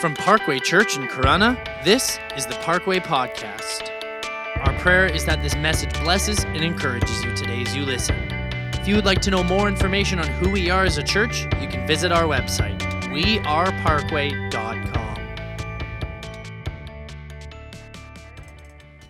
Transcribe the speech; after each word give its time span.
From 0.00 0.14
Parkway 0.14 0.60
Church 0.60 0.96
in 0.96 1.06
Corunna, 1.08 1.62
this 1.84 2.18
is 2.34 2.46
the 2.46 2.54
Parkway 2.62 3.00
Podcast. 3.00 3.90
Our 4.66 4.72
prayer 4.78 5.04
is 5.04 5.26
that 5.26 5.42
this 5.42 5.54
message 5.56 5.92
blesses 6.02 6.42
and 6.44 6.64
encourages 6.64 7.22
you 7.22 7.36
today 7.36 7.60
as 7.60 7.76
you 7.76 7.84
listen. 7.84 8.16
If 8.72 8.88
you 8.88 8.96
would 8.96 9.04
like 9.04 9.20
to 9.20 9.30
know 9.30 9.44
more 9.44 9.68
information 9.68 10.18
on 10.18 10.26
who 10.26 10.48
we 10.48 10.70
are 10.70 10.84
as 10.84 10.96
a 10.96 11.02
church, 11.02 11.42
you 11.60 11.68
can 11.68 11.86
visit 11.86 12.12
our 12.12 12.22
website, 12.22 12.80
weareparkway.com. 13.10 15.16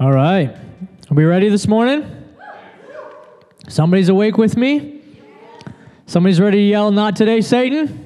All 0.01 0.13
right. 0.13 0.51
Are 0.51 1.15
we 1.15 1.23
ready 1.23 1.49
this 1.49 1.69
morning? 1.69 2.05
Somebody's 3.69 4.09
awake 4.09 4.39
with 4.39 4.57
me? 4.57 5.03
Somebody's 6.07 6.41
ready 6.41 6.59
to 6.59 6.65
yell, 6.65 6.91
Not 6.91 7.15
today, 7.15 7.43
Satan? 7.43 8.00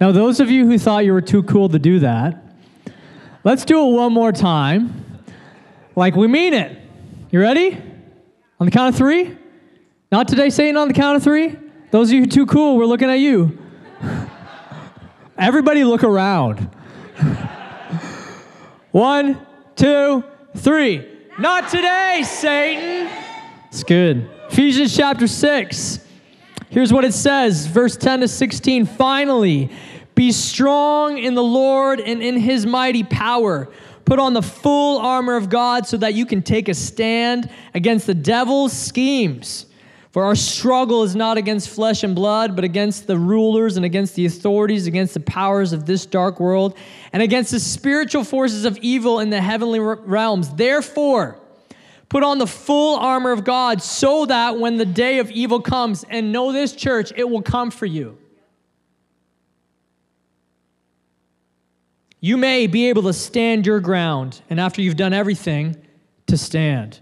Now, 0.00 0.12
those 0.12 0.38
of 0.38 0.50
you 0.50 0.66
who 0.66 0.78
thought 0.78 1.04
you 1.04 1.12
were 1.12 1.20
too 1.20 1.42
cool 1.42 1.68
to 1.70 1.78
do 1.78 1.98
that, 2.00 2.44
let's 3.42 3.64
do 3.64 3.88
it 3.88 3.92
one 3.92 4.12
more 4.12 4.30
time. 4.30 5.04
Like 5.96 6.14
we 6.14 6.28
mean 6.28 6.54
it. 6.54 6.78
You 7.30 7.40
ready? 7.40 7.76
On 8.60 8.66
the 8.66 8.70
count 8.70 8.94
of 8.94 8.96
three? 8.96 9.36
Not 10.12 10.28
today, 10.28 10.50
Satan, 10.50 10.76
on 10.76 10.88
the 10.88 10.94
count 10.94 11.16
of 11.16 11.22
three? 11.22 11.56
Those 11.90 12.10
of 12.10 12.14
you 12.14 12.26
too 12.26 12.46
cool, 12.46 12.76
we're 12.76 12.86
looking 12.86 13.10
at 13.10 13.18
you. 13.18 13.58
Everybody 15.38 15.84
look 15.84 16.04
around. 16.04 16.58
One, 18.92 19.44
two, 19.74 20.24
three. 20.56 21.06
Not 21.38 21.68
today, 21.68 22.22
Satan. 22.24 23.10
It's 23.68 23.82
good. 23.82 24.30
Ephesians 24.50 24.96
chapter 24.96 25.26
6. 25.26 26.06
Here's 26.70 26.92
what 26.92 27.04
it 27.04 27.14
says, 27.14 27.66
verse 27.66 27.96
10 27.96 28.20
to 28.20 28.28
16. 28.28 28.86
Finally, 28.86 29.70
be 30.18 30.32
strong 30.32 31.16
in 31.16 31.36
the 31.36 31.42
Lord 31.44 32.00
and 32.00 32.20
in 32.20 32.36
his 32.36 32.66
mighty 32.66 33.04
power. 33.04 33.68
Put 34.04 34.18
on 34.18 34.32
the 34.32 34.42
full 34.42 34.98
armor 34.98 35.36
of 35.36 35.48
God 35.48 35.86
so 35.86 35.96
that 35.98 36.14
you 36.14 36.26
can 36.26 36.42
take 36.42 36.68
a 36.68 36.74
stand 36.74 37.48
against 37.72 38.08
the 38.08 38.14
devil's 38.14 38.72
schemes. 38.72 39.66
For 40.10 40.24
our 40.24 40.34
struggle 40.34 41.04
is 41.04 41.14
not 41.14 41.38
against 41.38 41.68
flesh 41.68 42.02
and 42.02 42.16
blood, 42.16 42.56
but 42.56 42.64
against 42.64 43.06
the 43.06 43.16
rulers 43.16 43.76
and 43.76 43.86
against 43.86 44.16
the 44.16 44.26
authorities, 44.26 44.88
against 44.88 45.14
the 45.14 45.20
powers 45.20 45.72
of 45.72 45.86
this 45.86 46.04
dark 46.04 46.40
world, 46.40 46.76
and 47.12 47.22
against 47.22 47.52
the 47.52 47.60
spiritual 47.60 48.24
forces 48.24 48.64
of 48.64 48.76
evil 48.78 49.20
in 49.20 49.30
the 49.30 49.40
heavenly 49.40 49.78
realms. 49.78 50.52
Therefore, 50.52 51.38
put 52.08 52.24
on 52.24 52.38
the 52.38 52.46
full 52.48 52.98
armor 52.98 53.30
of 53.30 53.44
God 53.44 53.80
so 53.80 54.26
that 54.26 54.58
when 54.58 54.78
the 54.78 54.86
day 54.86 55.20
of 55.20 55.30
evil 55.30 55.60
comes, 55.60 56.04
and 56.10 56.32
know 56.32 56.50
this, 56.50 56.72
church, 56.72 57.12
it 57.14 57.30
will 57.30 57.42
come 57.42 57.70
for 57.70 57.86
you. 57.86 58.18
You 62.20 62.36
may 62.36 62.66
be 62.66 62.88
able 62.88 63.02
to 63.04 63.12
stand 63.12 63.66
your 63.66 63.80
ground, 63.80 64.42
and 64.50 64.58
after 64.58 64.82
you've 64.82 64.96
done 64.96 65.12
everything, 65.12 65.76
to 66.26 66.36
stand. 66.36 67.00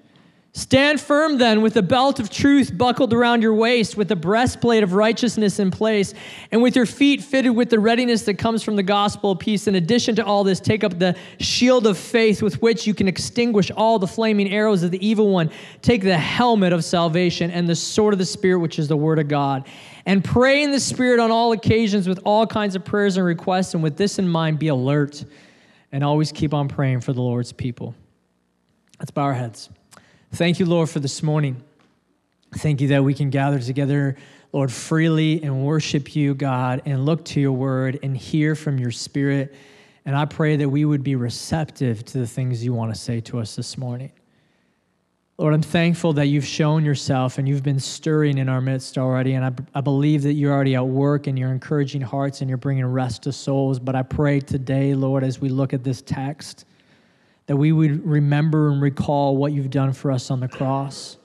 Stand 0.57 1.03
firm 1.03 1.37
then 1.37 1.61
with 1.61 1.75
the 1.75 1.83
belt 1.83 2.19
of 2.19 2.31
truth 2.31 2.79
buckled 2.79 3.13
around 3.13 3.43
your 3.43 3.53
waist, 3.53 3.95
with 3.95 4.09
the 4.09 4.17
breastplate 4.17 4.83
of 4.83 4.95
righteousness 4.95 5.59
in 5.59 5.71
place, 5.71 6.15
and 6.51 6.63
with 6.63 6.75
your 6.75 6.87
feet 6.87 7.23
fitted 7.23 7.55
with 7.55 7.69
the 7.69 7.79
readiness 7.79 8.23
that 8.23 8.39
comes 8.39 8.63
from 8.63 8.75
the 8.75 8.83
gospel 8.83 9.33
of 9.33 9.39
peace. 9.39 9.67
In 9.67 9.75
addition 9.75 10.17
to 10.17 10.25
all 10.25 10.45
this, 10.45 10.59
take 10.59 10.83
up 10.83 10.99
the 10.99 11.15
shield 11.41 11.87
of 11.87 11.99
faith 11.99 12.41
with 12.41 12.63
which 12.63 12.87
you 12.87 12.95
can 12.95 13.07
extinguish 13.07 13.71
all 13.71 13.99
the 13.99 14.07
flaming 14.07 14.51
arrows 14.51 14.83
of 14.83 14.91
the 14.91 15.07
evil 15.07 15.29
one. 15.29 15.51
Take 15.83 16.03
the 16.03 16.17
helmet 16.17 16.73
of 16.73 16.83
salvation 16.85 17.51
and 17.51 17.69
the 17.69 17.77
sword 17.77 18.15
of 18.15 18.19
the 18.19 18.25
Spirit, 18.25 18.61
which 18.61 18.79
is 18.79 18.89
the 18.89 18.97
word 18.97 19.19
of 19.19 19.29
God. 19.29 19.67
And 20.07 20.25
pray 20.25 20.63
in 20.63 20.71
the 20.71 20.81
Spirit 20.81 21.21
on 21.21 21.31
all 21.31 21.53
occasions 21.53 22.09
with 22.09 22.21
all 22.25 22.47
kinds 22.47 22.75
of 22.75 22.83
prayers 22.83 23.19
and 23.19 23.27
requests. 23.27 23.75
And 23.75 23.83
with 23.83 23.99
this 23.99 24.19
in 24.19 24.27
mind, 24.27 24.59
be 24.59 24.69
alert 24.69 25.23
and 25.93 26.03
always 26.03 26.33
keep 26.33 26.55
on 26.55 26.67
praying 26.69 27.03
for 27.03 27.13
the 27.13 27.21
Lord's 27.21 27.53
people. 27.53 27.95
Let's 28.99 29.11
bow 29.11 29.25
our 29.25 29.35
heads. 29.35 29.69
Thank 30.37 30.61
you, 30.61 30.67
Lord, 30.67 30.91
for 30.91 31.01
this 31.01 31.23
morning. 31.23 31.63
Thank 32.57 32.83
you 32.83 32.89
that 32.89 33.03
we 33.03 33.15
can 33.15 33.31
gather 33.31 33.59
together, 33.59 34.17
Lord, 34.53 34.71
freely 34.71 35.43
and 35.43 35.65
worship 35.65 36.15
you, 36.15 36.35
God, 36.35 36.83
and 36.85 37.07
look 37.07 37.25
to 37.27 37.41
your 37.41 37.53
word 37.53 37.99
and 38.03 38.15
hear 38.15 38.55
from 38.55 38.79
your 38.79 38.91
spirit. 38.91 39.55
And 40.05 40.15
I 40.15 40.27
pray 40.27 40.57
that 40.57 40.69
we 40.69 40.85
would 40.85 41.03
be 41.03 41.15
receptive 41.17 42.05
to 42.05 42.19
the 42.19 42.27
things 42.27 42.63
you 42.63 42.75
want 42.75 42.95
to 42.95 43.01
say 43.01 43.23
to 43.23 43.39
us 43.39 43.57
this 43.57 43.79
morning. 43.79 44.13
Lord, 45.39 45.55
I'm 45.55 45.63
thankful 45.63 46.13
that 46.13 46.27
you've 46.27 46.45
shown 46.45 46.85
yourself 46.85 47.39
and 47.39 47.49
you've 47.49 47.63
been 47.63 47.81
stirring 47.81 48.37
in 48.37 48.51
our 48.51 48.61
midst 48.61 48.99
already. 48.99 49.33
And 49.33 49.67
I, 49.75 49.81
believe 49.81 50.23
that 50.25 50.35
you're 50.35 50.53
already 50.53 50.75
at 50.75 50.87
work 50.87 51.29
and 51.29 51.39
you're 51.39 51.51
encouraging 51.51 52.03
hearts 52.03 52.43
and 52.43 52.51
you're 52.51 52.59
bringing 52.59 52.85
rest 52.85 53.23
to 53.23 53.33
souls. 53.33 53.79
But 53.79 53.95
I 53.95 54.03
pray 54.03 54.41
today, 54.41 54.95
Lord, 54.95 55.25
as 55.25 55.41
we 55.41 55.49
look 55.49 55.73
at 55.73 55.83
this 55.83 56.03
text, 56.03 56.67
that 57.47 57.57
we 57.57 57.73
would 57.73 58.05
remember 58.05 58.71
and 58.71 58.83
recall 58.83 59.37
what 59.37 59.53
you've 59.53 59.71
done 59.71 59.93
for 59.93 60.11
us 60.11 60.31
on 60.31 60.41
the 60.41 60.49
cross. 60.49 61.17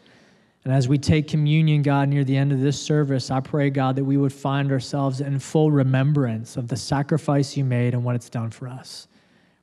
And 0.63 0.71
as 0.71 0.87
we 0.87 0.99
take 0.99 1.27
communion, 1.27 1.81
God, 1.81 2.09
near 2.09 2.23
the 2.23 2.37
end 2.37 2.51
of 2.51 2.59
this 2.59 2.79
service, 2.79 3.31
I 3.31 3.39
pray, 3.39 3.71
God, 3.71 3.95
that 3.95 4.03
we 4.03 4.17
would 4.17 4.31
find 4.31 4.71
ourselves 4.71 5.19
in 5.19 5.39
full 5.39 5.71
remembrance 5.71 6.55
of 6.55 6.67
the 6.67 6.77
sacrifice 6.77 7.57
you 7.57 7.63
made 7.63 7.95
and 7.95 8.03
what 8.03 8.15
it's 8.15 8.29
done 8.29 8.51
for 8.51 8.67
us. 8.67 9.07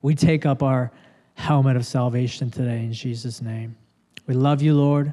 We 0.02 0.16
take 0.16 0.44
up 0.44 0.62
our 0.62 0.90
helmet 1.34 1.76
of 1.76 1.86
salvation 1.86 2.50
today 2.50 2.82
in 2.82 2.92
Jesus' 2.92 3.40
name. 3.40 3.76
We 4.26 4.34
love 4.34 4.60
you, 4.60 4.74
Lord. 4.74 5.12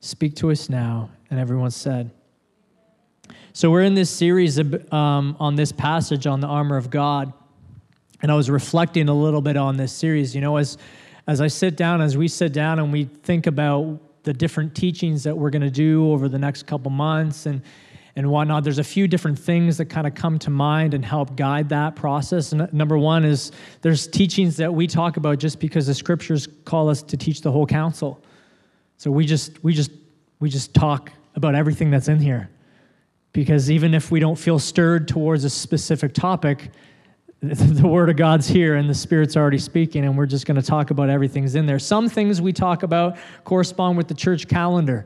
Speak 0.00 0.34
to 0.36 0.50
us 0.50 0.70
now. 0.70 1.10
And 1.28 1.38
everyone 1.38 1.70
said, 1.70 2.10
so 3.52 3.70
we're 3.70 3.82
in 3.82 3.94
this 3.94 4.10
series 4.10 4.58
um, 4.58 5.36
on 5.40 5.56
this 5.56 5.72
passage 5.72 6.26
on 6.26 6.40
the 6.40 6.46
armor 6.46 6.76
of 6.76 6.90
God 6.90 7.32
and 8.22 8.32
I 8.32 8.34
was 8.34 8.50
reflecting 8.50 9.08
a 9.08 9.14
little 9.14 9.42
bit 9.42 9.56
on 9.56 9.76
this 9.76 9.92
series. 9.92 10.34
You 10.34 10.40
know, 10.40 10.56
as 10.56 10.78
as 11.26 11.40
I 11.40 11.48
sit 11.48 11.76
down, 11.76 12.00
as 12.00 12.16
we 12.16 12.28
sit 12.28 12.52
down 12.52 12.78
and 12.78 12.92
we 12.92 13.04
think 13.04 13.46
about 13.46 14.00
the 14.22 14.32
different 14.32 14.74
teachings 14.74 15.24
that 15.24 15.36
we're 15.36 15.50
going 15.50 15.62
to 15.62 15.70
do 15.70 16.10
over 16.12 16.28
the 16.28 16.38
next 16.38 16.66
couple 16.66 16.90
months 16.90 17.46
and 17.46 17.62
and 18.18 18.30
whatnot, 18.30 18.64
there's 18.64 18.78
a 18.78 18.84
few 18.84 19.06
different 19.06 19.38
things 19.38 19.76
that 19.76 19.86
kind 19.86 20.06
of 20.06 20.14
come 20.14 20.38
to 20.38 20.48
mind 20.48 20.94
and 20.94 21.04
help 21.04 21.36
guide 21.36 21.68
that 21.68 21.96
process. 21.96 22.52
And 22.52 22.72
number 22.72 22.96
one 22.96 23.26
is 23.26 23.52
there's 23.82 24.06
teachings 24.06 24.56
that 24.56 24.72
we 24.72 24.86
talk 24.86 25.18
about 25.18 25.38
just 25.38 25.60
because 25.60 25.86
the 25.86 25.94
scriptures 25.94 26.48
call 26.64 26.88
us 26.88 27.02
to 27.02 27.16
teach 27.18 27.42
the 27.42 27.52
whole 27.52 27.66
counsel. 27.66 28.22
So 28.96 29.10
we 29.10 29.26
just 29.26 29.62
we 29.62 29.74
just 29.74 29.90
we 30.40 30.48
just 30.48 30.72
talk 30.72 31.12
about 31.34 31.54
everything 31.54 31.90
that's 31.90 32.08
in 32.08 32.18
here. 32.18 32.48
Because 33.32 33.70
even 33.70 33.92
if 33.92 34.10
we 34.10 34.18
don't 34.18 34.36
feel 34.38 34.58
stirred 34.58 35.08
towards 35.08 35.44
a 35.44 35.50
specific 35.50 36.14
topic, 36.14 36.70
the 37.42 37.86
word 37.86 38.08
of 38.08 38.16
God's 38.16 38.48
here 38.48 38.76
and 38.76 38.88
the 38.88 38.94
Spirit's 38.94 39.36
already 39.36 39.58
speaking, 39.58 40.04
and 40.04 40.16
we're 40.16 40.26
just 40.26 40.46
going 40.46 40.60
to 40.60 40.66
talk 40.66 40.90
about 40.90 41.10
everything's 41.10 41.54
in 41.54 41.66
there. 41.66 41.78
Some 41.78 42.08
things 42.08 42.40
we 42.40 42.52
talk 42.52 42.82
about 42.82 43.18
correspond 43.44 43.98
with 43.98 44.08
the 44.08 44.14
church 44.14 44.48
calendar. 44.48 45.04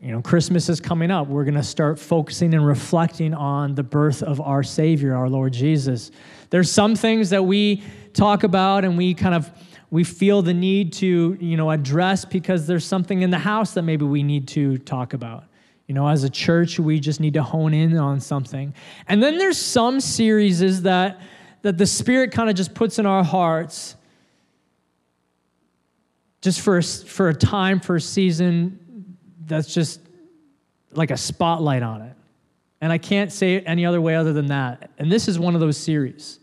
You 0.00 0.10
know, 0.10 0.22
Christmas 0.22 0.68
is 0.68 0.80
coming 0.80 1.10
up. 1.10 1.28
We're 1.28 1.44
going 1.44 1.54
to 1.54 1.62
start 1.62 1.98
focusing 1.98 2.54
and 2.54 2.66
reflecting 2.66 3.34
on 3.34 3.74
the 3.74 3.82
birth 3.82 4.22
of 4.22 4.40
our 4.40 4.62
Savior, 4.62 5.14
our 5.14 5.28
Lord 5.28 5.52
Jesus. 5.52 6.10
There's 6.50 6.70
some 6.70 6.96
things 6.96 7.30
that 7.30 7.44
we 7.44 7.82
talk 8.12 8.42
about 8.42 8.84
and 8.84 8.96
we 8.96 9.14
kind 9.14 9.34
of 9.34 9.50
we 9.90 10.04
feel 10.04 10.40
the 10.40 10.54
need 10.54 10.94
to, 10.94 11.36
you 11.38 11.56
know, 11.56 11.70
address 11.70 12.24
because 12.24 12.66
there's 12.66 12.84
something 12.84 13.20
in 13.20 13.30
the 13.30 13.38
house 13.38 13.74
that 13.74 13.82
maybe 13.82 14.06
we 14.06 14.22
need 14.22 14.48
to 14.48 14.78
talk 14.78 15.12
about. 15.12 15.44
You 15.86 15.94
know, 15.94 16.08
as 16.08 16.24
a 16.24 16.30
church, 16.30 16.80
we 16.80 16.98
just 16.98 17.20
need 17.20 17.34
to 17.34 17.42
hone 17.42 17.74
in 17.74 17.98
on 17.98 18.18
something. 18.18 18.72
And 19.06 19.22
then 19.22 19.36
there's 19.36 19.58
some 19.58 20.00
series 20.00 20.82
that 20.82 21.20
that 21.62 21.78
the 21.78 21.86
Spirit 21.86 22.32
kind 22.32 22.50
of 22.50 22.56
just 22.56 22.74
puts 22.74 22.98
in 22.98 23.06
our 23.06 23.24
hearts 23.24 23.96
just 26.42 26.60
for 26.60 26.78
a, 26.78 26.82
for 26.82 27.28
a 27.28 27.34
time, 27.34 27.80
for 27.80 27.96
a 27.96 28.00
season 28.00 29.16
that's 29.46 29.72
just 29.72 30.00
like 30.92 31.10
a 31.10 31.16
spotlight 31.16 31.82
on 31.82 32.02
it. 32.02 32.16
And 32.80 32.92
I 32.92 32.98
can't 32.98 33.32
say 33.32 33.54
it 33.54 33.64
any 33.66 33.86
other 33.86 34.00
way 34.00 34.16
other 34.16 34.32
than 34.32 34.48
that. 34.48 34.90
And 34.98 35.10
this 35.10 35.28
is 35.28 35.38
one 35.38 35.54
of 35.54 35.60
those 35.60 35.76
series 35.76 36.40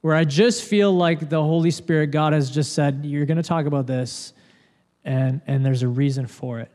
where 0.00 0.14
I 0.14 0.24
just 0.24 0.64
feel 0.64 0.96
like 0.96 1.28
the 1.28 1.42
Holy 1.42 1.70
Spirit, 1.70 2.08
God 2.08 2.32
has 2.32 2.50
just 2.50 2.72
said, 2.72 3.04
You're 3.04 3.26
going 3.26 3.36
to 3.36 3.42
talk 3.42 3.66
about 3.66 3.86
this, 3.86 4.32
and, 5.04 5.40
and 5.46 5.64
there's 5.66 5.82
a 5.82 5.88
reason 5.88 6.26
for 6.26 6.60
it. 6.60 6.70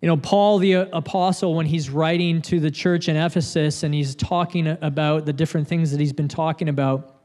You 0.00 0.06
know, 0.06 0.16
Paul 0.16 0.58
the 0.58 0.76
uh, 0.76 0.86
apostle, 0.92 1.54
when 1.54 1.66
he's 1.66 1.90
writing 1.90 2.40
to 2.42 2.60
the 2.60 2.70
church 2.70 3.08
in 3.08 3.16
Ephesus 3.16 3.82
and 3.82 3.92
he's 3.92 4.14
talking 4.14 4.68
about 4.80 5.26
the 5.26 5.32
different 5.32 5.66
things 5.66 5.90
that 5.90 5.98
he's 5.98 6.12
been 6.12 6.28
talking 6.28 6.68
about, 6.68 7.17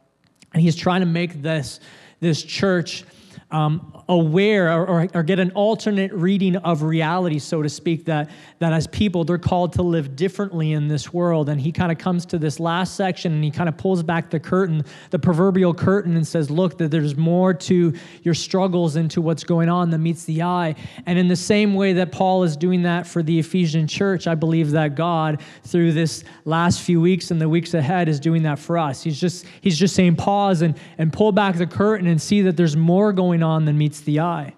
and 0.53 0.61
he's 0.61 0.75
trying 0.75 1.01
to 1.01 1.07
make 1.07 1.41
this, 1.41 1.79
this 2.19 2.43
church 2.43 3.03
um, 3.51 4.02
aware 4.09 4.69
or, 4.71 4.85
or, 4.85 5.07
or, 5.13 5.23
get 5.23 5.39
an 5.39 5.51
alternate 5.51 6.11
reading 6.11 6.57
of 6.57 6.83
reality, 6.83 7.39
so 7.39 7.61
to 7.61 7.69
speak, 7.69 8.05
that, 8.05 8.29
that 8.59 8.73
as 8.73 8.85
people, 8.87 9.23
they're 9.23 9.37
called 9.37 9.73
to 9.73 9.81
live 9.81 10.15
differently 10.15 10.73
in 10.73 10.89
this 10.89 11.13
world. 11.13 11.47
And 11.47 11.59
he 11.59 11.71
kind 11.71 11.91
of 11.91 11.97
comes 11.97 12.25
to 12.27 12.37
this 12.37 12.59
last 12.59 12.95
section 12.95 13.31
and 13.31 13.43
he 13.43 13.49
kind 13.49 13.69
of 13.69 13.77
pulls 13.77 14.03
back 14.03 14.29
the 14.29 14.39
curtain, 14.39 14.83
the 15.11 15.19
proverbial 15.19 15.73
curtain, 15.73 16.17
and 16.17 16.27
says, 16.27 16.51
Look, 16.51 16.77
that 16.79 16.91
there's 16.91 17.15
more 17.15 17.53
to 17.53 17.93
your 18.23 18.33
struggles 18.33 18.97
and 18.97 19.09
to 19.11 19.21
what's 19.21 19.45
going 19.45 19.69
on 19.69 19.89
than 19.89 20.03
meets 20.03 20.25
the 20.25 20.41
eye. 20.41 20.75
And 21.05 21.17
in 21.17 21.29
the 21.29 21.35
same 21.35 21.73
way 21.73 21.93
that 21.93 22.11
Paul 22.11 22.43
is 22.43 22.57
doing 22.57 22.83
that 22.83 23.07
for 23.07 23.23
the 23.23 23.39
Ephesian 23.39 23.87
church, 23.87 24.27
I 24.27 24.35
believe 24.35 24.71
that 24.71 24.95
God, 24.95 25.41
through 25.63 25.93
this 25.93 26.25
last 26.43 26.81
few 26.81 26.99
weeks 26.99 27.31
and 27.31 27.39
the 27.39 27.47
weeks 27.47 27.73
ahead, 27.73 28.09
is 28.09 28.19
doing 28.19 28.43
that 28.43 28.59
for 28.59 28.77
us. 28.77 29.01
He's 29.01 29.19
just, 29.19 29.45
he's 29.61 29.77
just 29.77 29.95
saying, 29.95 30.17
pause 30.17 30.61
and, 30.61 30.77
and 30.97 31.13
pull 31.13 31.31
back 31.31 31.55
the 31.55 31.67
curtain 31.67 32.07
and 32.07 32.21
see 32.21 32.41
that 32.41 32.57
there's 32.57 32.75
more 32.75 33.13
going 33.13 33.41
on 33.41 33.63
than 33.63 33.77
meets 33.77 33.92
the 34.01 34.19
eye. 34.19 34.53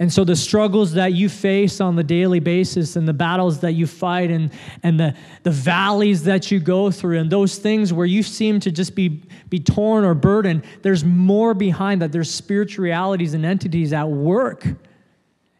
And 0.00 0.12
so 0.12 0.24
the 0.24 0.34
struggles 0.34 0.94
that 0.94 1.12
you 1.12 1.28
face 1.28 1.80
on 1.80 1.94
the 1.94 2.02
daily 2.02 2.40
basis 2.40 2.96
and 2.96 3.06
the 3.06 3.12
battles 3.12 3.60
that 3.60 3.72
you 3.72 3.86
fight 3.86 4.30
and, 4.30 4.50
and 4.82 4.98
the, 4.98 5.14
the 5.44 5.52
valleys 5.52 6.24
that 6.24 6.50
you 6.50 6.58
go 6.58 6.90
through 6.90 7.18
and 7.20 7.30
those 7.30 7.58
things 7.58 7.92
where 7.92 8.06
you 8.06 8.24
seem 8.24 8.58
to 8.60 8.72
just 8.72 8.96
be, 8.96 9.22
be 9.48 9.60
torn 9.60 10.04
or 10.04 10.14
burdened, 10.14 10.64
there's 10.82 11.04
more 11.04 11.54
behind 11.54 12.02
that. 12.02 12.10
There's 12.10 12.32
spiritual 12.32 12.82
realities 12.82 13.34
and 13.34 13.46
entities 13.46 13.92
at 13.92 14.08
work. 14.08 14.66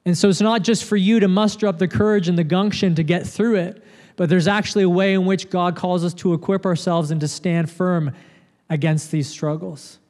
And 0.04 0.18
so 0.18 0.28
it's 0.28 0.40
not 0.40 0.62
just 0.62 0.84
for 0.84 0.96
you 0.96 1.20
to 1.20 1.28
muster 1.28 1.68
up 1.68 1.78
the 1.78 1.88
courage 1.88 2.28
and 2.28 2.36
the 2.36 2.44
gumption 2.44 2.96
to 2.96 3.04
get 3.04 3.26
through 3.26 3.56
it, 3.56 3.84
but 4.16 4.28
there's 4.28 4.48
actually 4.48 4.84
a 4.84 4.88
way 4.88 5.14
in 5.14 5.26
which 5.26 5.48
God 5.48 5.76
calls 5.76 6.04
us 6.04 6.14
to 6.14 6.34
equip 6.34 6.66
ourselves 6.66 7.12
and 7.12 7.20
to 7.20 7.28
stand 7.28 7.70
firm 7.70 8.12
against 8.68 9.12
these 9.12 9.28
struggles. 9.28 10.00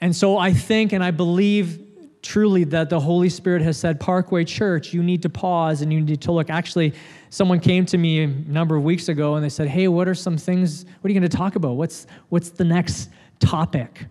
And 0.00 0.14
so 0.14 0.38
I 0.38 0.52
think 0.52 0.92
and 0.92 1.02
I 1.02 1.10
believe 1.10 1.84
truly 2.22 2.64
that 2.64 2.90
the 2.90 3.00
Holy 3.00 3.28
Spirit 3.28 3.62
has 3.62 3.76
said, 3.76 4.00
Parkway 4.00 4.44
Church, 4.44 4.92
you 4.92 5.02
need 5.02 5.22
to 5.22 5.28
pause 5.28 5.82
and 5.82 5.92
you 5.92 6.00
need 6.00 6.20
to 6.22 6.32
look. 6.32 6.50
Actually, 6.50 6.94
someone 7.30 7.60
came 7.60 7.86
to 7.86 7.98
me 7.98 8.22
a 8.22 8.26
number 8.26 8.76
of 8.76 8.82
weeks 8.82 9.08
ago 9.08 9.34
and 9.34 9.44
they 9.44 9.48
said, 9.48 9.68
Hey, 9.68 9.88
what 9.88 10.08
are 10.08 10.14
some 10.14 10.36
things, 10.36 10.84
what 10.84 11.08
are 11.08 11.12
you 11.12 11.18
going 11.18 11.30
to 11.30 11.36
talk 11.36 11.56
about? 11.56 11.72
What's, 11.72 12.06
what's 12.28 12.50
the 12.50 12.64
next 12.64 13.10
topic? 13.38 14.06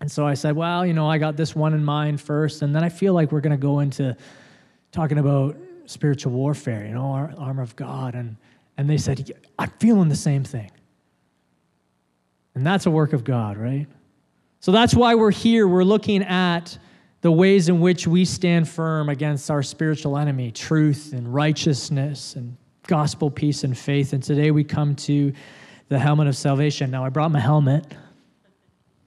And 0.00 0.10
so 0.10 0.26
I 0.26 0.34
said, 0.34 0.56
Well, 0.56 0.86
you 0.86 0.92
know, 0.92 1.08
I 1.08 1.18
got 1.18 1.36
this 1.36 1.54
one 1.54 1.74
in 1.74 1.84
mind 1.84 2.20
first, 2.20 2.62
and 2.62 2.74
then 2.74 2.84
I 2.84 2.88
feel 2.88 3.14
like 3.14 3.32
we're 3.32 3.40
going 3.40 3.58
to 3.58 3.62
go 3.62 3.80
into 3.80 4.16
talking 4.92 5.18
about 5.18 5.56
spiritual 5.86 6.32
warfare, 6.32 6.86
you 6.86 6.94
know, 6.94 7.30
armor 7.38 7.62
of 7.62 7.76
God. 7.76 8.14
And, 8.14 8.36
and 8.76 8.88
they 8.88 8.98
said, 8.98 9.32
I'm 9.58 9.70
feeling 9.78 10.08
the 10.08 10.16
same 10.16 10.44
thing. 10.44 10.70
And 12.54 12.66
that's 12.66 12.86
a 12.86 12.90
work 12.90 13.12
of 13.12 13.24
God, 13.24 13.56
right? 13.56 13.86
So 14.66 14.72
that's 14.72 14.94
why 14.94 15.14
we're 15.14 15.30
here. 15.30 15.68
We're 15.68 15.84
looking 15.84 16.24
at 16.24 16.76
the 17.20 17.30
ways 17.30 17.68
in 17.68 17.78
which 17.78 18.08
we 18.08 18.24
stand 18.24 18.68
firm 18.68 19.08
against 19.08 19.48
our 19.48 19.62
spiritual 19.62 20.18
enemy, 20.18 20.50
truth 20.50 21.12
and 21.12 21.32
righteousness 21.32 22.34
and 22.34 22.56
gospel, 22.88 23.30
peace, 23.30 23.62
and 23.62 23.78
faith. 23.78 24.12
And 24.12 24.20
today 24.20 24.50
we 24.50 24.64
come 24.64 24.96
to 24.96 25.32
the 25.88 26.00
helmet 26.00 26.26
of 26.26 26.36
salvation. 26.36 26.90
Now, 26.90 27.04
I 27.04 27.10
brought 27.10 27.30
my 27.30 27.38
helmet. 27.38 27.94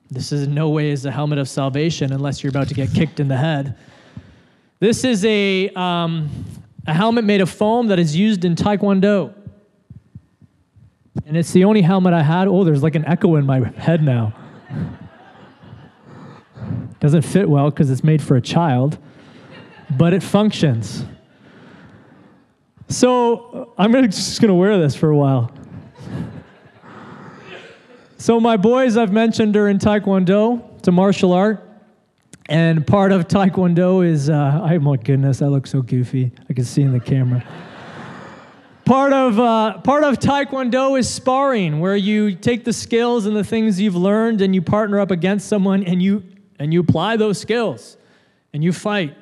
This 0.10 0.32
is 0.32 0.44
in 0.44 0.54
no 0.54 0.70
way 0.70 0.92
is 0.92 1.04
the 1.04 1.12
helmet 1.12 1.40
of 1.40 1.50
salvation 1.50 2.14
unless 2.14 2.42
you're 2.42 2.52
about 2.52 2.70
to 2.70 2.74
get 2.74 2.94
kicked 2.94 3.20
in 3.20 3.28
the 3.28 3.36
head. 3.36 3.78
This 4.80 5.04
is 5.04 5.26
a, 5.26 5.68
um, 5.72 6.30
a 6.88 6.94
helmet 6.94 7.26
made 7.26 7.42
of 7.42 7.50
foam 7.50 7.88
that 7.88 8.00
is 8.00 8.16
used 8.16 8.46
in 8.46 8.56
Taekwondo. 8.56 9.34
And 11.26 11.36
it's 11.36 11.52
the 11.52 11.66
only 11.66 11.82
helmet 11.82 12.14
I 12.14 12.24
had. 12.24 12.48
Oh, 12.48 12.64
there's 12.64 12.82
like 12.82 12.96
an 12.96 13.04
echo 13.04 13.36
in 13.36 13.46
my 13.46 13.68
head 13.72 14.02
now. 14.02 14.34
Doesn't 17.00 17.22
fit 17.22 17.50
well 17.50 17.69
because 17.69 17.90
it's 17.90 18.04
made 18.04 18.22
for 18.22 18.36
a 18.36 18.42
child, 18.42 18.98
but 19.98 20.13
it 20.13 20.22
functions. 20.22 21.06
So 22.90 23.74
I'm 23.78 23.94
just 24.12 24.42
going 24.42 24.50
to 24.50 24.56
wear 24.56 24.78
this 24.78 24.96
for 24.96 25.10
a 25.10 25.18
while. 25.18 25.51
So 28.18 28.40
my 28.40 28.57
boys, 28.57 28.98
I've 28.98 29.13
mentioned, 29.13 29.56
are 29.56 29.69
in 29.69 29.78
Taekwondo. 29.78 30.78
It's 30.78 30.90
a 30.90 30.92
martial 30.92 31.31
art. 31.31 31.66
And 32.50 32.86
part 32.86 33.13
of 33.13 33.28
Taekwondo 33.28 34.06
is, 34.06 34.30
uh, 34.30 34.60
oh 34.62 34.80
my 34.80 34.98
goodness, 34.98 35.42
I 35.42 35.46
look 35.46 35.68
so 35.68 35.81
goofy. 35.81 36.31
I 36.50 36.54
can 36.54 36.66
see 36.66 36.81
in 36.81 36.92
the 36.92 37.00
camera. 37.00 37.46
part 38.84 39.13
of, 39.13 39.40
uh, 39.40 39.78
part 39.78 40.04
of 40.04 40.19
Taekwondo 40.19 41.00
is 41.00 41.07
sparring, 41.07 41.80
where 41.80 41.96
you 41.96 42.36
take 42.36 42.66
the 42.66 42.74
skills 42.74 43.25
and 43.25 43.36
the 43.38 43.44
things 43.44 43.80
you've 43.80 43.96
learned 43.96 44.42
and 44.42 44.54
you 44.54 44.62
partner 44.62 45.00
up 45.00 45.12
against 45.12 45.48
someone 45.48 45.84
and 45.84 46.04
you 46.04 46.24
and 46.60 46.74
you 46.74 46.82
apply 46.82 47.18
those 47.18 47.40
skills 47.40 47.98
and 48.54 48.64
you 48.64 48.72
fight. 48.72 49.16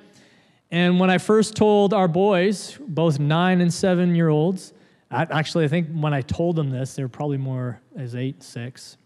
And 0.71 0.99
when 0.99 1.09
I 1.09 1.17
first 1.17 1.55
told 1.55 1.93
our 1.93 2.07
boys, 2.07 2.77
both 2.87 3.19
nine 3.19 3.61
and 3.61 3.73
seven 3.73 4.15
year 4.15 4.29
olds, 4.29 4.73
actually, 5.11 5.65
I 5.65 5.67
think 5.69 5.87
when 5.93 6.13
I 6.13 6.21
told 6.21 6.55
them 6.55 6.69
this, 6.69 6.95
they 6.95 7.03
were 7.03 7.09
probably 7.09 7.37
more 7.37 7.79
as 7.95 8.15
eight, 8.15 8.43
six, 8.43 8.97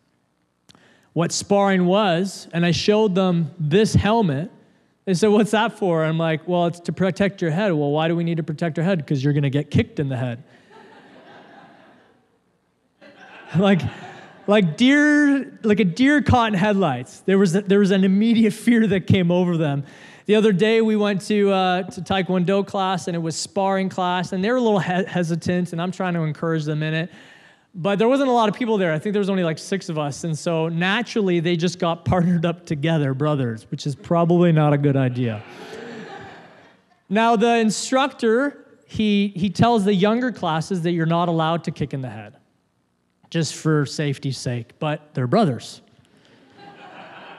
what 1.14 1.32
sparring 1.32 1.86
was, 1.86 2.48
and 2.54 2.66
I 2.66 2.72
showed 2.72 3.16
them 3.16 3.52
this 3.60 3.94
helmet. 3.94 4.50
They 5.06 5.14
said, 5.14 5.28
What's 5.28 5.52
that 5.52 5.78
for? 5.78 6.04
I'm 6.04 6.18
like, 6.18 6.48
Well, 6.48 6.68
it's 6.68 6.80
to 6.82 6.94
protect 6.94 7.42
your 7.42 7.52
head. 7.52 7.74
Well, 7.74 7.92
why 7.92 8.08
do 8.08 8.16
we 8.16 8.24
need 8.24 8.38
to 8.38 8.44
protect 8.44 8.80
our 8.80 8.86
head? 8.86 9.00
Because 9.00 9.24
you're 9.24 9.34
going 9.34 9.44
to 9.44 9.50
get 9.50 9.70
kicked 9.70 10.00
in 10.00 10.10
the 10.10 10.18
head. 10.18 10.44
like, 13.58 13.82
like 14.52 14.76
deer, 14.76 15.58
like 15.64 15.80
a 15.80 15.86
deer 15.86 16.22
caught 16.22 16.52
in 16.52 16.60
headlights. 16.60 17.22
There 17.22 17.38
was, 17.38 17.54
there 17.54 17.80
was 17.80 17.92
an 17.92 18.04
immediate 18.04 18.52
fear 18.52 18.86
that 18.86 19.08
came 19.08 19.32
over 19.32 19.56
them. 19.56 19.86
The 20.26 20.36
other 20.36 20.52
day 20.52 20.82
we 20.82 20.98
went 20.98 21.22
to, 21.28 21.52
uh, 21.52 21.84
to 21.84 22.02
Taekwondo 22.02 22.68
class 22.68 23.08
and 23.08 23.16
it 23.16 23.20
was 23.20 23.38
sparring 23.38 23.88
class 23.88 24.34
and 24.34 24.44
they 24.44 24.52
were 24.52 24.58
a 24.58 24.62
little 24.62 24.80
he- 24.80 25.06
hesitant 25.06 25.72
and 25.72 25.82
I'm 25.82 25.92
trying 25.94 26.16
to 26.16 26.24
encourage 26.24 26.66
them 26.66 26.84
in 26.84 26.94
it. 26.94 27.10
But 27.74 27.98
there 27.98 28.10
wasn't 28.10 28.28
a 28.28 28.34
lot 28.34 28.50
of 28.50 28.56
people 28.56 28.78
there. 28.78 28.92
I 28.92 29.00
think 29.00 29.14
there 29.14 29.22
was 29.22 29.30
only 29.30 29.46
like 29.46 29.58
six 29.58 29.88
of 29.88 29.98
us. 29.98 30.26
And 30.26 30.38
so 30.38 30.68
naturally 30.68 31.40
they 31.40 31.56
just 31.56 31.80
got 31.80 32.04
partnered 32.14 32.46
up 32.46 32.66
together, 32.66 33.14
brothers, 33.14 33.66
which 33.72 33.88
is 33.88 33.96
probably 33.96 34.52
not 34.52 34.74
a 34.74 34.78
good 34.78 34.98
idea. 34.98 35.42
now 37.08 37.38
the 37.38 37.56
instructor, 37.56 38.66
he, 38.86 39.30
he 39.30 39.50
tells 39.50 39.86
the 39.86 39.94
younger 39.94 40.34
classes 40.34 40.82
that 40.82 40.92
you're 40.92 41.06
not 41.06 41.30
allowed 41.30 41.64
to 41.64 41.72
kick 41.72 41.94
in 41.94 42.02
the 42.02 42.10
head 42.10 42.36
just 43.32 43.56
for 43.56 43.86
safety's 43.86 44.38
sake, 44.38 44.74
but 44.78 45.14
they're 45.16 45.26
brothers. 45.26 45.82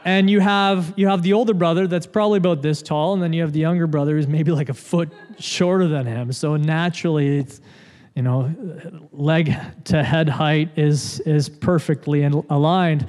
and 0.05 0.29
you 0.29 0.41
have 0.41 0.93
you 0.97 1.07
have 1.07 1.23
the 1.23 1.35
older 1.35 1.55
brother 1.55 1.87
that's 1.87 2.07
probably 2.07 2.39
about 2.39 2.63
this 2.63 2.83
tall, 2.83 3.13
and 3.13 3.23
then 3.23 3.33
you 3.33 3.43
have 3.43 3.53
the 3.53 3.61
younger 3.61 3.87
brother 3.87 4.17
who's 4.17 4.27
maybe 4.27 4.51
like 4.51 4.71
a 4.71 4.75
foot 4.75 5.13
shorter 5.39 5.87
than 5.87 6.07
him. 6.07 6.33
So 6.33 6.57
naturally, 6.57 7.39
it's 7.39 7.61
you 8.17 8.23
know, 8.23 8.53
leg 9.13 9.55
to 9.85 10.03
head 10.03 10.29
height 10.29 10.71
is 10.77 11.21
is 11.21 11.49
perfectly 11.49 12.25
aligned. 12.25 13.09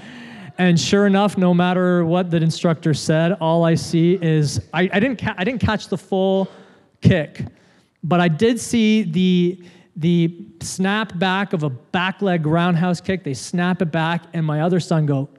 And 0.58 0.80
sure 0.80 1.08
enough, 1.08 1.38
no 1.38 1.54
matter 1.54 2.06
what 2.06 2.30
the 2.30 2.38
instructor 2.38 2.94
said, 2.94 3.34
all 3.42 3.66
I 3.66 3.74
see 3.74 4.20
is 4.22 4.62
I, 4.72 4.90
I 4.94 5.00
didn't 5.00 5.20
ca- 5.20 5.36
I 5.38 5.44
didn't 5.44 5.62
catch 5.62 5.88
the 5.88 5.98
full 5.98 6.50
kick, 7.02 7.46
but 8.04 8.20
I 8.20 8.28
did 8.28 8.60
see 8.60 9.04
the 9.04 9.63
the 9.96 10.46
snap 10.62 11.18
back 11.20 11.54
of 11.54 11.64
a 11.64 11.70
back 11.70 12.22
leg 12.22 12.46
roundhouse 12.46 13.00
kick. 13.00 13.24
They 13.24 13.34
snap 13.34 13.82
it 13.82 13.92
back, 13.92 14.24
and 14.34 14.46
my 14.46 14.62
other 14.62 14.80
son 14.80 15.06
go. 15.06 15.30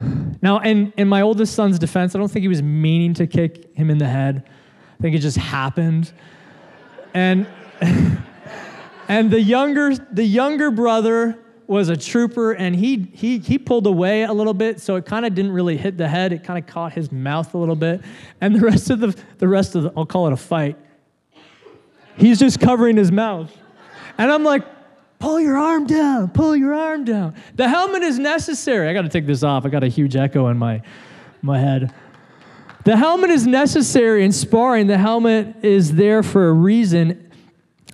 Now, 0.42 0.60
in, 0.60 0.94
in 0.96 1.06
my 1.06 1.20
oldest 1.20 1.54
son's 1.54 1.78
defense, 1.78 2.14
I 2.14 2.18
don't 2.18 2.30
think 2.30 2.40
he 2.40 2.48
was 2.48 2.62
meaning 2.62 3.12
to 3.12 3.26
kick 3.26 3.76
him 3.76 3.90
in 3.90 3.98
the 3.98 4.08
head. 4.08 4.48
I 4.98 5.02
think 5.02 5.14
it 5.14 5.18
just 5.18 5.36
happened. 5.36 6.12
And 7.12 7.46
and 9.08 9.30
the 9.30 9.40
younger 9.40 9.94
the 9.96 10.24
younger 10.24 10.70
brother 10.70 11.38
was 11.70 11.88
a 11.88 11.96
trooper 11.96 12.50
and 12.50 12.74
he, 12.74 13.08
he, 13.14 13.38
he 13.38 13.56
pulled 13.56 13.86
away 13.86 14.24
a 14.24 14.32
little 14.32 14.52
bit 14.52 14.80
so 14.80 14.96
it 14.96 15.06
kind 15.06 15.24
of 15.24 15.36
didn't 15.36 15.52
really 15.52 15.76
hit 15.76 15.96
the 15.96 16.08
head. 16.08 16.32
It 16.32 16.42
kind 16.42 16.58
of 16.58 16.66
caught 16.66 16.92
his 16.92 17.12
mouth 17.12 17.54
a 17.54 17.58
little 17.58 17.76
bit. 17.76 18.02
And 18.40 18.56
the 18.56 18.60
rest 18.60 18.90
of 18.90 18.98
the, 18.98 19.16
the 19.38 19.46
rest 19.46 19.76
of 19.76 19.84
the 19.84 19.92
i'll 19.96 20.04
call 20.04 20.26
it 20.26 20.32
a 20.32 20.36
fight. 20.36 20.76
He's 22.16 22.40
just 22.40 22.58
covering 22.58 22.96
his 22.96 23.12
mouth. 23.12 23.56
And 24.18 24.32
i'm 24.32 24.42
like 24.42 24.64
pull 25.20 25.38
your 25.38 25.56
arm 25.56 25.86
down 25.86 26.30
pull 26.30 26.56
your 26.56 26.74
arm 26.74 27.04
down. 27.04 27.36
The 27.54 27.68
helmet 27.68 28.02
is 28.02 28.18
necessary. 28.18 28.88
I 28.88 28.92
got 28.92 29.02
to 29.02 29.08
take 29.08 29.26
this 29.26 29.44
off. 29.44 29.64
I 29.64 29.68
got 29.68 29.84
a 29.84 29.88
huge 29.88 30.16
echo 30.16 30.48
in 30.48 30.58
my, 30.58 30.82
my 31.40 31.58
head. 31.60 31.94
The 32.84 32.96
helmet 32.96 33.30
is 33.30 33.46
necessary 33.46 34.24
in 34.24 34.32
sparring. 34.32 34.88
The 34.88 34.98
helmet 34.98 35.64
is 35.64 35.94
there 35.94 36.24
for 36.24 36.48
a 36.48 36.52
reason 36.52 37.29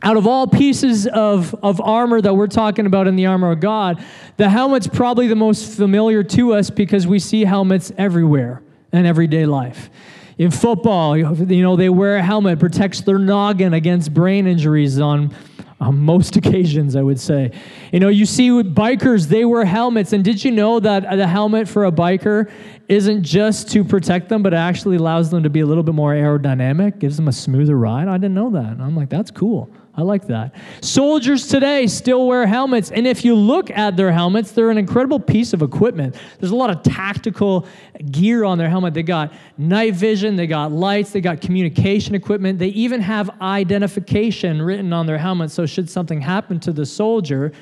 out 0.03 0.17
of 0.17 0.26
all 0.26 0.47
pieces 0.47 1.07
of, 1.07 1.55
of 1.62 1.81
armor 1.81 2.21
that 2.21 2.35
we're 2.35 2.47
talking 2.47 2.87
about 2.87 3.07
in 3.07 3.17
the 3.17 3.26
armor 3.26 3.50
of 3.50 3.61
God, 3.61 4.05
the 4.37 4.49
helmet's 4.49 4.87
probably 4.87 5.26
the 5.26 5.37
most 5.37 5.76
familiar 5.76 6.23
to 6.23 6.55
us 6.55 6.71
because 6.71 7.07
we 7.07 7.19
see 7.19 7.45
helmets 7.45 7.93
everywhere 7.97 8.62
in 8.93 9.07
everyday 9.07 9.47
life. 9.47 9.91
In 10.38 10.50
football, 10.50 11.17
you 11.17 11.62
know, 11.62 11.76
they 11.76 11.88
wear 11.88 12.17
a 12.17 12.23
helmet, 12.23 12.59
protects 12.59 13.00
their 13.00 13.19
noggin 13.19 13.73
against 13.73 14.12
brain 14.12 14.47
injuries 14.47 15.00
on, 15.00 15.35
on 15.81 15.99
most 15.99 16.37
occasions, 16.41 16.95
I 16.95 17.00
would 17.00 17.19
say. 17.19 17.53
You 17.91 18.00
know, 18.00 18.09
you 18.09 18.26
see 18.26 18.50
with 18.50 18.75
bikers, 18.75 19.29
they 19.29 19.47
wear 19.47 19.65
helmets. 19.65 20.12
And 20.12 20.23
did 20.23 20.45
you 20.45 20.50
know 20.50 20.79
that 20.79 21.17
the 21.17 21.26
helmet 21.26 21.69
for 21.69 21.87
a 21.87 21.91
biker 21.91 22.50
isn't 22.87 23.23
just 23.23 23.71
to 23.73 23.83
protect 23.83 24.29
them, 24.29 24.43
but 24.43 24.53
it 24.53 24.59
actually 24.59 24.97
allows 24.97 25.31
them 25.31 25.43
to 25.43 25.50
be 25.50 25.61
a 25.61 25.67
little 25.67 25.83
bit 25.83 25.95
more 25.95 26.12
aerodynamic, 26.12 26.99
gives 26.99 27.17
them 27.17 27.29
a 27.29 27.33
smoother 27.33 27.79
ride? 27.79 28.07
I 28.07 28.19
didn't 28.19 28.35
know 28.35 28.50
that. 28.50 28.73
And 28.73 28.83
I'm 28.83 28.95
like, 28.95 29.09
that's 29.09 29.31
cool. 29.31 29.71
I 29.99 30.03
like 30.03 30.26
that. 30.26 30.55
Soldiers 30.83 31.47
today 31.47 31.87
still 31.87 32.26
wear 32.26 32.47
helmets, 32.47 32.91
and 32.91 33.07
if 33.07 33.25
you 33.25 33.35
look 33.35 33.71
at 33.71 33.97
their 33.97 34.12
helmets, 34.12 34.53
they're 34.53 34.69
an 34.69 34.76
incredible 34.76 35.19
piece 35.19 35.55
of 35.55 35.62
equipment. 35.62 36.17
There's 36.38 36.53
a 36.53 36.57
lot 36.57 36.69
of 36.69 36.83
tactical 36.83 37.67
gear 38.11 38.45
on 38.45 38.59
their 38.59 38.69
helmet. 38.69 38.93
They 38.93 39.03
got 39.03 39.33
night 39.57 39.95
vision, 39.95 40.37
they 40.37 40.47
got 40.47 40.71
lights, 40.71 41.12
they 41.12 41.23
got 41.23 41.41
communication 41.41 42.15
equipment. 42.15 42.59
They 42.59 42.69
even 42.69 43.00
have 43.00 43.31
identification 43.41 44.61
written 44.61 44.93
on 44.93 45.07
their 45.07 45.17
helmet, 45.17 45.50
so 45.50 45.65
should 45.65 45.88
something 45.88 46.21
happen 46.21 46.61
to 46.61 46.73
the 46.73 46.85
soldier, 46.85 47.53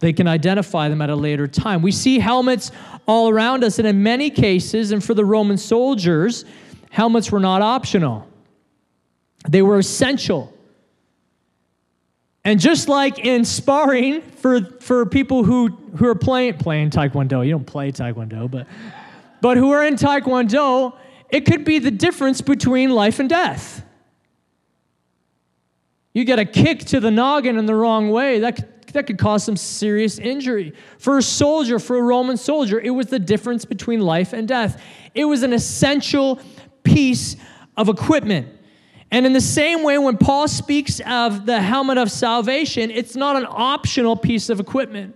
they 0.00 0.12
can 0.12 0.26
identify 0.26 0.88
them 0.88 1.00
at 1.00 1.08
a 1.08 1.16
later 1.16 1.46
time. 1.46 1.82
We 1.82 1.92
see 1.92 2.18
helmets 2.18 2.72
all 3.06 3.28
around 3.28 3.62
us, 3.62 3.78
and 3.78 3.86
in 3.86 4.02
many 4.02 4.28
cases, 4.28 4.90
and 4.90 5.04
for 5.04 5.14
the 5.14 5.24
Roman 5.24 5.56
soldiers, 5.56 6.44
helmets 6.90 7.30
were 7.30 7.40
not 7.40 7.62
optional, 7.62 8.26
they 9.48 9.62
were 9.62 9.78
essential. 9.78 10.52
And 12.46 12.60
just 12.60 12.88
like 12.88 13.18
in 13.18 13.44
sparring 13.44 14.22
for, 14.22 14.60
for 14.80 15.04
people 15.04 15.42
who, 15.42 15.66
who 15.96 16.06
are 16.06 16.14
playing, 16.14 16.58
playing 16.58 16.90
Taekwondo, 16.90 17.44
you 17.44 17.50
don't 17.50 17.66
play 17.66 17.90
Taekwondo, 17.90 18.48
but, 18.48 18.68
but 19.40 19.56
who 19.56 19.72
are 19.72 19.84
in 19.84 19.96
Taekwondo, 19.96 20.96
it 21.28 21.40
could 21.40 21.64
be 21.64 21.80
the 21.80 21.90
difference 21.90 22.40
between 22.42 22.90
life 22.90 23.18
and 23.18 23.28
death. 23.28 23.84
You 26.12 26.24
get 26.24 26.38
a 26.38 26.44
kick 26.44 26.84
to 26.84 27.00
the 27.00 27.10
noggin 27.10 27.58
in 27.58 27.66
the 27.66 27.74
wrong 27.74 28.10
way, 28.10 28.38
that 28.38 28.54
could, 28.54 28.92
that 28.92 29.08
could 29.08 29.18
cause 29.18 29.42
some 29.42 29.56
serious 29.56 30.20
injury. 30.20 30.72
For 30.98 31.18
a 31.18 31.22
soldier, 31.22 31.80
for 31.80 31.98
a 31.98 32.02
Roman 32.02 32.36
soldier, 32.36 32.78
it 32.78 32.90
was 32.90 33.08
the 33.08 33.18
difference 33.18 33.64
between 33.64 33.98
life 33.98 34.32
and 34.32 34.46
death. 34.46 34.80
It 35.16 35.24
was 35.24 35.42
an 35.42 35.52
essential 35.52 36.40
piece 36.84 37.34
of 37.76 37.88
equipment. 37.88 38.55
And 39.10 39.24
in 39.24 39.32
the 39.32 39.40
same 39.40 39.82
way, 39.82 39.98
when 39.98 40.18
Paul 40.18 40.48
speaks 40.48 41.00
of 41.06 41.46
the 41.46 41.60
helmet 41.60 41.98
of 41.98 42.10
salvation, 42.10 42.90
it's 42.90 43.14
not 43.14 43.36
an 43.36 43.46
optional 43.48 44.16
piece 44.16 44.48
of 44.48 44.58
equipment. 44.58 45.14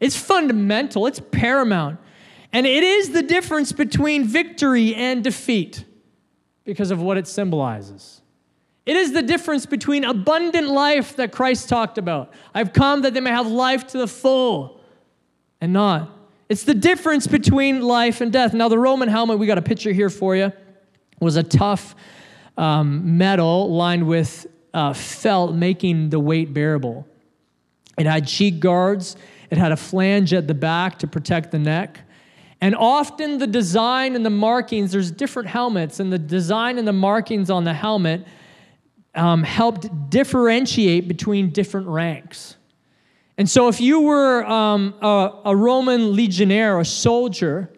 It's 0.00 0.16
fundamental, 0.16 1.06
it's 1.06 1.20
paramount. 1.20 1.98
And 2.52 2.66
it 2.66 2.84
is 2.84 3.10
the 3.10 3.22
difference 3.22 3.72
between 3.72 4.24
victory 4.24 4.94
and 4.94 5.24
defeat 5.24 5.84
because 6.64 6.90
of 6.90 7.00
what 7.00 7.16
it 7.16 7.26
symbolizes. 7.26 8.20
It 8.84 8.96
is 8.96 9.12
the 9.12 9.22
difference 9.22 9.64
between 9.64 10.04
abundant 10.04 10.68
life 10.68 11.16
that 11.16 11.32
Christ 11.32 11.68
talked 11.68 11.98
about. 11.98 12.32
I've 12.52 12.72
come 12.72 13.02
that 13.02 13.14
they 13.14 13.20
may 13.20 13.30
have 13.30 13.46
life 13.46 13.86
to 13.88 13.98
the 13.98 14.08
full 14.08 14.80
and 15.60 15.72
not. 15.72 16.10
It's 16.48 16.64
the 16.64 16.74
difference 16.74 17.26
between 17.26 17.80
life 17.80 18.20
and 18.20 18.32
death. 18.32 18.52
Now, 18.52 18.68
the 18.68 18.78
Roman 18.78 19.08
helmet, 19.08 19.38
we 19.38 19.46
got 19.46 19.58
a 19.58 19.62
picture 19.62 19.92
here 19.92 20.10
for 20.10 20.36
you, 20.36 20.52
was 21.20 21.36
a 21.36 21.42
tough 21.42 21.94
um, 22.56 23.16
metal 23.16 23.74
lined 23.74 24.06
with 24.06 24.46
uh, 24.74 24.92
felt, 24.92 25.54
making 25.54 26.10
the 26.10 26.20
weight 26.20 26.52
bearable. 26.52 27.06
It 27.98 28.06
had 28.06 28.26
cheek 28.26 28.60
guards, 28.60 29.16
it 29.50 29.58
had 29.58 29.72
a 29.72 29.76
flange 29.76 30.32
at 30.32 30.46
the 30.46 30.54
back 30.54 30.98
to 31.00 31.06
protect 31.06 31.50
the 31.50 31.58
neck. 31.58 32.00
And 32.60 32.76
often 32.76 33.38
the 33.38 33.46
design 33.46 34.14
and 34.14 34.24
the 34.24 34.30
markings, 34.30 34.92
there's 34.92 35.10
different 35.10 35.48
helmets, 35.48 36.00
and 36.00 36.12
the 36.12 36.18
design 36.18 36.78
and 36.78 36.86
the 36.86 36.92
markings 36.92 37.50
on 37.50 37.64
the 37.64 37.74
helmet 37.74 38.24
um, 39.14 39.42
helped 39.42 40.10
differentiate 40.10 41.08
between 41.08 41.50
different 41.50 41.88
ranks. 41.88 42.56
And 43.36 43.48
so 43.50 43.68
if 43.68 43.80
you 43.80 44.00
were 44.00 44.44
um, 44.46 44.94
a, 45.02 45.40
a 45.46 45.56
Roman 45.56 46.14
legionnaire, 46.14 46.78
a 46.78 46.84
soldier, 46.84 47.70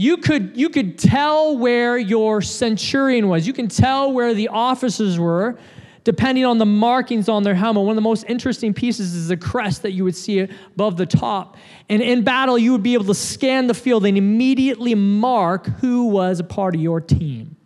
you 0.00 0.16
could, 0.16 0.56
you 0.56 0.70
could 0.70 0.98
tell 0.98 1.58
where 1.58 1.98
your 1.98 2.40
centurion 2.40 3.28
was. 3.28 3.46
You 3.46 3.52
can 3.52 3.68
tell 3.68 4.10
where 4.14 4.32
the 4.32 4.48
officers 4.48 5.18
were 5.18 5.58
depending 6.04 6.46
on 6.46 6.56
the 6.56 6.64
markings 6.64 7.28
on 7.28 7.42
their 7.42 7.54
helmet. 7.54 7.82
One 7.82 7.90
of 7.90 7.96
the 7.96 8.08
most 8.08 8.24
interesting 8.26 8.72
pieces 8.72 9.14
is 9.14 9.28
the 9.28 9.36
crest 9.36 9.82
that 9.82 9.92
you 9.92 10.04
would 10.04 10.16
see 10.16 10.38
above 10.38 10.96
the 10.96 11.04
top. 11.04 11.58
And 11.90 12.00
in 12.00 12.24
battle, 12.24 12.56
you 12.56 12.72
would 12.72 12.82
be 12.82 12.94
able 12.94 13.04
to 13.04 13.14
scan 13.14 13.66
the 13.66 13.74
field 13.74 14.06
and 14.06 14.16
immediately 14.16 14.94
mark 14.94 15.66
who 15.66 16.06
was 16.06 16.40
a 16.40 16.44
part 16.44 16.74
of 16.74 16.80
your 16.80 17.02
team. 17.02 17.56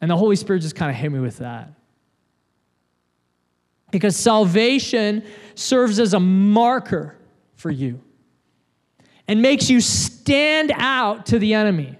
And 0.00 0.10
the 0.10 0.16
Holy 0.16 0.36
Spirit 0.36 0.62
just 0.62 0.76
kind 0.76 0.90
of 0.90 0.96
hit 0.96 1.12
me 1.12 1.20
with 1.20 1.36
that. 1.40 1.74
Because 3.90 4.16
salvation 4.16 5.24
serves 5.56 6.00
as 6.00 6.14
a 6.14 6.20
marker 6.20 7.18
for 7.54 7.70
you 7.70 8.00
and 9.26 9.40
makes 9.40 9.70
you 9.70 9.80
stand 9.80 10.72
out 10.74 11.26
to 11.26 11.38
the 11.38 11.54
enemy. 11.54 11.96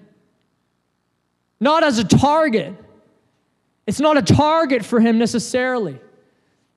Not 1.61 1.83
as 1.83 1.99
a 1.99 2.05
target. 2.05 2.75
It's 3.87 4.01
not 4.01 4.17
a 4.17 4.23
target 4.23 4.85
for 4.85 5.01
him 5.01 5.19
necessarily, 5.19 6.01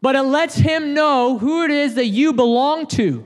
but 0.01 0.15
it 0.15 0.23
lets 0.23 0.55
him 0.55 0.93
know 0.93 1.37
who 1.37 1.63
it 1.63 1.71
is 1.71 1.95
that 1.95 2.07
you 2.07 2.33
belong 2.33 2.87
to. 2.87 3.25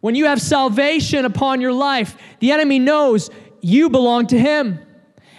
When 0.00 0.14
you 0.14 0.26
have 0.26 0.40
salvation 0.40 1.24
upon 1.24 1.60
your 1.60 1.72
life, 1.72 2.16
the 2.38 2.52
enemy 2.52 2.78
knows 2.78 3.30
you 3.60 3.90
belong 3.90 4.26
to 4.28 4.38
him. 4.38 4.78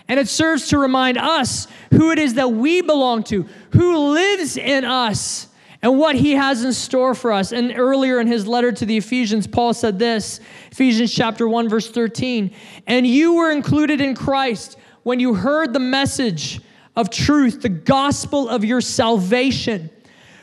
And 0.08 0.20
it 0.20 0.28
serves 0.28 0.70
to 0.70 0.80
remind 0.80 1.18
us 1.18 1.68
who 1.92 2.12
it 2.12 2.20
is 2.20 2.34
that 2.34 2.52
we 2.52 2.82
belong 2.82 3.24
to, 3.26 3.46
who 3.72 3.98
lives 4.14 4.58
in 4.58 4.84
us 4.84 5.48
and 5.82 5.98
what 5.98 6.16
he 6.16 6.34
has 6.34 6.64
in 6.64 6.74
store 6.74 7.16
for 7.16 7.32
us. 7.32 7.52
And 7.52 7.74
earlier 7.76 8.20
in 8.20 8.28
his 8.28 8.46
letter 8.48 8.72
to 8.72 8.86
the 8.86 8.98
Ephesians, 8.98 9.48
Paul 9.48 9.74
said 9.74 9.98
this 9.98 10.40
Ephesians 10.72 11.14
chapter 11.14 11.48
1, 11.48 11.70
verse 11.70 11.90
13. 11.90 12.52
And 12.88 13.08
you 13.08 13.36
were 13.36 13.52
included 13.52 14.02
in 14.02 14.16
Christ 14.16 14.78
when 15.04 15.20
you 15.20 15.34
heard 15.34 15.74
the 15.74 15.80
message 15.80 16.62
of 16.96 17.10
truth, 17.10 17.62
the 17.62 17.70
gospel 17.70 18.50
of 18.50 18.66
your 18.66 18.82
salvation. 18.82 19.90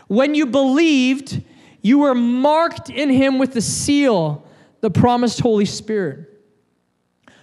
When 0.09 0.35
you 0.35 0.47
believed, 0.47 1.43
you 1.83 1.99
were 1.99 2.15
marked 2.15 2.89
in 2.89 3.11
him 3.11 3.39
with 3.39 3.53
the 3.53 3.61
seal, 3.61 4.47
the 4.81 4.91
promised 4.91 5.41
Holy 5.41 5.67
Spirit. 5.67 6.33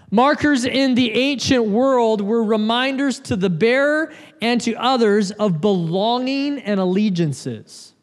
Markers 0.10 0.66
in 0.66 0.94
the 0.94 1.12
ancient 1.12 1.66
world 1.66 2.22
were 2.22 2.44
reminders 2.44 3.20
to 3.22 3.36
the 3.36 3.50
bearer 3.50 4.14
and 4.44 4.60
to 4.60 4.76
others 4.76 5.32
of 5.32 5.62
belonging 5.62 6.60
and 6.60 6.78
allegiances. 6.78 7.94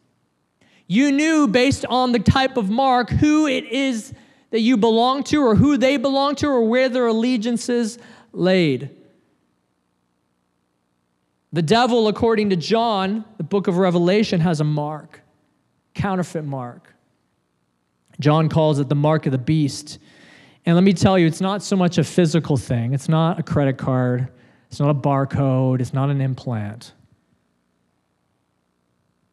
You 0.87 1.12
knew 1.12 1.47
based 1.47 1.85
on 1.85 2.12
the 2.12 2.18
type 2.18 2.56
of 2.56 2.70
mark 2.70 3.11
who 3.11 3.47
it 3.47 3.64
is 3.66 4.14
that 4.49 4.61
you 4.61 4.78
belong 4.78 5.23
to, 5.25 5.42
or 5.42 5.54
who 5.54 5.76
they 5.76 5.99
belong 5.99 6.35
to, 6.37 6.49
or 6.49 6.66
where 6.66 6.88
their 6.88 7.06
allegiances 7.06 7.99
laid. 8.32 8.88
The 11.52 11.61
devil, 11.61 12.09
according 12.09 12.50
to 12.50 12.56
John, 12.56 13.26
the 13.37 13.44
book 13.44 13.68
of 13.68 13.76
Revelation, 13.76 14.40
has 14.40 14.61
a 14.61 14.64
mark, 14.64 15.20
counterfeit 15.94 16.47
mark. 16.47 16.94
John 18.18 18.49
calls 18.49 18.78
it 18.78 18.88
the 18.88 18.94
mark 18.94 19.26
of 19.26 19.32
the 19.32 19.38
beast. 19.38 19.99
And 20.64 20.75
let 20.75 20.85
me 20.85 20.94
tell 20.94 21.18
you, 21.18 21.26
it's 21.26 21.42
not 21.42 21.62
so 21.62 21.76
much 21.76 21.99
a 21.99 22.04
physical 22.04 22.56
thing. 22.56 22.94
It's 22.94 23.11
not 23.11 23.38
a 23.38 23.42
credit 23.42 23.76
card. 23.76 24.30
It's 24.70 24.78
not 24.78 24.90
a 24.90 24.94
barcode. 24.94 25.80
It's 25.80 25.92
not 25.92 26.10
an 26.10 26.20
implant. 26.20 26.92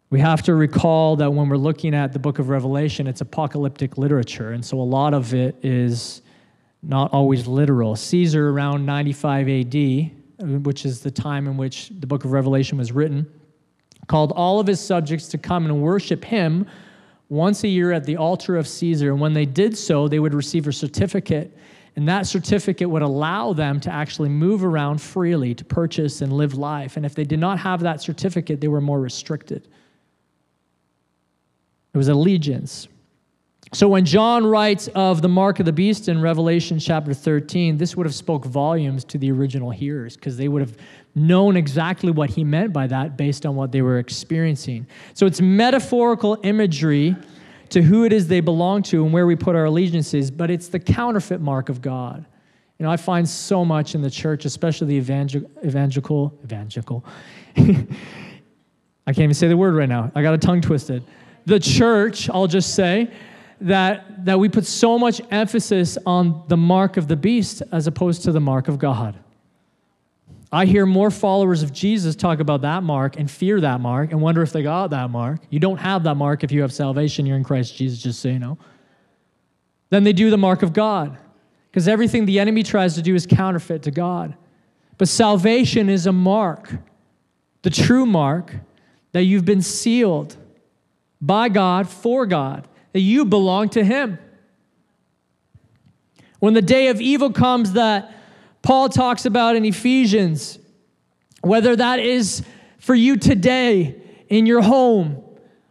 We 0.09 0.19
have 0.19 0.41
to 0.43 0.55
recall 0.55 1.17
that 1.17 1.31
when 1.31 1.49
we're 1.49 1.57
looking 1.57 1.93
at 1.93 2.13
the 2.13 2.19
book 2.19 2.39
of 2.39 2.49
Revelation, 2.49 3.07
it's 3.07 3.21
apocalyptic 3.21 3.97
literature. 3.97 4.51
And 4.51 4.65
so 4.65 4.79
a 4.79 4.83
lot 4.83 5.13
of 5.13 5.33
it 5.33 5.55
is 5.63 6.21
not 6.81 7.11
always 7.13 7.45
literal. 7.45 7.95
Caesar, 7.95 8.49
around 8.49 8.85
95 8.85 9.49
AD, 9.49 10.63
which 10.63 10.85
is 10.85 11.01
the 11.01 11.11
time 11.11 11.47
in 11.47 11.57
which 11.57 11.89
the 11.89 12.07
book 12.07 12.23
of 12.25 12.31
Revelation 12.31 12.77
was 12.77 12.91
written, 12.91 13.29
called 14.07 14.31
all 14.31 14.59
of 14.59 14.67
his 14.67 14.79
subjects 14.79 15.27
to 15.29 15.37
come 15.37 15.65
and 15.65 15.81
worship 15.81 16.23
him 16.23 16.65
once 17.29 17.63
a 17.63 17.67
year 17.67 17.91
at 17.91 18.05
the 18.05 18.15
altar 18.15 18.55
of 18.55 18.67
Caesar. 18.67 19.11
And 19.11 19.19
when 19.19 19.33
they 19.33 19.45
did 19.45 19.77
so, 19.77 20.07
they 20.07 20.19
would 20.19 20.33
receive 20.33 20.67
a 20.67 20.71
certificate. 20.71 21.55
And 21.97 22.07
that 22.07 22.27
certificate 22.27 22.87
would 22.87 23.01
allow 23.01 23.53
them 23.53 23.79
to 23.79 23.91
actually 23.91 24.29
move 24.29 24.63
around 24.63 25.01
freely 25.01 25.55
to 25.55 25.65
purchase 25.65 26.21
and 26.21 26.31
live 26.31 26.53
life. 26.53 26.95
And 26.95 27.03
if 27.03 27.15
they 27.15 27.23
did 27.23 27.39
not 27.39 27.57
have 27.57 27.81
that 27.81 28.01
certificate, 28.01 28.61
they 28.61 28.67
were 28.67 28.79
more 28.79 29.01
restricted. 29.01 29.67
It 31.95 31.97
was 31.97 32.07
allegiance. 32.07 32.87
So 33.73 33.89
when 33.89 34.05
John 34.05 34.45
writes 34.45 34.87
of 34.89 35.23
the 35.23 35.27
mark 35.27 35.59
of 35.59 35.65
the 35.65 35.73
beast 35.73 36.07
in 36.07 36.21
Revelation 36.21 36.77
chapter 36.77 37.15
13, 37.15 37.77
this 37.77 37.97
would 37.97 38.05
have 38.05 38.15
spoke 38.15 38.45
volumes 38.45 39.03
to 39.05 39.17
the 39.17 39.31
original 39.31 39.71
hearers 39.71 40.15
because 40.15 40.37
they 40.37 40.47
would 40.47 40.61
have 40.61 40.77
known 41.15 41.57
exactly 41.57 42.11
what 42.11 42.29
he 42.29 42.43
meant 42.43 42.71
by 42.71 42.85
that 42.85 43.17
based 43.17 43.43
on 43.43 43.55
what 43.55 43.71
they 43.71 43.81
were 43.81 43.97
experiencing. 43.97 44.85
So 45.15 45.25
it's 45.25 45.41
metaphorical 45.41 46.37
imagery 46.43 47.15
to 47.69 47.81
who 47.81 48.05
it 48.05 48.13
is 48.13 48.27
they 48.27 48.39
belong 48.39 48.83
to 48.83 49.03
and 49.03 49.13
where 49.13 49.27
we 49.27 49.35
put 49.35 49.55
our 49.55 49.65
allegiances, 49.65 50.31
but 50.31 50.49
it's 50.49 50.67
the 50.67 50.79
counterfeit 50.79 51.41
mark 51.41 51.69
of 51.69 51.81
God. 51.81 52.25
You 52.79 52.85
know, 52.85 52.91
I 52.91 52.97
find 52.97 53.27
so 53.27 53.65
much 53.65 53.95
in 53.95 54.01
the 54.01 54.09
church, 54.09 54.45
especially 54.45 54.87
the 54.87 54.97
evangel- 54.97 55.49
evangelical, 55.65 56.37
evangelical. 56.43 57.03
I 57.57 59.13
can't 59.13 59.19
even 59.19 59.33
say 59.33 59.47
the 59.47 59.57
word 59.57 59.75
right 59.75 59.89
now. 59.89 60.11
I 60.13 60.21
got 60.21 60.33
a 60.33 60.37
tongue 60.37 60.61
twisted. 60.61 61.03
The 61.45 61.59
church, 61.59 62.29
I'll 62.29 62.47
just 62.47 62.75
say, 62.75 63.11
that, 63.61 64.25
that 64.25 64.39
we 64.39 64.49
put 64.49 64.65
so 64.65 64.99
much 64.99 65.21
emphasis 65.31 65.97
on 66.05 66.43
the 66.47 66.57
mark 66.57 66.97
of 66.97 67.07
the 67.07 67.15
beast 67.15 67.63
as 67.71 67.87
opposed 67.87 68.23
to 68.23 68.31
the 68.31 68.39
mark 68.39 68.67
of 68.67 68.77
God. 68.77 69.17
I 70.51 70.65
hear 70.65 70.85
more 70.85 71.11
followers 71.11 71.61
of 71.61 71.73
Jesus 71.73 72.15
talk 72.15 72.39
about 72.39 72.61
that 72.61 72.81
mark 72.81 73.19
and 73.19 73.29
fear 73.29 73.59
that 73.59 73.81
mark 73.81 74.11
and 74.11 74.21
wonder 74.21 74.41
if 74.41 74.53
they 74.53 74.63
got 74.63 74.91
that 74.91 75.09
mark. 75.09 75.41
You 75.49 75.59
don't 75.59 75.77
have 75.77 76.03
that 76.03 76.15
mark 76.15 76.43
if 76.43 76.51
you 76.51 76.61
have 76.61 76.71
salvation, 76.71 77.25
you're 77.25 77.37
in 77.37 77.43
Christ 77.43 77.75
Jesus, 77.75 78.01
just 78.01 78.21
so 78.21 78.29
you 78.29 78.39
know. 78.39 78.57
Than 79.89 80.03
they 80.03 80.13
do 80.13 80.29
the 80.29 80.37
mark 80.37 80.63
of 80.63 80.71
God. 80.71 81.17
Because 81.69 81.87
everything 81.87 82.25
the 82.25 82.39
enemy 82.39 82.63
tries 82.63 82.95
to 82.95 83.01
do 83.01 83.13
is 83.13 83.25
counterfeit 83.25 83.83
to 83.83 83.91
God. 83.91 84.35
But 84.97 85.09
salvation 85.09 85.89
is 85.89 86.05
a 86.07 86.11
mark, 86.11 86.73
the 87.61 87.69
true 87.69 88.05
mark, 88.05 88.55
that 89.11 89.23
you've 89.23 89.45
been 89.45 89.61
sealed 89.61 90.35
by 91.21 91.49
God 91.49 91.89
for 91.89 92.25
God, 92.25 92.67
that 92.93 93.01
you 93.01 93.25
belong 93.25 93.69
to 93.69 93.83
Him. 93.83 94.17
When 96.39 96.53
the 96.53 96.61
day 96.61 96.87
of 96.87 97.01
evil 97.01 97.31
comes 97.31 97.73
that 97.73 98.11
Paul 98.67 98.89
talks 98.89 99.25
about 99.25 99.55
in 99.55 99.63
Ephesians, 99.63 100.59
whether 101.39 101.73
that 101.73 101.99
is 101.99 102.43
for 102.79 102.93
you 102.93 103.15
today 103.15 103.95
in 104.27 104.45
your 104.45 104.61
home 104.61 105.23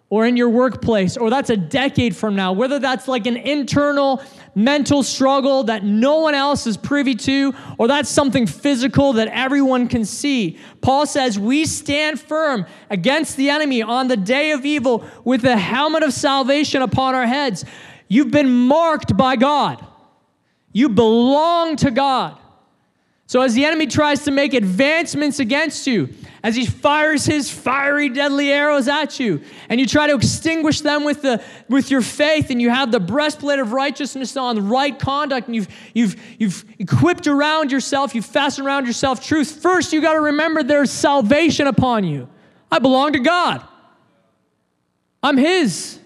or 0.09 0.25
in 0.25 0.39
your 0.39 0.49
workplace, 0.49 1.19
or 1.19 1.29
that's 1.29 1.51
a 1.51 1.59
decade 1.59 2.17
from 2.17 2.37
now, 2.37 2.55
whether 2.55 2.79
that's 2.79 3.07
like 3.07 3.27
an 3.27 3.37
internal 3.37 4.23
mental 4.55 5.03
struggle 5.03 5.65
that 5.65 5.85
no 5.85 6.21
one 6.21 6.35
else 6.35 6.67
is 6.67 6.79
privy 6.79 7.15
to, 7.15 7.53
or 7.77 7.87
that's 7.87 8.09
something 8.09 8.47
physical 8.47 9.13
that 9.13 9.29
everyone 9.29 9.89
can 9.89 10.07
see. 10.07 10.59
Paul 10.81 11.05
says, 11.05 11.39
We 11.39 11.67
stand 11.67 12.19
firm 12.19 12.65
against 12.89 13.37
the 13.37 13.51
enemy 13.51 13.83
on 13.83 14.09
the 14.09 14.17
day 14.17 14.53
of 14.53 14.65
evil 14.65 15.05
with 15.23 15.43
the 15.43 15.59
helmet 15.59 16.03
of 16.03 16.15
salvation 16.15 16.81
upon 16.81 17.15
our 17.15 17.27
heads. 17.27 17.63
You've 18.09 18.31
been 18.31 18.51
marked 18.51 19.19
by 19.19 19.37
God, 19.37 19.87
you 20.73 20.89
belong 20.89 21.77
to 21.77 21.91
God. 21.91 22.41
So, 23.29 23.43
as 23.43 23.55
the 23.55 23.65
enemy 23.65 23.89
tries 23.89 24.23
to 24.25 24.31
make 24.31 24.55
advancements 24.55 25.41
against 25.41 25.89
you, 25.89 26.11
as 26.45 26.55
he 26.55 26.65
fires 26.65 27.27
his 27.27 27.51
fiery, 27.51 28.09
deadly 28.09 28.53
arrows 28.53 28.87
at 28.87 29.19
you, 29.19 29.43
and 29.69 29.81
you 29.81 29.87
try 29.87 30.07
to 30.07 30.15
extinguish 30.15 30.81
them 30.81 31.03
with, 31.03 31.23
the, 31.23 31.43
with 31.69 31.91
your 31.91 32.03
faith, 32.03 32.51
and 32.51 32.63
you 32.63 32.71
have 32.71 32.93
the 32.93 33.01
breastplate 33.01 33.59
of 33.59 33.73
righteousness 33.73 34.37
on, 34.37 34.69
right 34.69 34.97
conduct, 34.97 35.49
and 35.49 35.57
you've, 35.57 35.69
you've, 35.93 36.17
you've 36.39 36.65
equipped 36.79 37.27
around 37.27 37.73
yourself, 37.73 38.15
you've 38.15 38.25
fastened 38.25 38.65
around 38.65 38.87
yourself 38.87 39.27
truth, 39.27 39.61
first 39.61 39.93
you 39.93 40.01
got 40.01 40.13
to 40.13 40.21
remember 40.21 40.63
there's 40.63 40.93
salvation 40.93 41.67
upon 41.67 42.05
you. 42.05 42.29
I 42.71 42.79
belong 42.79 43.15
to 43.15 43.19
God, 43.19 43.67
I'm 45.21 45.37
His. 45.37 45.99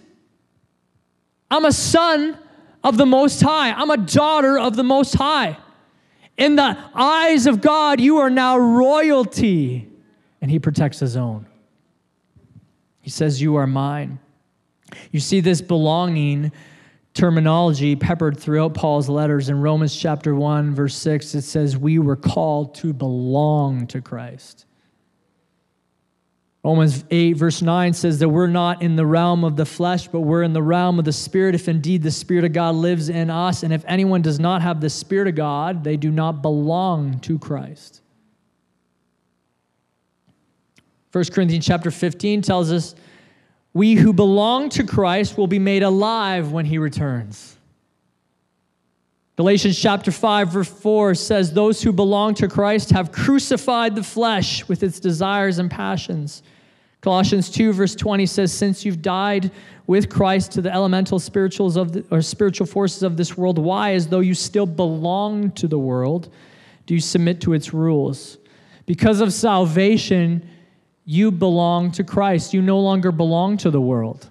I'm 1.50 1.66
a 1.66 1.72
son 1.72 2.38
of 2.82 2.96
the 2.96 3.04
Most 3.04 3.42
High, 3.42 3.72
I'm 3.72 3.90
a 3.90 3.98
daughter 3.98 4.58
of 4.58 4.74
the 4.74 4.84
Most 4.84 5.16
High. 5.16 5.58
In 6.40 6.56
the 6.56 6.74
eyes 6.94 7.46
of 7.46 7.60
God, 7.60 8.00
you 8.00 8.16
are 8.16 8.30
now 8.30 8.56
royalty. 8.56 9.86
And 10.40 10.50
he 10.50 10.58
protects 10.58 10.98
his 10.98 11.14
own. 11.14 11.46
He 13.02 13.10
says, 13.10 13.42
You 13.42 13.56
are 13.56 13.66
mine. 13.66 14.18
You 15.12 15.20
see 15.20 15.40
this 15.40 15.60
belonging 15.60 16.50
terminology 17.12 17.94
peppered 17.94 18.40
throughout 18.40 18.72
Paul's 18.72 19.10
letters. 19.10 19.50
In 19.50 19.60
Romans 19.60 19.94
chapter 19.94 20.34
1, 20.34 20.74
verse 20.74 20.96
6, 20.96 21.34
it 21.34 21.42
says, 21.42 21.76
We 21.76 21.98
were 21.98 22.16
called 22.16 22.74
to 22.76 22.94
belong 22.94 23.86
to 23.88 24.00
Christ. 24.00 24.64
Romans 26.62 27.04
8, 27.10 27.32
verse 27.34 27.62
9 27.62 27.94
says 27.94 28.18
that 28.18 28.28
we're 28.28 28.46
not 28.46 28.82
in 28.82 28.94
the 28.94 29.06
realm 29.06 29.44
of 29.44 29.56
the 29.56 29.64
flesh, 29.64 30.08
but 30.08 30.20
we're 30.20 30.42
in 30.42 30.52
the 30.52 30.62
realm 30.62 30.98
of 30.98 31.06
the 31.06 31.12
Spirit, 31.12 31.54
if 31.54 31.68
indeed 31.68 32.02
the 32.02 32.10
Spirit 32.10 32.44
of 32.44 32.52
God 32.52 32.74
lives 32.74 33.08
in 33.08 33.30
us. 33.30 33.62
And 33.62 33.72
if 33.72 33.82
anyone 33.86 34.20
does 34.20 34.38
not 34.38 34.60
have 34.60 34.80
the 34.80 34.90
Spirit 34.90 35.28
of 35.28 35.34
God, 35.36 35.84
they 35.84 35.96
do 35.96 36.10
not 36.10 36.42
belong 36.42 37.18
to 37.20 37.38
Christ. 37.38 38.02
1 41.12 41.24
Corinthians 41.32 41.66
chapter 41.66 41.90
15 41.90 42.42
tells 42.42 42.70
us, 42.70 42.94
We 43.72 43.94
who 43.94 44.12
belong 44.12 44.68
to 44.70 44.84
Christ 44.84 45.38
will 45.38 45.46
be 45.46 45.58
made 45.58 45.82
alive 45.82 46.52
when 46.52 46.66
he 46.66 46.76
returns. 46.76 47.56
Galatians 49.40 49.80
chapter 49.80 50.12
5, 50.12 50.48
verse 50.50 50.68
4 50.68 51.14
says, 51.14 51.50
Those 51.50 51.82
who 51.82 51.94
belong 51.94 52.34
to 52.34 52.46
Christ 52.46 52.90
have 52.90 53.10
crucified 53.10 53.94
the 53.94 54.02
flesh 54.02 54.68
with 54.68 54.82
its 54.82 55.00
desires 55.00 55.58
and 55.58 55.70
passions. 55.70 56.42
Colossians 57.00 57.48
2, 57.48 57.72
verse 57.72 57.94
20 57.94 58.26
says, 58.26 58.52
Since 58.52 58.84
you've 58.84 59.00
died 59.00 59.50
with 59.86 60.10
Christ 60.10 60.52
to 60.52 60.60
the 60.60 60.70
elemental 60.70 61.18
spirituals 61.18 61.76
of 61.78 61.92
the, 61.92 62.04
or 62.10 62.20
spiritual 62.20 62.66
forces 62.66 63.02
of 63.02 63.16
this 63.16 63.34
world, 63.34 63.58
why, 63.58 63.94
as 63.94 64.08
though 64.08 64.20
you 64.20 64.34
still 64.34 64.66
belong 64.66 65.52
to 65.52 65.66
the 65.66 65.78
world, 65.78 66.30
do 66.84 66.92
you 66.92 67.00
submit 67.00 67.40
to 67.40 67.54
its 67.54 67.72
rules? 67.72 68.36
Because 68.84 69.22
of 69.22 69.32
salvation, 69.32 70.46
you 71.06 71.30
belong 71.30 71.92
to 71.92 72.04
Christ. 72.04 72.52
You 72.52 72.60
no 72.60 72.78
longer 72.78 73.10
belong 73.10 73.56
to 73.56 73.70
the 73.70 73.80
world. 73.80 74.28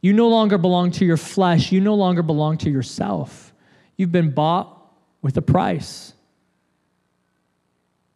You 0.00 0.14
no 0.14 0.28
longer 0.28 0.56
belong 0.56 0.90
to 0.92 1.04
your 1.04 1.18
flesh. 1.18 1.70
You 1.70 1.82
no 1.82 1.94
longer 1.94 2.22
belong 2.22 2.56
to 2.56 2.70
yourself. 2.70 3.45
You've 3.96 4.12
been 4.12 4.30
bought 4.30 4.92
with 5.22 5.36
a 5.36 5.42
price. 5.42 6.12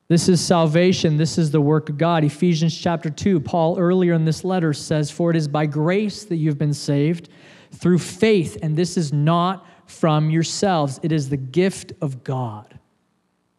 This 0.09 0.29
is 0.29 0.41
salvation. 0.41 1.17
This 1.17 1.39
is 1.39 1.53
the 1.53 1.61
work 1.61 1.89
of 1.89 1.97
God. 1.97 2.25
Ephesians 2.25 2.77
chapter 2.77 3.11
2, 3.11 3.41
Paul 3.41 3.79
earlier 3.79 4.13
in 4.13 4.25
this 4.25 4.45
letter 4.45 4.73
says, 4.73 5.11
For 5.11 5.31
it 5.31 5.37
is 5.37 5.47
by 5.47 5.67
grace 5.67 6.25
that 6.25 6.37
you've 6.37 6.59
been 6.59 6.75
saved 6.75 7.29
through 7.73 7.99
faith, 7.99 8.59
and 8.61 8.77
this 8.77 8.97
is 8.97 9.13
not 9.13 9.67
from 9.87 10.29
yourselves. 10.31 10.99
It 11.03 11.13
is 11.13 11.29
the 11.29 11.37
gift 11.37 11.93
of 12.01 12.25
God, 12.25 12.79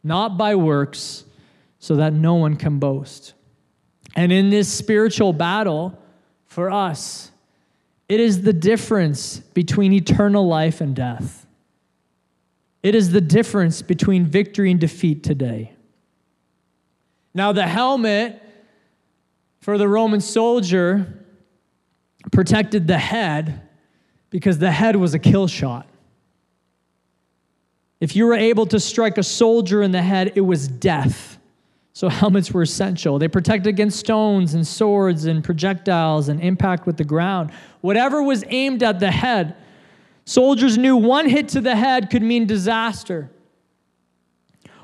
not 0.03 0.37
by 0.37 0.55
works, 0.55 1.23
so 1.79 1.95
that 1.95 2.13
no 2.13 2.35
one 2.35 2.57
can 2.57 2.79
boast. 2.79 3.33
And 4.15 4.31
in 4.31 4.49
this 4.49 4.71
spiritual 4.71 5.31
battle 5.33 5.97
for 6.45 6.69
us, 6.69 7.31
it 8.09 8.19
is 8.19 8.41
the 8.41 8.51
difference 8.51 9.39
between 9.39 9.93
eternal 9.93 10.45
life 10.45 10.81
and 10.81 10.93
death. 10.93 11.47
It 12.83 12.95
is 12.95 13.11
the 13.11 13.21
difference 13.21 13.81
between 13.81 14.25
victory 14.25 14.71
and 14.71 14.79
defeat 14.79 15.23
today. 15.23 15.73
Now, 17.33 17.51
the 17.51 17.67
helmet 17.67 18.41
for 19.61 19.77
the 19.77 19.87
Roman 19.87 20.19
soldier 20.19 21.25
protected 22.31 22.87
the 22.87 22.97
head 22.97 23.61
because 24.29 24.57
the 24.57 24.71
head 24.71 24.95
was 24.95 25.13
a 25.13 25.19
kill 25.19 25.47
shot. 25.47 25.87
If 27.99 28.15
you 28.15 28.25
were 28.25 28.33
able 28.33 28.65
to 28.67 28.79
strike 28.79 29.19
a 29.19 29.23
soldier 29.23 29.83
in 29.83 29.91
the 29.91 30.01
head, 30.01 30.33
it 30.35 30.41
was 30.41 30.67
death. 30.67 31.37
So, 31.93 32.09
helmets 32.09 32.51
were 32.51 32.63
essential. 32.63 33.19
They 33.19 33.27
protected 33.27 33.67
against 33.67 33.99
stones 33.99 34.55
and 34.55 34.65
swords 34.65 35.25
and 35.25 35.43
projectiles 35.43 36.29
and 36.29 36.41
impact 36.41 36.87
with 36.87 36.97
the 36.97 37.03
ground. 37.03 37.51
Whatever 37.81 38.23
was 38.23 38.43
aimed 38.47 38.81
at 38.81 38.99
the 38.99 39.11
head 39.11 39.55
Soldiers 40.25 40.77
knew 40.77 40.95
one 40.95 41.27
hit 41.27 41.49
to 41.49 41.61
the 41.61 41.75
head 41.75 42.09
could 42.09 42.21
mean 42.21 42.45
disaster. 42.45 43.31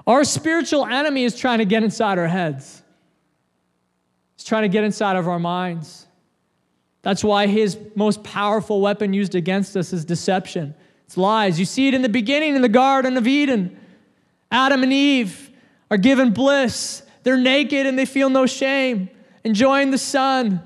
Our 0.05 0.23
spiritual 0.23 0.85
enemy 0.85 1.25
is 1.25 1.37
trying 1.37 1.59
to 1.59 1.65
get 1.65 1.83
inside 1.83 2.17
our 2.17 2.27
heads, 2.27 2.81
he's 4.35 4.45
trying 4.45 4.63
to 4.63 4.69
get 4.69 4.83
inside 4.83 5.15
of 5.15 5.27
our 5.27 5.39
minds. 5.39 6.05
That's 7.03 7.23
why 7.23 7.47
his 7.47 7.77
most 7.95 8.23
powerful 8.23 8.81
weapon 8.81 9.13
used 9.13 9.33
against 9.33 9.77
us 9.77 9.93
is 9.93 10.03
deception. 10.03 10.75
It's 11.05 11.15
lies. 11.15 11.57
You 11.57 11.63
see 11.63 11.87
it 11.87 11.93
in 11.93 12.01
the 12.01 12.09
beginning 12.09 12.55
in 12.55 12.61
the 12.61 12.67
Garden 12.67 13.15
of 13.15 13.25
Eden. 13.27 13.79
Adam 14.51 14.83
and 14.83 14.91
Eve 14.91 15.49
are 15.89 15.97
given 15.97 16.31
bliss. 16.31 17.03
They're 17.23 17.37
naked 17.37 17.85
and 17.85 17.97
they 17.97 18.05
feel 18.05 18.29
no 18.29 18.45
shame, 18.45 19.09
enjoying 19.45 19.91
the 19.91 19.97
sun. 19.97 20.61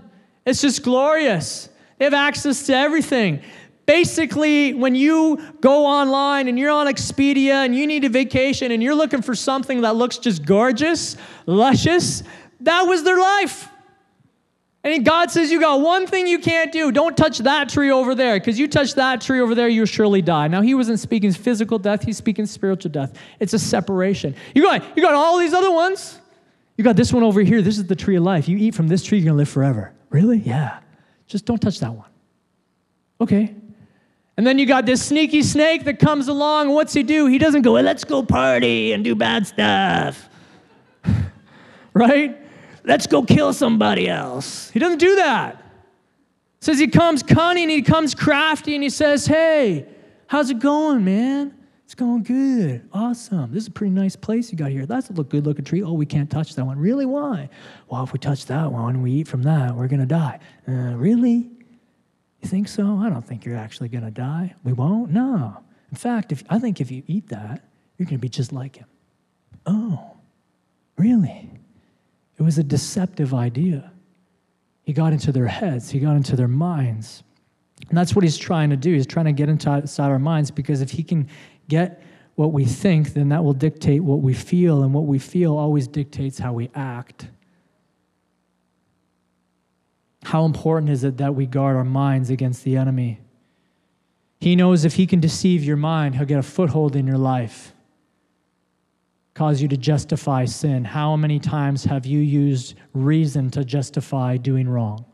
It's 0.45 0.61
just 0.61 0.81
glorious. 0.81 1.69
They 1.99 2.05
have 2.05 2.15
access 2.15 2.65
to 2.65 2.75
everything. 2.75 3.43
Basically, 3.85 4.73
when 4.73 4.95
you 4.95 5.41
go 5.59 5.85
online 5.85 6.47
and 6.47 6.57
you're 6.57 6.71
on 6.71 6.87
Expedia 6.87 7.65
and 7.65 7.75
you 7.75 7.87
need 7.87 8.05
a 8.05 8.09
vacation 8.09 8.71
and 8.71 8.81
you're 8.81 8.95
looking 8.95 9.21
for 9.21 9.35
something 9.35 9.81
that 9.81 9.95
looks 9.95 10.17
just 10.17 10.45
gorgeous, 10.45 11.17
luscious, 11.45 12.23
that 12.61 12.83
was 12.83 13.03
their 13.03 13.19
life. 13.19 13.67
And 14.83 15.05
God 15.05 15.29
says, 15.29 15.51
You 15.51 15.59
got 15.59 15.81
one 15.81 16.07
thing 16.07 16.25
you 16.27 16.39
can't 16.39 16.71
do. 16.71 16.91
Don't 16.91 17.15
touch 17.15 17.39
that 17.39 17.69
tree 17.69 17.91
over 17.91 18.15
there, 18.15 18.39
because 18.39 18.57
you 18.57 18.67
touch 18.67 18.95
that 18.95 19.21
tree 19.21 19.39
over 19.39 19.53
there, 19.53 19.67
you'll 19.67 19.85
surely 19.85 20.21
die. 20.21 20.47
Now, 20.47 20.61
He 20.61 20.73
wasn't 20.73 20.99
speaking 20.99 21.31
physical 21.33 21.77
death, 21.77 22.03
He's 22.03 22.17
speaking 22.17 22.45
spiritual 22.45 22.91
death. 22.91 23.17
It's 23.39 23.53
a 23.53 23.59
separation. 23.59 24.35
You 24.55 24.63
got, 24.63 24.97
you 24.97 25.03
got 25.03 25.13
all 25.13 25.37
these 25.37 25.53
other 25.53 25.71
ones. 25.71 26.19
You 26.77 26.83
got 26.83 26.95
this 26.95 27.13
one 27.13 27.21
over 27.21 27.41
here. 27.41 27.61
This 27.61 27.77
is 27.77 27.85
the 27.85 27.95
tree 27.95 28.15
of 28.15 28.23
life. 28.23 28.47
You 28.47 28.57
eat 28.57 28.73
from 28.73 28.87
this 28.87 29.03
tree, 29.03 29.19
you're 29.19 29.25
going 29.25 29.35
to 29.35 29.37
live 29.37 29.49
forever. 29.49 29.93
Really? 30.09 30.39
Yeah. 30.39 30.79
Just 31.27 31.45
don't 31.45 31.59
touch 31.59 31.79
that 31.81 31.93
one. 31.93 32.09
Okay. 33.19 33.53
And 34.41 34.47
then 34.47 34.57
you 34.57 34.65
got 34.65 34.87
this 34.87 35.05
sneaky 35.05 35.43
snake 35.43 35.83
that 35.83 35.99
comes 35.99 36.27
along. 36.27 36.69
What's 36.69 36.93
he 36.93 37.03
do? 37.03 37.27
He 37.27 37.37
doesn't 37.37 37.61
go, 37.61 37.73
let's 37.73 38.03
go 38.03 38.23
party 38.23 38.91
and 38.91 39.03
do 39.03 39.13
bad 39.13 39.45
stuff. 39.45 40.27
right? 41.93 42.35
let's 42.83 43.05
go 43.05 43.21
kill 43.21 43.53
somebody 43.53 44.09
else. 44.09 44.71
He 44.71 44.79
doesn't 44.79 44.97
do 44.97 45.17
that. 45.17 45.63
Says 46.59 46.79
he 46.79 46.87
comes 46.87 47.21
cunning, 47.21 47.69
he 47.69 47.83
comes 47.83 48.15
crafty, 48.15 48.73
and 48.73 48.81
he 48.81 48.89
says, 48.89 49.27
hey, 49.27 49.85
how's 50.25 50.49
it 50.49 50.57
going, 50.57 51.05
man? 51.05 51.55
It's 51.85 51.93
going 51.93 52.23
good. 52.23 52.89
Awesome. 52.91 53.53
This 53.53 53.65
is 53.65 53.67
a 53.67 53.71
pretty 53.71 53.93
nice 53.93 54.15
place 54.15 54.51
you 54.51 54.57
got 54.57 54.71
here. 54.71 54.87
That's 54.87 55.11
a 55.11 55.13
look 55.13 55.29
good 55.29 55.45
looking 55.45 55.65
tree. 55.65 55.83
Oh, 55.83 55.93
we 55.93 56.07
can't 56.07 56.31
touch 56.31 56.55
that 56.55 56.65
one. 56.65 56.79
Really? 56.79 57.05
Why? 57.05 57.47
Well, 57.89 58.03
if 58.03 58.11
we 58.11 58.17
touch 58.17 58.47
that 58.47 58.71
one 58.71 59.03
we 59.03 59.11
eat 59.11 59.27
from 59.27 59.43
that, 59.43 59.75
we're 59.75 59.87
going 59.87 59.99
to 59.99 60.07
die. 60.07 60.39
Uh, 60.67 60.95
really? 60.95 61.51
You 62.41 62.49
think 62.49 62.67
so? 62.67 62.97
I 62.97 63.09
don't 63.09 63.25
think 63.25 63.45
you're 63.45 63.57
actually 63.57 63.89
going 63.89 64.03
to 64.03 64.11
die. 64.11 64.55
We 64.63 64.73
won't? 64.73 65.11
No. 65.11 65.57
In 65.91 65.97
fact, 65.97 66.31
if, 66.31 66.43
I 66.49 66.59
think 66.59 66.81
if 66.81 66.89
you 66.89 67.03
eat 67.07 67.29
that, 67.29 67.63
you're 67.97 68.05
going 68.05 68.17
to 68.17 68.21
be 68.21 68.29
just 68.29 68.51
like 68.51 68.77
him. 68.77 68.87
Oh, 69.65 70.17
really? 70.97 71.51
It 72.37 72.43
was 72.43 72.57
a 72.57 72.63
deceptive 72.63 73.33
idea. 73.33 73.91
He 74.83 74.93
got 74.93 75.13
into 75.13 75.31
their 75.31 75.47
heads, 75.47 75.91
he 75.91 75.99
got 75.99 76.15
into 76.15 76.35
their 76.35 76.47
minds. 76.47 77.23
And 77.89 77.97
that's 77.97 78.15
what 78.15 78.23
he's 78.23 78.37
trying 78.37 78.69
to 78.69 78.77
do. 78.77 78.93
He's 78.93 79.05
trying 79.05 79.25
to 79.25 79.31
get 79.31 79.49
inside 79.49 79.89
our 79.99 80.19
minds 80.19 80.49
because 80.49 80.81
if 80.81 80.91
he 80.91 81.03
can 81.03 81.27
get 81.67 82.01
what 82.35 82.53
we 82.53 82.65
think, 82.65 83.13
then 83.13 83.29
that 83.29 83.43
will 83.43 83.53
dictate 83.53 84.03
what 84.03 84.21
we 84.21 84.33
feel, 84.33 84.83
and 84.83 84.93
what 84.93 85.05
we 85.05 85.19
feel 85.19 85.57
always 85.57 85.87
dictates 85.87 86.39
how 86.39 86.53
we 86.53 86.69
act. 86.73 87.27
How 90.23 90.45
important 90.45 90.91
is 90.91 91.03
it 91.03 91.17
that 91.17 91.35
we 91.35 91.45
guard 91.45 91.75
our 91.75 91.83
minds 91.83 92.29
against 92.29 92.63
the 92.63 92.77
enemy? 92.77 93.19
He 94.39 94.55
knows 94.55 94.85
if 94.85 94.95
he 94.95 95.05
can 95.05 95.19
deceive 95.19 95.63
your 95.63 95.77
mind, 95.77 96.15
he'll 96.15 96.25
get 96.25 96.39
a 96.39 96.43
foothold 96.43 96.95
in 96.95 97.05
your 97.05 97.17
life, 97.17 97.73
cause 99.33 99.61
you 99.61 99.67
to 99.67 99.77
justify 99.77 100.45
sin. 100.45 100.83
How 100.83 101.15
many 101.15 101.39
times 101.39 101.83
have 101.85 102.05
you 102.05 102.19
used 102.19 102.75
reason 102.93 103.51
to 103.51 103.63
justify 103.63 104.37
doing 104.37 104.67
wrong? 104.67 105.05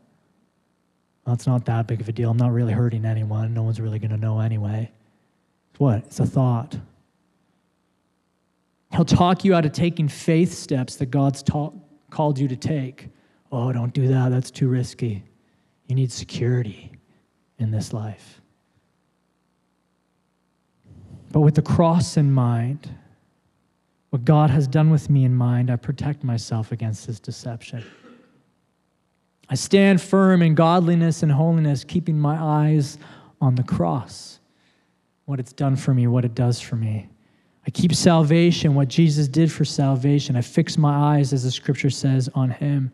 Well, 1.26 1.38
not 1.46 1.66
that 1.66 1.86
big 1.86 2.00
of 2.00 2.08
a 2.08 2.12
deal. 2.12 2.30
I'm 2.30 2.38
not 2.38 2.52
really 2.52 2.72
hurting 2.72 3.04
anyone. 3.04 3.52
No 3.52 3.62
one's 3.62 3.80
really 3.80 3.98
going 3.98 4.12
to 4.12 4.16
know 4.16 4.40
anyway. 4.40 4.90
It's 5.70 5.80
what? 5.80 6.04
It's 6.06 6.20
a 6.20 6.26
thought. 6.26 6.78
He'll 8.92 9.04
talk 9.04 9.44
you 9.44 9.54
out 9.54 9.66
of 9.66 9.72
taking 9.72 10.08
faith 10.08 10.54
steps 10.54 10.96
that 10.96 11.06
God's 11.06 11.42
taught, 11.42 11.74
called 12.08 12.38
you 12.38 12.48
to 12.48 12.56
take. 12.56 13.08
Oh, 13.50 13.72
don't 13.72 13.92
do 13.92 14.08
that. 14.08 14.30
That's 14.30 14.50
too 14.50 14.68
risky. 14.68 15.22
You 15.86 15.94
need 15.94 16.12
security 16.12 16.92
in 17.58 17.70
this 17.70 17.92
life. 17.92 18.40
But 21.32 21.40
with 21.40 21.54
the 21.54 21.62
cross 21.62 22.16
in 22.16 22.30
mind, 22.32 22.88
what 24.10 24.24
God 24.24 24.50
has 24.50 24.66
done 24.66 24.90
with 24.90 25.10
me 25.10 25.24
in 25.24 25.34
mind, 25.34 25.70
I 25.70 25.76
protect 25.76 26.24
myself 26.24 26.72
against 26.72 27.06
this 27.06 27.20
deception. 27.20 27.84
I 29.50 29.54
stand 29.54 30.00
firm 30.00 30.42
in 30.42 30.54
godliness 30.54 31.22
and 31.22 31.32
holiness, 31.32 31.84
keeping 31.84 32.18
my 32.18 32.36
eyes 32.40 32.98
on 33.40 33.54
the 33.54 33.62
cross, 33.62 34.40
what 35.24 35.40
it's 35.40 35.52
done 35.52 35.76
for 35.76 35.94
me, 35.94 36.06
what 36.06 36.24
it 36.24 36.34
does 36.34 36.60
for 36.60 36.76
me. 36.76 37.08
I 37.66 37.70
keep 37.70 37.94
salvation, 37.94 38.74
what 38.74 38.88
Jesus 38.88 39.28
did 39.28 39.52
for 39.52 39.64
salvation. 39.64 40.36
I 40.36 40.40
fix 40.40 40.78
my 40.78 41.16
eyes, 41.16 41.32
as 41.34 41.44
the 41.44 41.50
scripture 41.50 41.90
says, 41.90 42.28
on 42.34 42.50
Him 42.50 42.90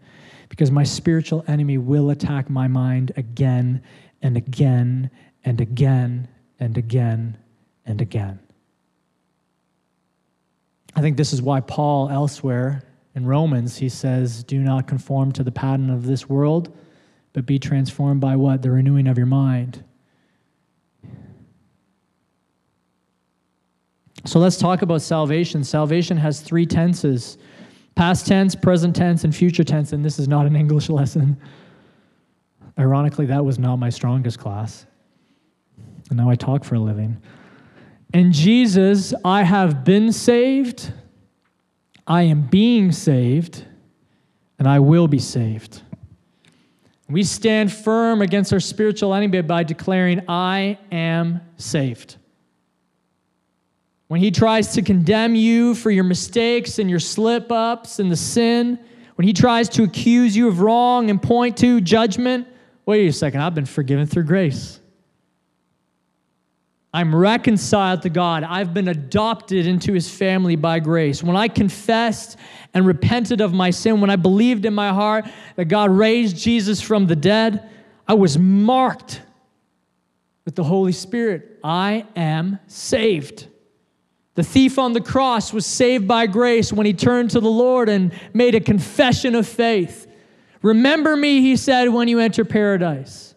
because 0.48 0.70
my 0.70 0.84
spiritual 0.84 1.44
enemy 1.46 1.78
will 1.78 2.10
attack 2.10 2.50
my 2.50 2.68
mind 2.68 3.12
again 3.16 3.82
and 4.22 4.36
again 4.36 5.10
and 5.44 5.60
again 5.60 6.28
and 6.58 6.78
again 6.78 7.38
and 7.86 8.00
again. 8.00 8.38
I 10.96 11.00
think 11.00 11.16
this 11.16 11.32
is 11.32 11.42
why 11.42 11.60
Paul, 11.60 12.08
elsewhere 12.08 12.82
in 13.14 13.26
Romans, 13.26 13.76
he 13.76 13.88
says, 13.88 14.44
Do 14.44 14.60
not 14.60 14.86
conform 14.86 15.32
to 15.32 15.42
the 15.42 15.50
pattern 15.50 15.90
of 15.90 16.06
this 16.06 16.28
world, 16.28 16.76
but 17.32 17.46
be 17.46 17.58
transformed 17.58 18.20
by 18.20 18.36
what? 18.36 18.62
The 18.62 18.70
renewing 18.70 19.08
of 19.08 19.18
your 19.18 19.26
mind. 19.26 19.82
So 24.26 24.38
let's 24.38 24.56
talk 24.56 24.82
about 24.82 25.02
salvation. 25.02 25.64
Salvation 25.64 26.16
has 26.16 26.40
three 26.40 26.64
tenses 26.64 27.36
past 27.94 28.26
tense, 28.26 28.54
present 28.54 28.96
tense, 28.96 29.24
and 29.24 29.34
future 29.34 29.64
tense, 29.64 29.92
and 29.92 30.04
this 30.04 30.18
is 30.18 30.28
not 30.28 30.46
an 30.46 30.56
English 30.56 30.88
lesson. 30.90 31.40
Ironically, 32.78 33.26
that 33.26 33.44
was 33.44 33.58
not 33.58 33.76
my 33.76 33.90
strongest 33.90 34.38
class. 34.38 34.86
And 36.10 36.18
now 36.18 36.28
I 36.28 36.34
talk 36.34 36.64
for 36.64 36.74
a 36.74 36.80
living. 36.80 37.16
In 38.12 38.32
Jesus, 38.32 39.14
I 39.24 39.42
have 39.42 39.84
been 39.84 40.12
saved, 40.12 40.92
I 42.06 42.22
am 42.22 42.42
being 42.42 42.92
saved, 42.92 43.64
and 44.58 44.68
I 44.68 44.78
will 44.78 45.08
be 45.08 45.18
saved. 45.18 45.82
We 47.08 47.22
stand 47.22 47.72
firm 47.72 48.22
against 48.22 48.52
our 48.52 48.60
spiritual 48.60 49.14
enemy 49.14 49.40
by 49.42 49.62
declaring, 49.62 50.22
I 50.28 50.78
am 50.90 51.40
saved. 51.56 52.16
When 54.08 54.20
he 54.20 54.30
tries 54.30 54.74
to 54.74 54.82
condemn 54.82 55.34
you 55.34 55.74
for 55.74 55.90
your 55.90 56.04
mistakes 56.04 56.78
and 56.78 56.90
your 56.90 57.00
slip 57.00 57.50
ups 57.50 57.98
and 57.98 58.10
the 58.10 58.16
sin, 58.16 58.78
when 59.16 59.26
he 59.26 59.32
tries 59.32 59.68
to 59.70 59.82
accuse 59.82 60.36
you 60.36 60.48
of 60.48 60.60
wrong 60.60 61.10
and 61.10 61.22
point 61.22 61.56
to 61.58 61.80
judgment, 61.80 62.46
wait 62.84 63.06
a 63.08 63.12
second, 63.12 63.40
I've 63.40 63.54
been 63.54 63.64
forgiven 63.64 64.06
through 64.06 64.24
grace. 64.24 64.80
I'm 66.92 67.14
reconciled 67.14 68.02
to 68.02 68.08
God. 68.08 68.44
I've 68.44 68.72
been 68.72 68.86
adopted 68.86 69.66
into 69.66 69.92
his 69.92 70.08
family 70.08 70.54
by 70.54 70.78
grace. 70.78 71.24
When 71.24 71.34
I 71.34 71.48
confessed 71.48 72.36
and 72.72 72.86
repented 72.86 73.40
of 73.40 73.52
my 73.52 73.70
sin, 73.70 74.00
when 74.00 74.10
I 74.10 74.16
believed 74.16 74.64
in 74.64 74.74
my 74.74 74.90
heart 74.90 75.24
that 75.56 75.64
God 75.64 75.90
raised 75.90 76.36
Jesus 76.36 76.80
from 76.80 77.08
the 77.08 77.16
dead, 77.16 77.68
I 78.06 78.14
was 78.14 78.38
marked 78.38 79.22
with 80.44 80.54
the 80.54 80.62
Holy 80.62 80.92
Spirit. 80.92 81.58
I 81.64 82.06
am 82.14 82.60
saved. 82.68 83.48
The 84.34 84.42
thief 84.42 84.78
on 84.78 84.92
the 84.92 85.00
cross 85.00 85.52
was 85.52 85.64
saved 85.64 86.08
by 86.08 86.26
grace 86.26 86.72
when 86.72 86.86
he 86.86 86.92
turned 86.92 87.30
to 87.30 87.40
the 87.40 87.50
Lord 87.50 87.88
and 87.88 88.12
made 88.32 88.54
a 88.54 88.60
confession 88.60 89.34
of 89.34 89.46
faith. 89.46 90.08
Remember 90.60 91.16
me, 91.16 91.40
he 91.40 91.56
said, 91.56 91.88
when 91.90 92.08
you 92.08 92.18
enter 92.18 92.44
paradise. 92.44 93.34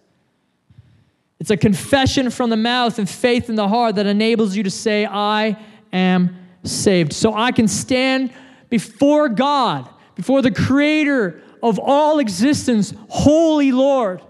It's 1.39 1.51
a 1.51 1.57
confession 1.57 2.31
from 2.31 2.49
the 2.49 2.57
mouth 2.57 2.97
and 2.97 3.07
faith 3.07 3.49
in 3.49 3.55
the 3.55 3.67
heart 3.67 3.95
that 3.95 4.07
enables 4.07 4.55
you 4.55 4.63
to 4.63 4.71
say, 4.71 5.05
I 5.05 5.57
am 5.93 6.35
saved. 6.63 7.13
So 7.13 7.33
I 7.33 7.51
can 7.51 7.67
stand 7.67 8.33
before 8.69 9.29
God, 9.29 9.87
before 10.15 10.41
the 10.41 10.51
creator 10.51 11.41
of 11.61 11.79
all 11.79 12.17
existence, 12.19 12.93
holy 13.09 13.71
Lord, 13.71 14.21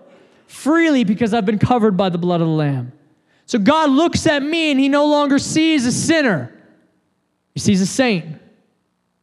freely 0.48 1.06
because 1.06 1.34
I've 1.34 1.46
been 1.46 1.60
covered 1.60 1.96
by 1.96 2.10
the 2.10 2.18
blood 2.18 2.42
of 2.42 2.48
the 2.48 2.54
Lamb. 2.54 2.92
So 3.46 3.58
God 3.58 3.90
looks 3.90 4.28
at 4.28 4.44
me 4.44 4.72
and 4.72 4.80
he 4.80 4.90
no 4.90 5.06
longer 5.06 5.40
sees 5.40 5.86
a 5.86 5.92
sinner. 5.92 6.54
He 7.58 7.60
sees 7.60 7.82
a 7.82 7.88
saint 7.88 8.40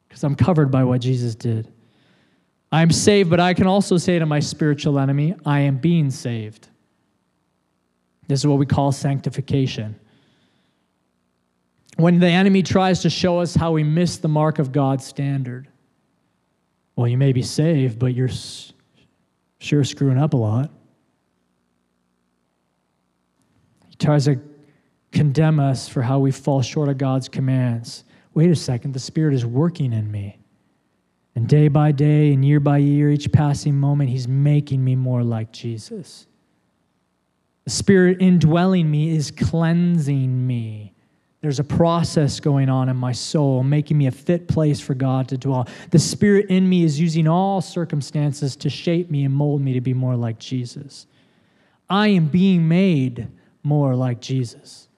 because 0.08 0.24
I'm 0.24 0.34
covered 0.34 0.72
by 0.72 0.82
what 0.82 1.00
Jesus 1.00 1.36
did. 1.36 1.72
I'm 2.72 2.90
saved, 2.90 3.30
but 3.30 3.38
I 3.38 3.54
can 3.54 3.68
also 3.68 3.96
say 3.96 4.18
to 4.18 4.26
my 4.26 4.40
spiritual 4.40 4.98
enemy, 4.98 5.36
I 5.46 5.60
am 5.60 5.76
being 5.76 6.10
saved. 6.10 6.66
This 8.26 8.40
is 8.40 8.46
what 8.48 8.58
we 8.58 8.66
call 8.66 8.90
sanctification. 8.90 9.94
When 11.96 12.18
the 12.18 12.26
enemy 12.26 12.64
tries 12.64 13.02
to 13.02 13.08
show 13.08 13.38
us 13.38 13.54
how 13.54 13.70
we 13.70 13.84
miss 13.84 14.16
the 14.16 14.26
mark 14.26 14.58
of 14.58 14.72
God's 14.72 15.06
standard, 15.06 15.68
well, 16.96 17.06
you 17.06 17.16
may 17.16 17.32
be 17.32 17.42
saved, 17.42 18.00
but 18.00 18.14
you're 18.14 18.30
sure 19.60 19.84
screwing 19.84 20.18
up 20.18 20.34
a 20.34 20.38
lot. 20.38 20.72
He 23.90 23.94
tries 23.94 24.24
to 24.24 24.40
condemn 25.12 25.60
us 25.60 25.88
for 25.88 26.02
how 26.02 26.18
we 26.18 26.32
fall 26.32 26.62
short 26.62 26.88
of 26.88 26.98
God's 26.98 27.28
commands 27.28 28.02
wait 28.34 28.50
a 28.50 28.56
second, 28.56 28.92
the 28.92 29.00
Spirit 29.00 29.34
is 29.34 29.46
working 29.46 29.92
in 29.92 30.10
me. 30.10 30.38
And 31.36 31.48
day 31.48 31.68
by 31.68 31.92
day 31.92 32.32
and 32.32 32.44
year 32.44 32.60
by 32.60 32.78
year, 32.78 33.10
each 33.10 33.32
passing 33.32 33.74
moment, 33.74 34.10
He's 34.10 34.28
making 34.28 34.84
me 34.84 34.94
more 34.94 35.22
like 35.22 35.52
Jesus. 35.52 36.26
The 37.64 37.70
Spirit 37.70 38.18
indwelling 38.20 38.90
me 38.90 39.16
is 39.16 39.30
cleansing 39.30 40.46
me. 40.46 40.92
There's 41.40 41.60
a 41.60 41.64
process 41.64 42.40
going 42.40 42.68
on 42.68 42.88
in 42.88 42.96
my 42.96 43.12
soul, 43.12 43.62
making 43.62 43.98
me 43.98 44.06
a 44.06 44.10
fit 44.10 44.48
place 44.48 44.80
for 44.80 44.94
God 44.94 45.28
to 45.28 45.36
dwell. 45.36 45.68
The 45.90 45.98
Spirit 45.98 46.46
in 46.48 46.68
me 46.68 46.84
is 46.84 46.98
using 46.98 47.28
all 47.28 47.60
circumstances 47.60 48.56
to 48.56 48.70
shape 48.70 49.10
me 49.10 49.24
and 49.24 49.34
mold 49.34 49.60
me 49.60 49.74
to 49.74 49.80
be 49.80 49.92
more 49.92 50.16
like 50.16 50.38
Jesus. 50.38 51.06
I 51.88 52.08
am 52.08 52.26
being 52.28 52.66
made 52.66 53.28
more 53.62 53.94
like 53.94 54.20
Jesus. 54.20 54.88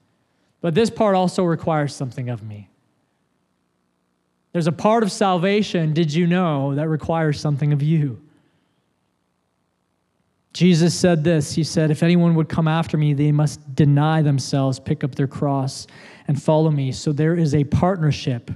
But 0.61 0.73
this 0.73 0.89
part 0.89 1.15
also 1.15 1.43
requires 1.43 1.93
something 1.93 2.29
of 2.29 2.43
me. 2.43 2.69
There's 4.53 4.67
a 4.67 4.71
part 4.71 5.03
of 5.03 5.11
salvation, 5.11 5.93
did 5.93 6.13
you 6.13 6.25
know, 6.25 6.75
that 6.75 6.87
requires 6.87 7.39
something 7.39 7.73
of 7.73 7.83
you. 7.83 8.21
Jesus 10.57 10.95
said 10.95 11.23
this 11.23 11.53
He 11.53 11.63
said, 11.63 11.91
If 11.91 12.01
anyone 12.01 12.33
would 12.33 12.49
come 12.49 12.67
after 12.67 12.97
me, 12.97 13.13
they 13.13 13.31
must 13.31 13.75
deny 13.75 14.23
themselves, 14.23 14.79
pick 14.79 15.03
up 15.03 15.13
their 15.13 15.27
cross, 15.27 15.85
and 16.27 16.41
follow 16.41 16.71
me. 16.71 16.91
So 16.91 17.11
there 17.11 17.35
is 17.35 17.53
a 17.53 17.63
partnership 17.63 18.49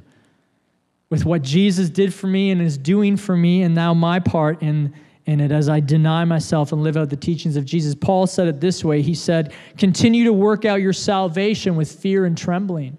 with 1.12 1.25
what 1.25 1.43
Jesus 1.43 1.89
did 1.89 2.12
for 2.12 2.25
me 2.25 2.49
and 2.49 2.62
is 2.62 2.77
doing 2.77 3.17
for 3.17 3.38
me, 3.38 3.62
and 3.62 3.75
now 3.75 3.93
my 3.93 4.19
part 4.19 4.63
in, 4.63 4.93
in 5.27 5.39
it 5.39 5.51
as 5.51 5.69
I 5.69 5.80
deny 5.80 6.25
myself 6.25 6.71
and 6.71 6.82
live 6.82 6.97
out 6.97 7.10
the 7.10 7.17
teachings 7.17 7.56
of 7.56 7.65
Jesus. 7.65 7.93
Paul 7.93 8.25
said 8.25 8.47
it 8.47 8.60
this 8.60 8.84
way 8.84 9.04
He 9.04 9.13
said, 9.13 9.54
Continue 9.77 10.23
to 10.23 10.34
work 10.34 10.65
out 10.65 10.82
your 10.82 10.93
salvation 10.93 11.75
with 11.75 11.91
fear 11.91 12.25
and 12.25 12.36
trembling. 12.36 12.97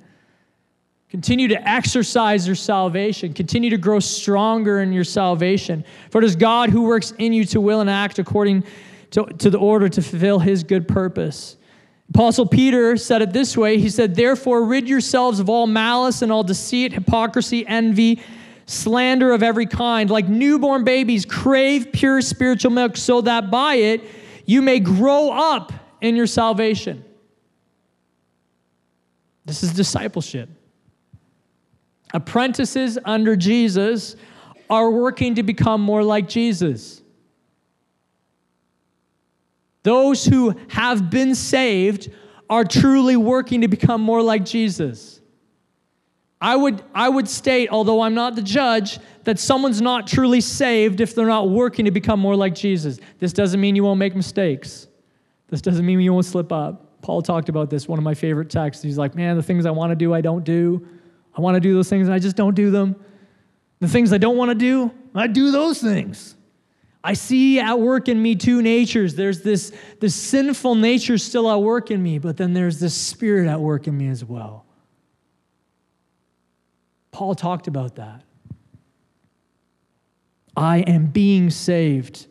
Continue 1.13 1.49
to 1.49 1.69
exercise 1.69 2.47
your 2.47 2.57
salvation. 2.57 3.35
Continue 3.35 3.69
to 3.69 3.77
grow 3.77 4.01
stronger 4.01 4.81
in 4.81 4.95
your 4.95 5.05
salvation. 5.05 5.85
For 6.09 6.23
it 6.23 6.25
is 6.25 6.37
God 6.37 6.71
who 6.71 6.85
works 6.85 7.13
in 7.19 7.35
you 7.35 7.45
to 7.45 7.61
will 7.61 7.83
and 7.83 7.91
act 7.91 8.19
according 8.19 8.65
to, 9.11 9.27
to 9.27 9.51
the 9.51 9.59
order 9.59 9.91
to 9.91 10.01
fulfill 10.01 10.39
his 10.39 10.65
good 10.65 10.89
purpose. 10.89 11.59
Apostle 12.09 12.47
Peter 12.47 12.97
said 12.97 13.21
it 13.21 13.35
this 13.35 13.59
way 13.59 13.77
He 13.77 13.91
said, 13.91 14.15
Therefore, 14.15 14.65
rid 14.65 14.89
yourselves 14.89 15.39
of 15.39 15.51
all 15.51 15.67
malice 15.67 16.23
and 16.23 16.33
all 16.33 16.45
deceit, 16.45 16.95
hypocrisy, 16.95 17.67
envy, 17.67 18.23
slander 18.65 19.33
of 19.33 19.43
every 19.43 19.67
kind. 19.67 20.09
Like 20.09 20.29
newborn 20.31 20.83
babies, 20.83 21.27
crave 21.27 21.93
pure 21.93 22.23
spiritual 22.23 22.71
milk 22.71 22.97
so 22.97 23.21
that 23.21 23.51
by 23.51 23.75
it 23.75 24.03
you 24.47 24.63
may 24.63 24.81
grow 24.81 25.31
up 25.31 25.75
in 26.01 26.17
your 26.17 26.27
salvation. 26.27 27.05
This 29.45 29.63
is 29.63 29.75
discipleship. 29.75 30.49
Apprentices 32.13 32.99
under 33.05 33.37
Jesus 33.37 34.17
are 34.69 34.91
working 34.91 35.35
to 35.37 35.43
become 35.43 35.81
more 35.81 36.03
like 36.03 36.29
Jesus. 36.29 37.03
Those 39.83 40.25
who 40.25 40.55
have 40.69 41.11
been 41.11 41.35
saved 41.35 42.11
are 42.49 42.65
truly 42.65 43.17
working 43.17 43.63
to 43.63 43.69
become 43.69 44.01
more 44.01 44.23
like 44.23 44.45
Jesus. 44.45 45.21
I 46.41 46.57
would, 46.57 46.83
I 46.95 47.09
would 47.09 47.29
state, 47.29 47.69
although 47.71 48.01
I'm 48.01 48.15
not 48.15 48.35
the 48.35 48.43
judge, 48.43 48.99
that 49.25 49.39
someone's 49.39 49.81
not 49.81 50.07
truly 50.07 50.41
saved 50.41 51.01
if 51.01 51.15
they're 51.15 51.27
not 51.27 51.49
working 51.49 51.85
to 51.85 51.91
become 51.91 52.19
more 52.19 52.35
like 52.35 52.55
Jesus. 52.55 52.99
This 53.21 53.33
doesn't 53.33 53.61
mean 53.61 53.77
you 53.77 53.85
won't 53.85 53.99
make 53.99 54.17
mistakes. 54.17 54.89
This 55.49 55.63
doesn't 55.63 55.87
mean 55.87 56.01
you 56.01 56.13
won't 56.13 56.27
slip 56.27 56.51
up. 56.51 57.01
Paul 57.01 57.23
talked 57.23 57.49
about 57.49 57.71
this, 57.71 57.87
one 57.87 57.99
of 57.99 58.05
my 58.05 58.15
favorite 58.15 58.51
texts. 58.51 58.83
He's 58.83 58.99
like, 58.99 59.15
man, 59.15 59.37
the 59.37 59.43
things 59.43 59.67
I 59.67 59.71
want 59.71 59.91
to 59.91 59.97
do, 59.97 60.13
I 60.15 60.21
don't 60.21 60.45
do. 60.45 60.87
I 61.35 61.41
want 61.41 61.55
to 61.55 61.61
do 61.61 61.75
those 61.75 61.89
things 61.89 62.07
and 62.07 62.15
I 62.15 62.19
just 62.19 62.37
don't 62.37 62.55
do 62.55 62.71
them. 62.71 62.97
The 63.81 63.89
things 63.89 64.13
I 64.13 64.19
don't 64.19 64.37
want 64.37 64.51
to 64.51 64.55
do, 64.55 64.93
I 65.15 65.27
do 65.27 65.51
those 65.51 65.81
things. 65.81 66.37
I 67.05 67.15
see 67.15 67.59
at 67.59 67.81
work 67.81 68.09
in 68.09 68.23
me 68.23 68.37
two 68.37 68.63
natures. 68.63 69.15
There's 69.15 69.43
this, 69.43 69.73
this 69.99 70.15
sinful 70.15 70.77
nature 70.77 71.19
still 71.19 71.51
at 71.51 71.61
work 71.61 71.91
in 71.91 72.01
me, 72.03 72.19
but 72.19 72.37
then 72.37 72.53
there's 72.53 72.79
this 72.79 72.95
spirit 72.95 73.49
at 73.49 73.61
work 73.61 73.89
in 73.89 73.97
me 73.97 74.09
as 74.09 74.25
well. 74.25 74.65
Paul 77.11 77.35
talked 77.35 77.67
about 77.67 77.97
that. 77.97 78.23
I 80.57 80.79
am 80.81 81.07
being 81.07 81.51
saved. 81.51 82.27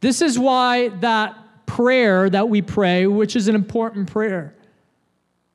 This 0.00 0.22
is 0.22 0.38
why 0.38 0.88
that 1.00 1.36
prayer 1.66 2.30
that 2.30 2.48
we 2.48 2.62
pray, 2.62 3.06
which 3.06 3.36
is 3.36 3.48
an 3.48 3.54
important 3.54 4.10
prayer 4.10 4.54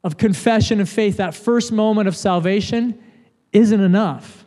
of 0.04 0.18
confession 0.18 0.80
of 0.80 0.90
faith, 0.90 1.18
that 1.18 1.36
first 1.36 1.72
moment 1.72 2.08
of 2.08 2.16
salvation, 2.16 3.02
isn't 3.52 3.82
enough. 3.82 4.46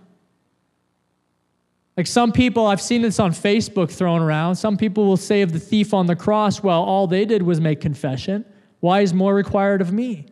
Like 1.96 2.06
some 2.06 2.32
people, 2.32 2.66
I've 2.66 2.80
seen 2.80 3.02
this 3.02 3.20
on 3.20 3.32
Facebook 3.32 3.90
thrown 3.90 4.22
around. 4.22 4.56
Some 4.56 4.76
people 4.76 5.04
will 5.04 5.18
say 5.18 5.42
of 5.42 5.52
the 5.52 5.58
thief 5.58 5.92
on 5.92 6.06
the 6.06 6.16
cross, 6.16 6.62
well, 6.62 6.82
all 6.82 7.06
they 7.06 7.24
did 7.24 7.42
was 7.42 7.60
make 7.60 7.80
confession. 7.80 8.44
Why 8.80 9.00
is 9.00 9.12
more 9.12 9.34
required 9.34 9.80
of 9.82 9.92
me? 9.92 10.26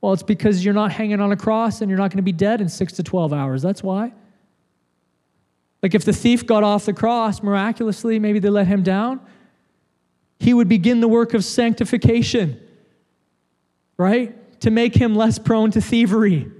Well, 0.00 0.12
it's 0.12 0.22
because 0.22 0.64
you're 0.64 0.74
not 0.74 0.92
hanging 0.92 1.20
on 1.20 1.32
a 1.32 1.36
cross 1.36 1.80
and 1.80 1.90
you're 1.90 1.98
not 1.98 2.10
going 2.10 2.18
to 2.18 2.22
be 2.22 2.32
dead 2.32 2.60
in 2.60 2.68
six 2.68 2.94
to 2.94 3.02
12 3.02 3.32
hours. 3.32 3.60
That's 3.60 3.82
why. 3.82 4.12
Like 5.82 5.94
if 5.94 6.04
the 6.04 6.12
thief 6.12 6.46
got 6.46 6.62
off 6.62 6.86
the 6.86 6.92
cross 6.92 7.42
miraculously, 7.42 8.18
maybe 8.18 8.38
they 8.38 8.48
let 8.48 8.66
him 8.66 8.82
down, 8.82 9.20
he 10.38 10.54
would 10.54 10.68
begin 10.68 11.00
the 11.00 11.08
work 11.08 11.34
of 11.34 11.44
sanctification, 11.44 12.60
right? 13.96 14.36
To 14.66 14.70
make 14.70 14.94
him 14.94 15.14
less 15.14 15.38
prone 15.38 15.70
to 15.70 15.80
thievery. 15.80 16.50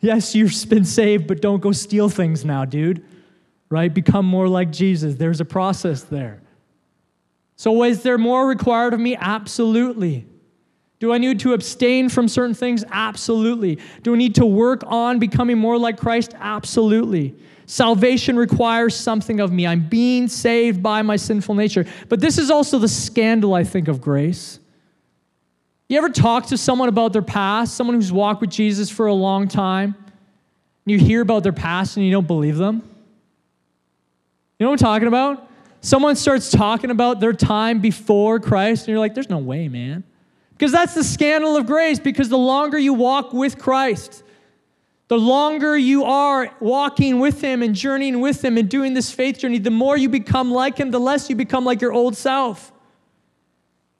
Yes, 0.00 0.34
you've 0.34 0.54
been 0.68 0.84
saved, 0.84 1.26
but 1.26 1.40
don't 1.40 1.60
go 1.60 1.72
steal 1.72 2.08
things 2.08 2.44
now, 2.44 2.64
dude 2.64 3.04
right? 3.72 3.92
Become 3.94 4.26
more 4.26 4.48
like 4.48 4.70
Jesus. 4.70 5.14
There's 5.14 5.40
a 5.40 5.46
process 5.46 6.02
there. 6.02 6.42
So, 7.56 7.82
is 7.84 8.02
there 8.02 8.18
more 8.18 8.46
required 8.46 8.92
of 8.92 9.00
me? 9.00 9.16
Absolutely. 9.16 10.26
Do 11.00 11.10
I 11.12 11.18
need 11.18 11.40
to 11.40 11.54
abstain 11.54 12.10
from 12.10 12.28
certain 12.28 12.54
things? 12.54 12.84
Absolutely. 12.90 13.78
Do 14.02 14.14
I 14.14 14.18
need 14.18 14.34
to 14.36 14.46
work 14.46 14.82
on 14.86 15.18
becoming 15.18 15.56
more 15.56 15.78
like 15.78 15.96
Christ? 15.96 16.34
Absolutely. 16.38 17.34
Salvation 17.64 18.36
requires 18.36 18.94
something 18.94 19.40
of 19.40 19.50
me. 19.50 19.66
I'm 19.66 19.88
being 19.88 20.28
saved 20.28 20.82
by 20.82 21.00
my 21.00 21.16
sinful 21.16 21.54
nature. 21.54 21.86
But 22.10 22.20
this 22.20 22.36
is 22.36 22.50
also 22.50 22.78
the 22.78 22.88
scandal, 22.88 23.54
I 23.54 23.64
think, 23.64 23.88
of 23.88 24.02
grace. 24.02 24.60
You 25.92 25.98
ever 25.98 26.08
talk 26.08 26.46
to 26.46 26.56
someone 26.56 26.88
about 26.88 27.12
their 27.12 27.20
past, 27.20 27.74
someone 27.74 27.94
who's 27.94 28.10
walked 28.10 28.40
with 28.40 28.48
Jesus 28.48 28.88
for 28.88 29.08
a 29.08 29.12
long 29.12 29.46
time, 29.46 29.94
and 29.94 30.06
you 30.86 30.98
hear 30.98 31.20
about 31.20 31.42
their 31.42 31.52
past 31.52 31.98
and 31.98 32.06
you 32.06 32.10
don't 32.10 32.26
believe 32.26 32.56
them? 32.56 32.76
You 34.58 34.64
know 34.64 34.70
what 34.70 34.80
I'm 34.80 34.86
talking 34.86 35.06
about? 35.06 35.50
Someone 35.82 36.16
starts 36.16 36.50
talking 36.50 36.90
about 36.90 37.20
their 37.20 37.34
time 37.34 37.80
before 37.80 38.40
Christ, 38.40 38.84
and 38.84 38.88
you're 38.88 39.00
like, 39.00 39.12
there's 39.12 39.28
no 39.28 39.36
way, 39.36 39.68
man. 39.68 40.02
Because 40.52 40.72
that's 40.72 40.94
the 40.94 41.04
scandal 41.04 41.58
of 41.58 41.66
grace, 41.66 41.98
because 41.98 42.30
the 42.30 42.38
longer 42.38 42.78
you 42.78 42.94
walk 42.94 43.34
with 43.34 43.58
Christ, 43.58 44.22
the 45.08 45.18
longer 45.18 45.76
you 45.76 46.04
are 46.04 46.56
walking 46.58 47.20
with 47.20 47.42
Him 47.42 47.62
and 47.62 47.74
journeying 47.74 48.22
with 48.22 48.42
Him 48.42 48.56
and 48.56 48.66
doing 48.66 48.94
this 48.94 49.10
faith 49.12 49.40
journey, 49.40 49.58
the 49.58 49.70
more 49.70 49.98
you 49.98 50.08
become 50.08 50.52
like 50.52 50.78
Him, 50.78 50.90
the 50.90 50.98
less 50.98 51.28
you 51.28 51.36
become 51.36 51.66
like 51.66 51.82
your 51.82 51.92
old 51.92 52.16
self. 52.16 52.72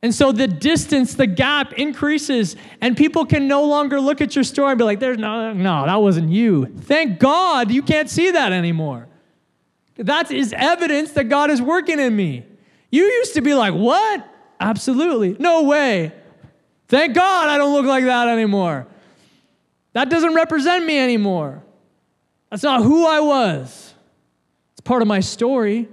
And 0.03 0.13
so 0.13 0.33
the 0.33 0.49
distance, 0.49 1.15
the 1.15 1.29
gap 1.29 1.75
increases, 1.75 2.57
and 2.81 2.97
people 2.97 3.25
can 3.25 3.47
no 3.47 3.65
longer 3.65 4.01
look 4.01 4.21
at 4.21 4.35
your 4.35 4.43
story 4.43 4.73
and 4.73 4.79
be 4.79 4.85
like, 4.85 4.99
there's 4.99 5.19
no, 5.19 5.53
no, 5.53 5.87
that 5.87 5.97
wasn't 5.97 6.31
you. 6.31 6.67
Thank 6.67 7.21
God 7.21 7.71
you 7.71 7.83
can't 7.83 8.11
see 8.11 8.33
that 8.33 8.53
anymore. 8.53 9.07
That 9.97 10.33
is 10.33 10.53
evidence 10.57 11.13
that 11.13 11.25
God 11.25 11.51
is 11.51 11.63
working 11.63 12.01
in 12.01 12.17
me. 12.17 12.45
You 12.91 13.05
used 13.05 13.35
to 13.35 13.41
be 13.41 13.55
like, 13.55 13.75
What? 13.75 14.29
Absolutely. 14.59 15.37
No 15.39 15.65
way. 15.65 16.13
Thank 16.89 17.15
God 17.15 17.49
I 17.49 17.57
don't 17.57 17.73
look 17.73 17.87
like 17.87 18.05
that 18.05 18.29
anymore. 18.29 18.87
That 19.93 20.09
doesn't 20.09 20.35
represent 20.35 20.85
me 20.85 20.99
anymore. 20.99 21.63
That's 22.51 22.63
not 22.63 22.83
who 22.83 23.07
I 23.07 23.21
was. 23.21 23.95
It's 24.73 24.81
part 24.83 25.03
of 25.03 25.09
my 25.09 25.21
story. 25.21 25.89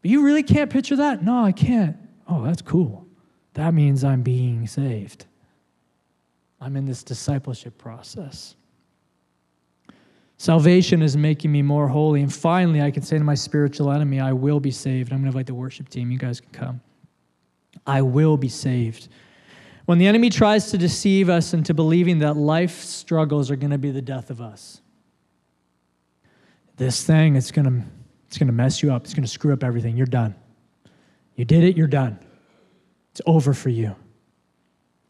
But 0.00 0.10
you 0.10 0.24
really 0.24 0.42
can't 0.42 0.70
picture 0.70 0.96
that? 0.96 1.22
No, 1.22 1.44
I 1.44 1.52
can't. 1.52 1.96
Oh, 2.28 2.42
that's 2.42 2.62
cool. 2.62 3.01
That 3.54 3.74
means 3.74 4.04
I'm 4.04 4.22
being 4.22 4.66
saved. 4.66 5.26
I'm 6.60 6.76
in 6.76 6.86
this 6.86 7.02
discipleship 7.02 7.76
process. 7.76 8.54
Salvation 10.38 11.02
is 11.02 11.16
making 11.16 11.52
me 11.52 11.62
more 11.62 11.86
holy. 11.88 12.22
And 12.22 12.32
finally, 12.32 12.82
I 12.82 12.90
can 12.90 13.02
say 13.02 13.18
to 13.18 13.24
my 13.24 13.34
spiritual 13.34 13.90
enemy, 13.92 14.20
I 14.20 14.32
will 14.32 14.58
be 14.58 14.70
saved. 14.70 15.12
I'm 15.12 15.18
going 15.18 15.24
to 15.24 15.28
invite 15.28 15.46
the 15.46 15.54
worship 15.54 15.88
team. 15.88 16.10
You 16.10 16.18
guys 16.18 16.40
can 16.40 16.50
come. 16.50 16.80
I 17.86 18.02
will 18.02 18.36
be 18.36 18.48
saved. 18.48 19.08
When 19.84 19.98
the 19.98 20.06
enemy 20.06 20.30
tries 20.30 20.70
to 20.70 20.78
deceive 20.78 21.28
us 21.28 21.54
into 21.54 21.74
believing 21.74 22.20
that 22.20 22.36
life 22.36 22.80
struggles 22.80 23.50
are 23.50 23.56
going 23.56 23.70
to 23.70 23.78
be 23.78 23.90
the 23.90 24.02
death 24.02 24.30
of 24.30 24.40
us, 24.40 24.80
this 26.76 27.04
thing, 27.04 27.36
it's 27.36 27.50
going 27.50 27.66
to, 27.66 27.86
it's 28.26 28.38
going 28.38 28.46
to 28.46 28.52
mess 28.52 28.82
you 28.82 28.92
up. 28.92 29.04
It's 29.04 29.14
going 29.14 29.24
to 29.24 29.30
screw 29.30 29.52
up 29.52 29.62
everything. 29.62 29.96
You're 29.96 30.06
done. 30.06 30.34
You 31.36 31.44
did 31.44 31.64
it, 31.64 31.76
you're 31.76 31.86
done. 31.86 32.18
It's 33.12 33.20
over 33.26 33.54
for 33.54 33.68
you. 33.68 33.94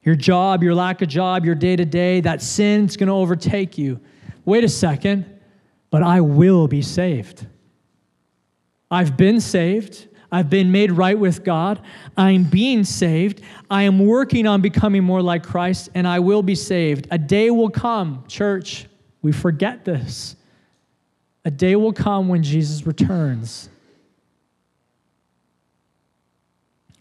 Your 0.03 0.17
job, 0.17 0.62
your 0.62 0.75
lack 0.75 1.01
of 1.01 1.09
job, 1.09 1.45
your 1.45 1.55
day 1.55 1.77
to 1.77 1.85
day, 1.85 2.21
that 2.21 2.43
sin, 2.43 2.85
it's 2.85 2.97
going 2.97 3.09
to 3.09 3.15
overtake 3.15 3.79
you 3.79 4.01
wait 4.45 4.65
a 4.65 4.69
second, 4.69 5.27
but 5.91 6.03
I 6.03 6.21
will 6.21 6.69
be 6.69 6.83
saved. 6.83 7.47
I've 8.91 9.17
been 9.17 9.41
saved. 9.41 10.09
I've 10.31 10.49
been 10.49 10.73
made 10.73 10.93
right 10.93 11.19
with 11.19 11.45
God. 11.45 11.81
I'm 12.17 12.45
being 12.45 12.85
saved. 12.85 13.43
I 13.71 13.83
am 13.83 13.99
working 13.99 14.47
on 14.47 14.62
becoming 14.62 15.05
more 15.05 15.23
like 15.23 15.43
Christ, 15.43 15.91
and 15.95 16.09
I 16.09 16.21
will 16.21 16.43
be 16.43 16.55
saved. 16.55 17.07
A 17.11 17.19
day 17.19 17.51
will 17.51 17.71
come, 17.71 18.25
church, 18.29 18.87
we 19.21 19.33
forget 19.33 19.85
this. 19.85 20.37
A 21.45 21.51
day 21.51 21.77
will 21.77 21.93
come 21.93 22.29
when 22.29 22.43
Jesus 22.43 22.87
returns. 22.87 23.69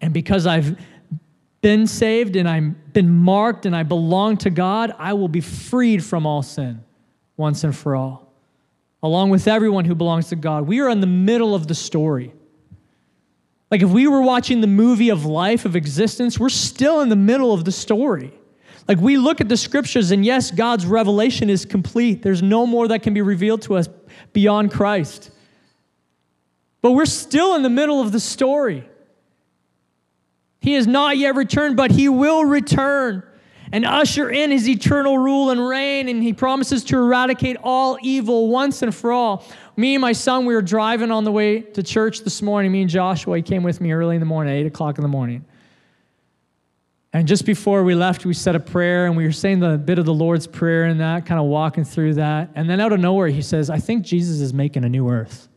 And 0.01 0.13
because 0.13 0.47
I've 0.47 0.77
been 1.61 1.87
saved 1.87 2.35
and 2.35 2.49
I've 2.49 2.93
been 2.93 3.09
marked 3.09 3.65
and 3.65 3.75
I 3.75 3.83
belong 3.83 4.37
to 4.37 4.49
God, 4.49 4.93
I 4.97 5.13
will 5.13 5.27
be 5.27 5.41
freed 5.41 6.03
from 6.03 6.25
all 6.25 6.41
sin 6.41 6.83
once 7.37 7.63
and 7.63 7.75
for 7.75 7.95
all, 7.95 8.33
along 9.01 9.29
with 9.29 9.47
everyone 9.47 9.85
who 9.85 9.95
belongs 9.95 10.29
to 10.29 10.35
God. 10.35 10.67
We 10.67 10.81
are 10.81 10.89
in 10.89 11.01
the 11.01 11.07
middle 11.07 11.55
of 11.55 11.67
the 11.67 11.75
story. 11.75 12.33
Like 13.69 13.81
if 13.81 13.89
we 13.89 14.07
were 14.07 14.21
watching 14.21 14.61
the 14.61 14.67
movie 14.67 15.09
of 15.09 15.25
life, 15.25 15.65
of 15.65 15.75
existence, 15.75 16.39
we're 16.39 16.49
still 16.49 17.01
in 17.01 17.09
the 17.09 17.15
middle 17.15 17.53
of 17.53 17.63
the 17.63 17.71
story. 17.71 18.33
Like 18.87 18.99
we 18.99 19.17
look 19.17 19.39
at 19.39 19.47
the 19.47 19.55
scriptures, 19.55 20.11
and 20.11 20.25
yes, 20.25 20.51
God's 20.51 20.85
revelation 20.85 21.49
is 21.49 21.65
complete. 21.65 22.21
There's 22.21 22.41
no 22.41 22.65
more 22.65 22.87
that 22.89 23.03
can 23.03 23.13
be 23.13 23.21
revealed 23.21 23.61
to 23.63 23.75
us. 23.75 23.87
beyond 24.33 24.71
Christ. 24.71 25.31
But 26.81 26.91
we're 26.91 27.05
still 27.05 27.55
in 27.55 27.63
the 27.63 27.69
middle 27.69 28.01
of 28.01 28.11
the 28.11 28.19
story. 28.19 28.87
He 30.61 30.73
has 30.73 30.85
not 30.85 31.17
yet 31.17 31.35
returned, 31.35 31.75
but 31.75 31.89
he 31.91 32.07
will 32.07 32.45
return 32.45 33.23
and 33.71 33.83
usher 33.83 34.29
in 34.29 34.51
his 34.51 34.69
eternal 34.69 35.17
rule 35.17 35.49
and 35.49 35.67
reign. 35.67 36.07
And 36.07 36.21
he 36.21 36.33
promises 36.33 36.83
to 36.85 36.97
eradicate 36.97 37.57
all 37.63 37.97
evil 38.01 38.47
once 38.47 38.83
and 38.83 38.93
for 38.93 39.11
all. 39.11 39.43
Me 39.75 39.95
and 39.95 40.01
my 40.01 40.11
son, 40.11 40.45
we 40.45 40.53
were 40.53 40.61
driving 40.61 41.09
on 41.09 41.23
the 41.23 41.31
way 41.31 41.61
to 41.61 41.81
church 41.81 42.21
this 42.21 42.43
morning. 42.43 42.71
Me 42.71 42.81
and 42.81 42.89
Joshua, 42.89 43.37
he 43.37 43.41
came 43.41 43.63
with 43.63 43.81
me 43.81 43.91
early 43.91 44.15
in 44.15 44.19
the 44.19 44.25
morning, 44.27 44.53
8 44.53 44.67
o'clock 44.67 44.99
in 44.99 45.01
the 45.01 45.07
morning. 45.07 45.43
And 47.11 47.27
just 47.27 47.43
before 47.45 47.83
we 47.83 47.95
left, 47.95 48.23
we 48.23 48.35
said 48.35 48.55
a 48.55 48.59
prayer 48.59 49.07
and 49.07 49.17
we 49.17 49.23
were 49.23 49.31
saying 49.31 49.61
the 49.61 49.79
bit 49.79 49.97
of 49.97 50.05
the 50.05 50.13
Lord's 50.13 50.45
Prayer 50.45 50.85
and 50.85 50.99
that, 50.99 51.25
kind 51.25 51.41
of 51.41 51.47
walking 51.47 51.83
through 51.83 52.13
that. 52.13 52.51
And 52.53 52.69
then 52.69 52.79
out 52.79 52.93
of 52.93 52.99
nowhere, 52.99 53.27
he 53.29 53.41
says, 53.41 53.71
I 53.71 53.79
think 53.79 54.05
Jesus 54.05 54.39
is 54.39 54.53
making 54.53 54.85
a 54.85 54.89
new 54.89 55.09
earth. 55.09 55.49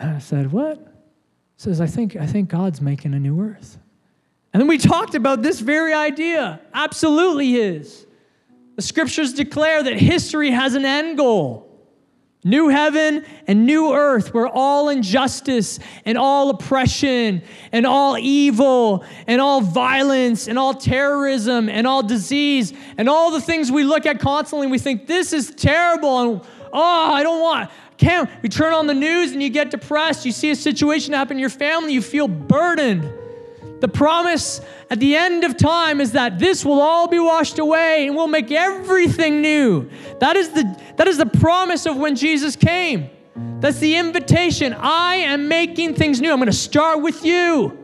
And 0.00 0.10
I 0.10 0.18
said, 0.18 0.50
What? 0.50 0.93
Says, 1.64 1.80
I 1.80 1.86
think, 1.86 2.14
I 2.14 2.26
think 2.26 2.50
God's 2.50 2.82
making 2.82 3.14
a 3.14 3.18
new 3.18 3.40
earth. 3.40 3.78
And 4.52 4.60
then 4.60 4.68
we 4.68 4.76
talked 4.76 5.14
about 5.14 5.40
this 5.40 5.60
very 5.60 5.94
idea. 5.94 6.60
Absolutely 6.74 7.54
is. 7.54 8.06
The 8.76 8.82
scriptures 8.82 9.32
declare 9.32 9.82
that 9.82 9.98
history 9.98 10.50
has 10.50 10.74
an 10.74 10.84
end 10.84 11.16
goal. 11.16 11.66
New 12.44 12.68
heaven 12.68 13.24
and 13.46 13.64
new 13.64 13.94
earth 13.94 14.34
where 14.34 14.46
all 14.46 14.90
injustice 14.90 15.78
and 16.04 16.18
all 16.18 16.50
oppression 16.50 17.40
and 17.72 17.86
all 17.86 18.18
evil 18.18 19.02
and 19.26 19.40
all 19.40 19.62
violence 19.62 20.48
and 20.48 20.58
all 20.58 20.74
terrorism 20.74 21.70
and 21.70 21.86
all 21.86 22.02
disease 22.02 22.74
and 22.98 23.08
all 23.08 23.30
the 23.30 23.40
things 23.40 23.72
we 23.72 23.84
look 23.84 24.04
at 24.04 24.20
constantly 24.20 24.66
and 24.66 24.70
we 24.70 24.78
think 24.78 25.06
this 25.06 25.32
is 25.32 25.50
terrible 25.56 26.20
and 26.20 26.40
oh, 26.74 27.12
I 27.14 27.22
don't 27.22 27.40
want. 27.40 27.70
You 28.42 28.48
turn 28.48 28.72
on 28.72 28.86
the 28.86 28.94
news 28.94 29.32
and 29.32 29.42
you 29.42 29.50
get 29.50 29.70
depressed. 29.70 30.24
You 30.24 30.32
see 30.32 30.50
a 30.50 30.56
situation 30.56 31.14
happen 31.14 31.36
in 31.36 31.40
your 31.40 31.50
family, 31.50 31.92
you 31.92 32.02
feel 32.02 32.28
burdened. 32.28 33.10
The 33.80 33.88
promise 33.88 34.60
at 34.88 34.98
the 34.98 35.16
end 35.16 35.44
of 35.44 35.56
time 35.56 36.00
is 36.00 36.12
that 36.12 36.38
this 36.38 36.64
will 36.64 36.80
all 36.80 37.06
be 37.08 37.18
washed 37.18 37.58
away 37.58 38.06
and 38.06 38.16
we'll 38.16 38.28
make 38.28 38.50
everything 38.50 39.42
new. 39.42 39.90
That 40.20 40.36
is 40.36 40.50
the, 40.50 40.80
that 40.96 41.06
is 41.06 41.18
the 41.18 41.26
promise 41.26 41.84
of 41.84 41.96
when 41.96 42.16
Jesus 42.16 42.56
came. 42.56 43.10
That's 43.60 43.78
the 43.80 43.96
invitation. 43.96 44.72
I 44.72 45.16
am 45.16 45.48
making 45.48 45.96
things 45.96 46.20
new. 46.20 46.30
I'm 46.30 46.38
going 46.38 46.46
to 46.46 46.52
start 46.52 47.02
with 47.02 47.24
you. 47.24 47.83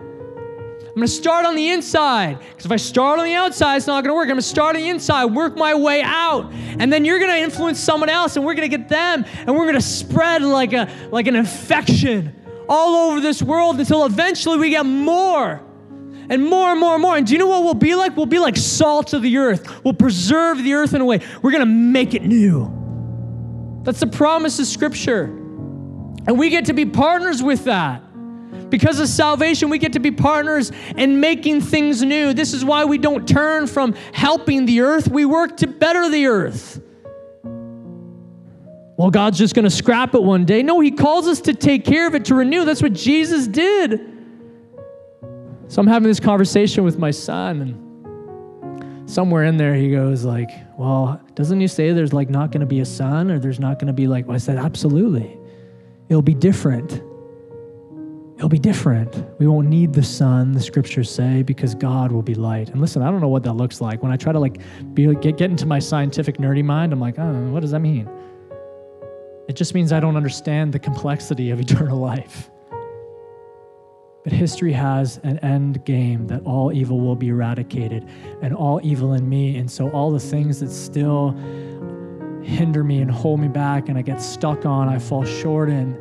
I'm 1.00 1.04
going 1.04 1.08
to 1.08 1.14
start 1.14 1.46
on 1.46 1.54
the 1.54 1.70
inside. 1.70 2.38
Because 2.40 2.66
if 2.66 2.72
I 2.72 2.76
start 2.76 3.18
on 3.18 3.24
the 3.24 3.32
outside, 3.32 3.76
it's 3.76 3.86
not 3.86 4.04
going 4.04 4.10
to 4.10 4.14
work. 4.14 4.24
I'm 4.24 4.32
going 4.32 4.36
to 4.36 4.42
start 4.42 4.76
on 4.76 4.82
the 4.82 4.88
inside, 4.90 5.24
work 5.24 5.56
my 5.56 5.74
way 5.74 6.02
out. 6.02 6.52
And 6.52 6.92
then 6.92 7.06
you're 7.06 7.18
going 7.18 7.30
to 7.30 7.38
influence 7.38 7.80
someone 7.80 8.10
else, 8.10 8.36
and 8.36 8.44
we're 8.44 8.52
going 8.52 8.70
to 8.70 8.76
get 8.76 8.90
them, 8.90 9.24
and 9.38 9.56
we're 9.56 9.64
going 9.64 9.76
to 9.76 9.80
spread 9.80 10.42
like, 10.42 10.74
a, 10.74 10.92
like 11.10 11.26
an 11.26 11.36
infection 11.36 12.36
all 12.68 13.08
over 13.08 13.18
this 13.22 13.42
world 13.42 13.80
until 13.80 14.04
eventually 14.04 14.58
we 14.58 14.68
get 14.68 14.84
more 14.84 15.62
and 16.28 16.44
more 16.44 16.68
and 16.68 16.78
more 16.78 16.92
and 16.92 17.02
more. 17.02 17.16
And 17.16 17.26
do 17.26 17.32
you 17.32 17.38
know 17.38 17.46
what 17.46 17.64
we'll 17.64 17.72
be 17.72 17.94
like? 17.94 18.14
We'll 18.14 18.26
be 18.26 18.38
like 18.38 18.58
salt 18.58 19.14
of 19.14 19.22
the 19.22 19.38
earth. 19.38 19.82
We'll 19.82 19.94
preserve 19.94 20.62
the 20.62 20.74
earth 20.74 20.92
in 20.92 21.00
a 21.00 21.06
way. 21.06 21.22
We're 21.40 21.52
going 21.52 21.60
to 21.60 21.64
make 21.64 22.12
it 22.12 22.24
new. 22.24 23.80
That's 23.84 24.00
the 24.00 24.06
promise 24.06 24.58
of 24.58 24.66
Scripture. 24.66 25.24
And 25.24 26.38
we 26.38 26.50
get 26.50 26.66
to 26.66 26.74
be 26.74 26.84
partners 26.84 27.42
with 27.42 27.64
that. 27.64 28.02
Because 28.68 29.00
of 29.00 29.08
salvation, 29.08 29.68
we 29.68 29.78
get 29.78 29.92
to 29.94 30.00
be 30.00 30.10
partners 30.10 30.72
in 30.96 31.20
making 31.20 31.60
things 31.60 32.02
new. 32.02 32.32
This 32.32 32.52
is 32.54 32.64
why 32.64 32.84
we 32.84 32.98
don't 32.98 33.28
turn 33.28 33.66
from 33.66 33.94
helping 34.12 34.66
the 34.66 34.80
earth, 34.80 35.08
we 35.08 35.24
work 35.24 35.56
to 35.58 35.66
better 35.66 36.08
the 36.08 36.26
earth. 36.26 36.80
Well, 38.96 39.10
God's 39.10 39.38
just 39.38 39.54
going 39.54 39.64
to 39.64 39.70
scrap 39.70 40.14
it 40.14 40.22
one 40.22 40.44
day. 40.44 40.62
No, 40.62 40.78
He 40.80 40.90
calls 40.90 41.26
us 41.26 41.40
to 41.42 41.54
take 41.54 41.84
care 41.84 42.06
of 42.06 42.14
it, 42.14 42.26
to 42.26 42.34
renew. 42.34 42.64
That's 42.64 42.82
what 42.82 42.92
Jesus 42.92 43.46
did. 43.46 44.18
So 45.68 45.80
I'm 45.80 45.86
having 45.86 46.08
this 46.08 46.20
conversation 46.20 46.84
with 46.84 46.98
my 46.98 47.10
son, 47.12 47.62
and 47.62 49.08
somewhere 49.08 49.44
in 49.44 49.56
there 49.56 49.74
he 49.74 49.90
goes 49.90 50.24
like, 50.24 50.50
"Well, 50.76 51.20
doesn't 51.36 51.60
he 51.60 51.68
say 51.68 51.92
there's 51.92 52.12
like 52.12 52.28
not 52.28 52.50
going 52.50 52.60
to 52.60 52.66
be 52.66 52.80
a 52.80 52.84
sun, 52.84 53.30
or 53.30 53.38
there's 53.38 53.60
not 53.60 53.78
going 53.78 53.86
to 53.86 53.92
be 53.92 54.08
like?" 54.08 54.26
Well, 54.26 54.34
I 54.34 54.38
said, 54.38 54.58
"Absolutely, 54.58 55.38
it'll 56.08 56.22
be 56.22 56.34
different. 56.34 57.00
It'll 58.40 58.48
be 58.48 58.58
different. 58.58 59.22
We 59.38 59.46
won't 59.46 59.68
need 59.68 59.92
the 59.92 60.02
sun, 60.02 60.52
the 60.52 60.62
scriptures 60.62 61.10
say, 61.10 61.42
because 61.42 61.74
God 61.74 62.10
will 62.10 62.22
be 62.22 62.34
light." 62.34 62.70
And 62.70 62.80
listen, 62.80 63.02
I 63.02 63.10
don't 63.10 63.20
know 63.20 63.28
what 63.28 63.42
that 63.42 63.52
looks 63.52 63.82
like. 63.82 64.02
When 64.02 64.10
I 64.10 64.16
try 64.16 64.32
to 64.32 64.38
like 64.40 64.62
be 64.94 65.14
get 65.16 65.36
get 65.36 65.50
into 65.50 65.66
my 65.66 65.78
scientific 65.78 66.38
nerdy 66.38 66.64
mind, 66.64 66.94
I'm 66.94 67.00
like, 67.00 67.18
"Oh, 67.18 67.50
what 67.50 67.60
does 67.60 67.72
that 67.72 67.80
mean?" 67.80 68.08
It 69.46 69.56
just 69.56 69.74
means 69.74 69.92
I 69.92 70.00
don't 70.00 70.16
understand 70.16 70.72
the 70.72 70.78
complexity 70.78 71.50
of 71.50 71.60
eternal 71.66 71.98
life. 71.98 72.50
But 74.24 74.32
history 74.32 74.72
has 74.72 75.20
an 75.22 75.38
end 75.40 75.84
game 75.84 76.26
that 76.28 76.42
all 76.46 76.72
evil 76.72 76.98
will 76.98 77.16
be 77.16 77.28
eradicated 77.28 78.08
and 78.40 78.54
all 78.54 78.80
evil 78.82 79.12
in 79.12 79.28
me. 79.28 79.58
And 79.58 79.70
so, 79.70 79.90
all 79.90 80.10
the 80.10 80.18
things 80.18 80.60
that 80.60 80.70
still 80.70 81.32
hinder 82.42 82.82
me 82.82 83.02
and 83.02 83.10
hold 83.10 83.38
me 83.38 83.48
back 83.48 83.90
and 83.90 83.98
I 83.98 84.02
get 84.02 84.22
stuck 84.22 84.64
on, 84.64 84.88
I 84.88 84.98
fall 84.98 85.26
short 85.26 85.68
in, 85.68 85.94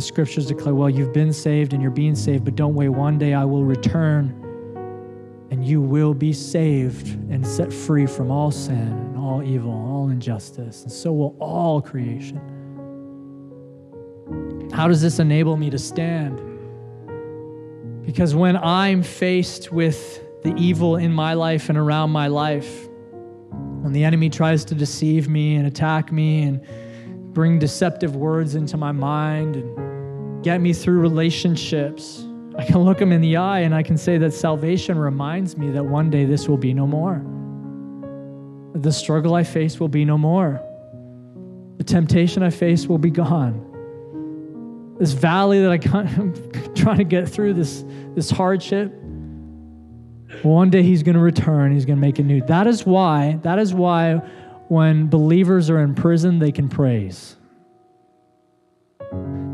the 0.00 0.06
scriptures 0.06 0.46
declare, 0.46 0.74
well, 0.74 0.88
you've 0.88 1.12
been 1.12 1.30
saved 1.30 1.74
and 1.74 1.82
you're 1.82 1.90
being 1.90 2.14
saved, 2.14 2.42
but 2.42 2.56
don't 2.56 2.74
wait. 2.74 2.88
One 2.88 3.18
day 3.18 3.34
I 3.34 3.44
will 3.44 3.64
return 3.64 4.34
and 5.50 5.62
you 5.62 5.82
will 5.82 6.14
be 6.14 6.32
saved 6.32 7.08
and 7.30 7.46
set 7.46 7.70
free 7.70 8.06
from 8.06 8.30
all 8.30 8.50
sin 8.50 8.78
and 8.78 9.18
all 9.18 9.42
evil, 9.42 9.70
all 9.72 10.08
injustice. 10.08 10.84
And 10.84 10.90
so 10.90 11.12
will 11.12 11.36
all 11.38 11.82
creation. 11.82 12.40
How 14.72 14.88
does 14.88 15.02
this 15.02 15.18
enable 15.18 15.58
me 15.58 15.68
to 15.68 15.78
stand? 15.78 16.40
Because 18.06 18.34
when 18.34 18.56
I'm 18.56 19.02
faced 19.02 19.70
with 19.70 20.24
the 20.42 20.54
evil 20.56 20.96
in 20.96 21.12
my 21.12 21.34
life 21.34 21.68
and 21.68 21.76
around 21.76 22.08
my 22.08 22.28
life, 22.28 22.88
when 23.82 23.92
the 23.92 24.04
enemy 24.04 24.30
tries 24.30 24.64
to 24.66 24.74
deceive 24.74 25.28
me 25.28 25.56
and 25.56 25.66
attack 25.66 26.10
me 26.10 26.44
and 26.44 26.64
bring 27.34 27.58
deceptive 27.58 28.16
words 28.16 28.54
into 28.54 28.78
my 28.78 28.92
mind 28.92 29.56
and 29.56 29.89
get 30.42 30.60
me 30.60 30.72
through 30.72 31.00
relationships, 31.00 32.24
I 32.56 32.64
can 32.64 32.78
look 32.78 32.98
them 32.98 33.12
in 33.12 33.20
the 33.20 33.36
eye 33.36 33.60
and 33.60 33.74
I 33.74 33.82
can 33.82 33.96
say 33.96 34.18
that 34.18 34.32
salvation 34.32 34.98
reminds 34.98 35.56
me 35.56 35.70
that 35.70 35.84
one 35.84 36.10
day 36.10 36.24
this 36.24 36.48
will 36.48 36.58
be 36.58 36.74
no 36.74 36.86
more. 36.86 37.22
The 38.74 38.92
struggle 38.92 39.34
I 39.34 39.44
face 39.44 39.78
will 39.80 39.88
be 39.88 40.04
no 40.04 40.18
more. 40.18 40.60
The 41.78 41.84
temptation 41.84 42.42
I 42.42 42.50
face 42.50 42.86
will 42.86 42.98
be 42.98 43.10
gone 43.10 43.70
this 45.00 45.12
valley 45.12 45.62
that 45.62 45.70
I 45.70 45.98
am 46.20 46.74
trying 46.74 46.98
to 46.98 47.04
get 47.04 47.26
through, 47.26 47.54
this, 47.54 47.84
this 48.14 48.30
hardship. 48.30 48.92
One 50.42 50.68
day 50.68 50.82
he's 50.82 51.02
going 51.02 51.14
to 51.14 51.22
return, 51.22 51.72
he's 51.72 51.86
going 51.86 51.96
to 51.96 52.00
make 52.00 52.18
it 52.18 52.24
new. 52.24 52.42
That 52.42 52.66
is 52.66 52.84
why, 52.84 53.40
that 53.42 53.58
is 53.58 53.72
why 53.72 54.16
when 54.68 55.08
believers 55.08 55.70
are 55.70 55.80
in 55.80 55.94
prison, 55.94 56.38
they 56.38 56.52
can 56.52 56.68
praise. 56.68 57.34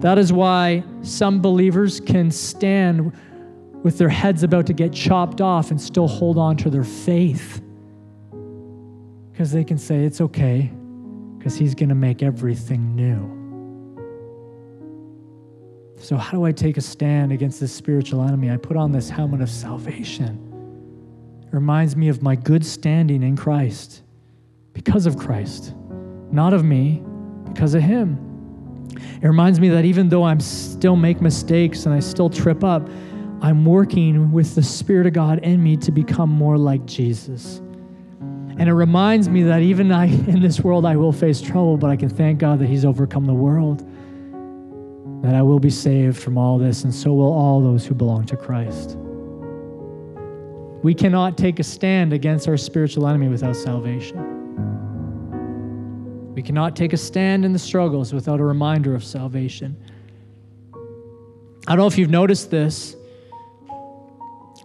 That 0.01 0.19
is 0.19 0.33
why 0.33 0.85
some 1.03 1.41
believers 1.41 2.01
can 2.01 2.31
stand 2.31 3.13
with 3.83 3.99
their 3.99 4.09
heads 4.09 4.43
about 4.43 4.67
to 4.67 4.73
get 4.73 4.93
chopped 4.93 5.41
off 5.41 5.71
and 5.71 5.81
still 5.81 6.09
hold 6.09 6.39
on 6.39 6.57
to 6.59 6.71
their 6.71 6.85
faith. 6.85 7.63
Because 9.33 9.53
they 9.53 9.65
can 9.65 9.79
say, 9.79 10.05
it's 10.05 10.21
okay, 10.21 10.71
because 11.39 11.57
he's 11.57 11.75
going 11.75 11.89
to 11.89 11.95
make 11.95 12.23
everything 12.23 12.95
new. 12.95 13.37
So, 15.99 16.17
how 16.17 16.33
do 16.33 16.45
I 16.45 16.53
take 16.53 16.77
a 16.77 16.81
stand 16.81 17.33
against 17.33 17.59
this 17.59 17.73
spiritual 17.73 18.23
enemy? 18.23 18.51
I 18.51 18.59
put 18.59 18.77
on 18.77 18.93
this 18.93 19.09
helmet 19.09 19.41
of 19.41 19.49
salvation. 19.49 20.43
It 21.47 21.55
reminds 21.55 21.97
me 21.97 22.09
of 22.09 22.23
my 22.23 22.37
good 22.37 22.67
standing 22.67 23.23
in 23.23 23.37
Christ 23.37 24.03
because 24.73 25.07
of 25.07 25.17
Christ, 25.17 25.75
not 26.31 26.53
of 26.53 26.65
me, 26.65 27.03
because 27.47 27.75
of 27.75 27.83
Him. 27.83 28.36
It 28.95 29.27
reminds 29.27 29.61
me 29.61 29.69
that 29.71 29.85
even 29.85 30.09
though 30.09 30.23
I 30.23 30.37
still 30.39 30.97
make 30.97 31.21
mistakes 31.21 31.87
and 31.87 31.95
I 31.95 32.01
still 32.01 32.31
trip 32.31 32.63
up, 32.63 32.89
I'm 33.41 33.65
working 33.65 34.33
with 34.33 34.55
the 34.55 34.63
Spirit 34.63 35.07
of 35.07 35.13
God 35.13 35.41
in 35.41 35.63
me 35.63 35.77
to 35.79 35.91
become 35.91 36.31
more 36.31 36.57
like 36.57 36.85
Jesus. 36.87 37.59
And 38.59 38.69
it 38.69 38.73
reminds 38.73 39.29
me 39.29 39.43
that 39.45 39.61
even 39.61 39.93
I, 39.93 40.07
in 40.29 40.41
this 40.41 40.61
world 40.61 40.87
I 40.87 40.97
will 40.97 41.13
face 41.13 41.41
trouble, 41.41 41.77
but 41.77 41.91
I 41.91 41.97
can 41.97 42.09
thank 42.09 42.39
God 42.39 42.59
that 42.61 42.69
He's 42.69 42.85
overcome 42.85 43.27
the 43.27 43.35
world 43.35 43.87
that 45.23 45.35
I 45.35 45.43
will 45.43 45.59
be 45.59 45.71
saved 45.71 46.19
from 46.19 46.39
all 46.39 46.59
this, 46.59 46.85
and 46.85 46.95
so 46.95 47.13
will 47.13 47.33
all 47.33 47.61
those 47.61 47.85
who 47.85 47.95
belong 47.95 48.27
to 48.27 48.37
Christ. 48.37 48.97
We 50.83 50.95
cannot 50.95 51.37
take 51.37 51.59
a 51.59 51.65
stand 51.65 52.13
against 52.13 52.47
our 52.49 52.57
spiritual 52.57 53.09
enemy 53.09 53.29
without 53.29 53.57
salvation. 53.57 54.36
We 56.37 56.43
cannot 56.43 56.77
take 56.77 56.93
a 56.93 56.99
stand 56.99 57.47
in 57.47 57.55
the 57.55 57.59
struggles 57.59 58.13
without 58.13 58.41
a 58.41 58.45
reminder 58.45 58.95
of 58.95 59.03
salvation. 59.03 59.75
I 61.67 61.71
don't 61.71 61.79
know 61.79 61.87
if 61.87 61.97
you've 61.97 62.11
noticed 62.11 62.51
this, 62.51 62.95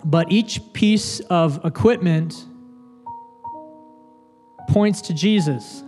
but 0.04 0.30
each 0.30 0.74
piece 0.74 1.22
of 1.22 1.64
equipment 1.64 2.46
points 4.68 5.00
to 5.04 5.14
Jesus. 5.14 5.82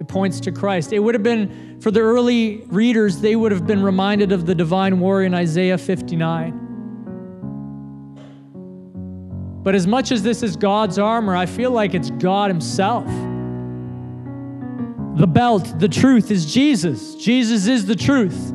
It 0.00 0.08
points 0.08 0.40
to 0.40 0.50
Christ. 0.50 0.94
It 0.94 1.00
would 1.00 1.14
have 1.14 1.22
been, 1.22 1.78
for 1.82 1.90
the 1.90 2.00
early 2.00 2.64
readers, 2.68 3.20
they 3.20 3.36
would 3.36 3.52
have 3.52 3.66
been 3.66 3.82
reminded 3.82 4.32
of 4.32 4.46
the 4.46 4.54
divine 4.54 4.98
warrior 4.98 5.26
in 5.26 5.34
Isaiah 5.34 5.76
59. 5.76 6.69
But 9.62 9.74
as 9.74 9.86
much 9.86 10.10
as 10.10 10.22
this 10.22 10.42
is 10.42 10.56
God's 10.56 10.98
armor, 10.98 11.36
I 11.36 11.46
feel 11.46 11.70
like 11.70 11.94
it's 11.94 12.10
God 12.10 12.50
Himself. 12.50 13.06
The 15.16 15.26
belt, 15.26 15.78
the 15.78 15.88
truth 15.88 16.30
is 16.30 16.50
Jesus. 16.52 17.14
Jesus 17.16 17.66
is 17.66 17.84
the 17.84 17.96
truth. 17.96 18.54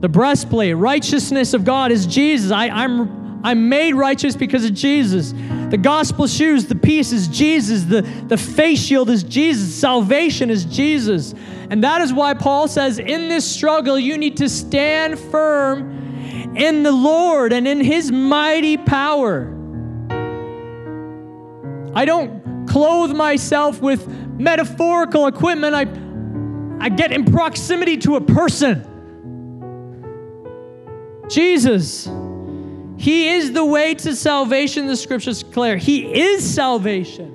The 0.00 0.08
breastplate, 0.08 0.76
righteousness 0.76 1.52
of 1.52 1.64
God 1.64 1.92
is 1.92 2.06
Jesus. 2.06 2.52
I, 2.52 2.68
I'm, 2.68 3.44
I'm 3.44 3.68
made 3.68 3.94
righteous 3.94 4.34
because 4.34 4.64
of 4.64 4.72
Jesus. 4.72 5.32
The 5.70 5.78
gospel 5.78 6.26
shoes, 6.26 6.66
the 6.66 6.74
peace 6.74 7.12
is 7.12 7.28
Jesus. 7.28 7.84
The, 7.84 8.02
the 8.02 8.36
face 8.36 8.78
shield 8.78 9.10
is 9.10 9.22
Jesus. 9.22 9.74
Salvation 9.74 10.48
is 10.48 10.64
Jesus. 10.64 11.34
And 11.70 11.82
that 11.84 12.00
is 12.00 12.12
why 12.12 12.34
Paul 12.34 12.68
says, 12.68 12.98
in 12.98 13.28
this 13.28 13.44
struggle, 13.50 13.98
you 13.98 14.16
need 14.16 14.36
to 14.38 14.48
stand 14.48 15.18
firm 15.18 16.56
in 16.56 16.82
the 16.82 16.92
Lord 16.92 17.52
and 17.52 17.66
in 17.66 17.80
his 17.80 18.12
mighty 18.12 18.76
power. 18.76 19.55
I 21.96 22.04
don't 22.04 22.66
clothe 22.66 23.12
myself 23.12 23.80
with 23.80 24.06
metaphorical 24.38 25.28
equipment. 25.28 25.74
I, 25.74 25.86
I 26.84 26.90
get 26.90 27.10
in 27.10 27.24
proximity 27.24 27.96
to 27.98 28.16
a 28.16 28.20
person. 28.20 28.84
Jesus. 31.30 32.06
He 32.98 33.28
is 33.28 33.52
the 33.52 33.64
way 33.64 33.94
to 33.94 34.14
salvation, 34.14 34.86
the 34.86 34.96
scriptures 34.96 35.42
declare. 35.42 35.78
He 35.78 36.20
is 36.20 36.44
salvation. 36.44 37.32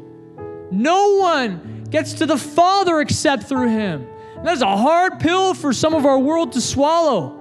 No 0.71 1.15
one 1.15 1.85
gets 1.89 2.13
to 2.13 2.27
the 2.27 2.37
Father 2.37 3.01
except 3.01 3.43
through 3.43 3.69
him. 3.69 4.07
And 4.35 4.47
that's 4.47 4.61
a 4.61 4.77
hard 4.77 5.19
pill 5.19 5.55
for 5.55 5.73
some 5.73 5.95
of 5.95 6.05
our 6.05 6.19
world 6.19 6.51
to 6.51 6.61
swallow. 6.61 7.35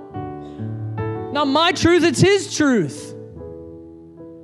Not 1.33 1.49
my 1.49 1.73
truth, 1.73 2.03
it's 2.03 2.21
his 2.21 2.57
truth. 2.57 3.10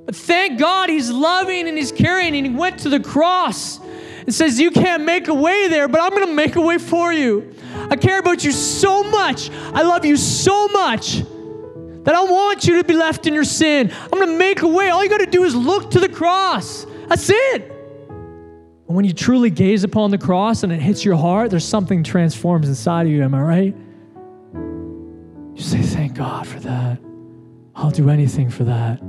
But 0.07 0.15
thank 0.15 0.57
God 0.57 0.89
he's 0.89 1.11
loving 1.11 1.67
and 1.67 1.77
he's 1.77 1.91
caring 1.91 2.33
and 2.33 2.47
he 2.47 2.53
went 2.53 2.79
to 2.79 2.89
the 2.89 3.01
cross 3.01 3.77
and 3.79 4.33
says, 4.33 4.57
You 4.57 4.71
can't 4.71 5.03
make 5.03 5.27
a 5.27 5.33
way 5.33 5.67
there, 5.67 5.89
but 5.89 5.99
I'm 5.99 6.11
going 6.11 6.25
to 6.25 6.33
make 6.33 6.55
a 6.55 6.61
way 6.61 6.77
for 6.77 7.11
you. 7.11 7.53
I 7.89 7.97
care 7.97 8.17
about 8.17 8.45
you 8.45 8.53
so 8.53 9.03
much. 9.03 9.51
I 9.51 9.81
love 9.81 10.05
you 10.05 10.15
so 10.15 10.69
much 10.69 11.17
that 12.05 12.15
I 12.15 12.23
want 12.23 12.65
you 12.65 12.77
to 12.77 12.85
be 12.85 12.93
left 12.93 13.27
in 13.27 13.33
your 13.33 13.43
sin. 13.43 13.91
I'm 14.01 14.09
going 14.17 14.27
to 14.27 14.37
make 14.37 14.61
a 14.61 14.67
way. 14.67 14.87
All 14.87 15.03
you 15.03 15.09
got 15.09 15.17
to 15.17 15.25
do 15.25 15.43
is 15.43 15.53
look 15.53 15.91
to 15.91 15.99
the 15.99 16.07
cross. 16.07 16.85
That's 17.09 17.29
it. 17.29 17.69
And 18.07 18.95
when 18.95 19.03
you 19.03 19.11
truly 19.11 19.49
gaze 19.49 19.83
upon 19.83 20.11
the 20.11 20.17
cross 20.17 20.63
and 20.63 20.71
it 20.71 20.81
hits 20.81 21.03
your 21.03 21.17
heart, 21.17 21.49
there's 21.49 21.65
something 21.65 22.01
transforms 22.01 22.69
inside 22.69 23.07
of 23.07 23.11
you. 23.11 23.23
Am 23.23 23.35
I 23.35 23.41
right? 23.41 23.75
You 25.53 25.61
say, 25.61 25.81
Thank 25.81 26.13
God 26.13 26.47
for 26.47 26.61
that. 26.61 26.97
I'll 27.75 27.91
do 27.91 28.09
anything 28.09 28.49
for 28.49 28.63
that. 28.63 29.01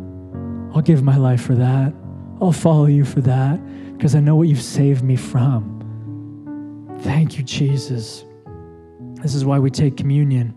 I'll 0.74 0.82
give 0.82 1.02
my 1.02 1.16
life 1.16 1.42
for 1.42 1.54
that. 1.54 1.94
I'll 2.40 2.52
follow 2.52 2.86
you 2.86 3.04
for 3.04 3.20
that 3.22 3.58
because 3.96 4.14
I 4.14 4.20
know 4.20 4.36
what 4.36 4.48
you've 4.48 4.62
saved 4.62 5.02
me 5.02 5.16
from. 5.16 6.98
Thank 7.00 7.36
you, 7.38 7.44
Jesus. 7.44 8.24
This 9.22 9.34
is 9.34 9.44
why 9.44 9.58
we 9.58 9.70
take 9.70 9.96
communion. 9.96 10.54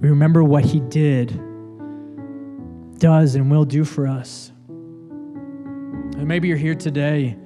We 0.00 0.08
remember 0.08 0.42
what 0.44 0.64
He 0.64 0.80
did, 0.80 1.28
does, 2.98 3.34
and 3.34 3.50
will 3.50 3.64
do 3.64 3.84
for 3.84 4.06
us. 4.06 4.52
And 4.68 6.26
maybe 6.26 6.48
you're 6.48 6.56
here 6.56 6.74
today 6.74 7.36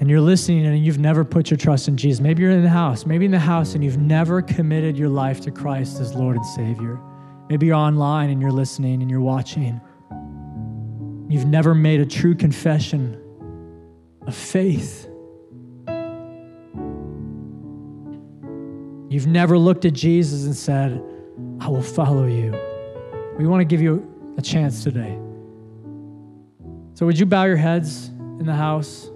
and 0.00 0.10
you're 0.10 0.20
listening 0.20 0.66
and 0.66 0.84
you've 0.84 0.98
never 0.98 1.24
put 1.24 1.50
your 1.50 1.56
trust 1.56 1.88
in 1.88 1.96
Jesus. 1.96 2.20
Maybe 2.20 2.42
you're 2.42 2.52
in 2.52 2.62
the 2.62 2.68
house, 2.68 3.06
maybe 3.06 3.24
in 3.24 3.30
the 3.30 3.38
house, 3.38 3.74
and 3.74 3.82
you've 3.82 3.98
never 3.98 4.42
committed 4.42 4.98
your 4.98 5.08
life 5.08 5.40
to 5.42 5.50
Christ 5.50 6.00
as 6.00 6.14
Lord 6.14 6.36
and 6.36 6.46
Savior. 6.46 7.00
Maybe 7.48 7.66
you're 7.66 7.74
online 7.74 8.30
and 8.30 8.40
you're 8.40 8.52
listening 8.52 9.02
and 9.02 9.10
you're 9.10 9.20
watching. 9.20 9.80
You've 11.28 11.46
never 11.46 11.74
made 11.74 12.00
a 12.00 12.06
true 12.06 12.34
confession 12.34 13.20
of 14.26 14.34
faith. 14.34 15.06
You've 19.10 19.26
never 19.26 19.58
looked 19.58 19.84
at 19.84 19.92
Jesus 19.92 20.44
and 20.44 20.56
said, 20.56 21.02
I 21.60 21.68
will 21.68 21.82
follow 21.82 22.26
you. 22.26 22.54
We 23.38 23.46
want 23.46 23.60
to 23.60 23.64
give 23.64 23.80
you 23.80 24.34
a 24.38 24.42
chance 24.42 24.82
today. 24.82 25.18
So, 26.94 27.06
would 27.06 27.18
you 27.18 27.26
bow 27.26 27.44
your 27.44 27.56
heads 27.56 28.08
in 28.08 28.46
the 28.46 28.54
house? 28.54 29.10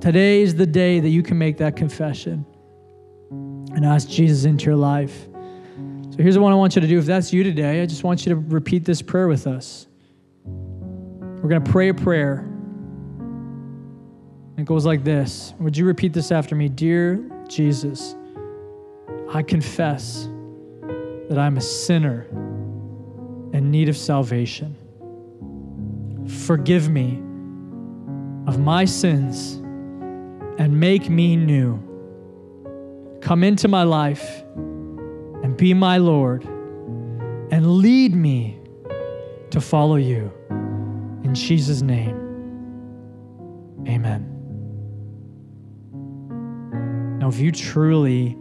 Today 0.00 0.42
is 0.42 0.56
the 0.56 0.66
day 0.66 0.98
that 0.98 1.08
you 1.08 1.22
can 1.22 1.38
make 1.38 1.58
that 1.58 1.76
confession 1.76 2.44
and 3.74 3.84
ask 3.84 4.08
Jesus 4.08 4.44
into 4.44 4.66
your 4.66 4.76
life. 4.76 5.26
So 6.10 6.18
here's 6.18 6.38
what 6.38 6.52
I 6.52 6.54
want 6.54 6.74
you 6.74 6.82
to 6.82 6.86
do. 6.86 6.98
If 6.98 7.06
that's 7.06 7.32
you 7.32 7.42
today, 7.42 7.82
I 7.82 7.86
just 7.86 8.04
want 8.04 8.26
you 8.26 8.34
to 8.34 8.40
repeat 8.40 8.84
this 8.84 9.00
prayer 9.00 9.28
with 9.28 9.46
us. 9.46 9.86
We're 10.44 11.48
going 11.48 11.64
to 11.64 11.70
pray 11.70 11.88
a 11.88 11.94
prayer. 11.94 12.48
It 14.58 14.64
goes 14.64 14.84
like 14.84 15.02
this 15.04 15.54
Would 15.58 15.76
you 15.76 15.84
repeat 15.86 16.12
this 16.12 16.30
after 16.30 16.54
me? 16.54 16.68
Dear 16.68 17.24
Jesus, 17.48 18.14
I 19.30 19.42
confess 19.42 20.28
that 21.28 21.38
I'm 21.38 21.56
a 21.56 21.60
sinner 21.60 22.26
in 23.52 23.70
need 23.70 23.88
of 23.88 23.96
salvation. 23.96 24.76
Forgive 26.46 26.90
me 26.90 27.22
of 28.46 28.58
my 28.58 28.84
sins 28.84 29.54
and 30.58 30.78
make 30.78 31.08
me 31.08 31.36
new. 31.36 31.91
Come 33.22 33.44
into 33.44 33.68
my 33.68 33.84
life 33.84 34.42
and 34.56 35.56
be 35.56 35.74
my 35.74 35.98
Lord 35.98 36.44
and 36.44 37.78
lead 37.78 38.14
me 38.14 38.58
to 39.50 39.60
follow 39.60 39.96
you. 39.96 40.32
In 41.22 41.32
Jesus' 41.32 41.82
name, 41.82 42.16
amen. 43.86 44.28
Now, 47.20 47.28
if 47.28 47.38
you 47.38 47.52
truly 47.52 48.36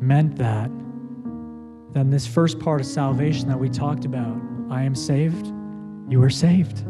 meant 0.00 0.36
that, 0.36 0.70
then 1.92 2.10
this 2.10 2.26
first 2.26 2.60
part 2.60 2.82
of 2.82 2.86
salvation 2.86 3.48
that 3.48 3.58
we 3.58 3.70
talked 3.70 4.04
about, 4.04 4.36
I 4.70 4.82
am 4.82 4.94
saved, 4.94 5.46
you 6.10 6.22
are 6.22 6.30
saved. 6.30 6.84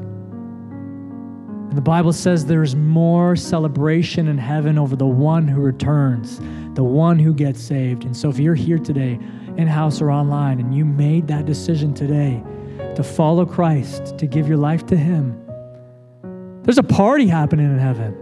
And 1.68 1.76
the 1.76 1.82
Bible 1.82 2.12
says 2.12 2.46
there 2.46 2.62
is 2.62 2.76
more 2.76 3.36
celebration 3.36 4.28
in 4.28 4.38
heaven 4.38 4.78
over 4.78 4.96
the 4.96 5.06
one 5.06 5.46
who 5.48 5.60
returns, 5.60 6.38
the 6.74 6.84
one 6.84 7.18
who 7.18 7.34
gets 7.34 7.60
saved. 7.60 8.04
And 8.04 8.16
so 8.16 8.28
if 8.28 8.38
you're 8.38 8.54
here 8.54 8.78
today, 8.78 9.18
in 9.56 9.66
house 9.66 10.00
or 10.00 10.10
online, 10.10 10.60
and 10.60 10.74
you 10.74 10.84
made 10.84 11.28
that 11.28 11.46
decision 11.46 11.94
today 11.94 12.42
to 12.94 13.02
follow 13.02 13.46
Christ, 13.46 14.18
to 14.18 14.26
give 14.26 14.46
your 14.46 14.58
life 14.58 14.86
to 14.86 14.96
Him, 14.96 15.42
there's 16.62 16.78
a 16.78 16.82
party 16.82 17.26
happening 17.26 17.66
in 17.66 17.78
heaven. 17.78 18.16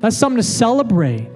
That's 0.00 0.16
something 0.16 0.38
to 0.38 0.42
celebrate. 0.42 1.28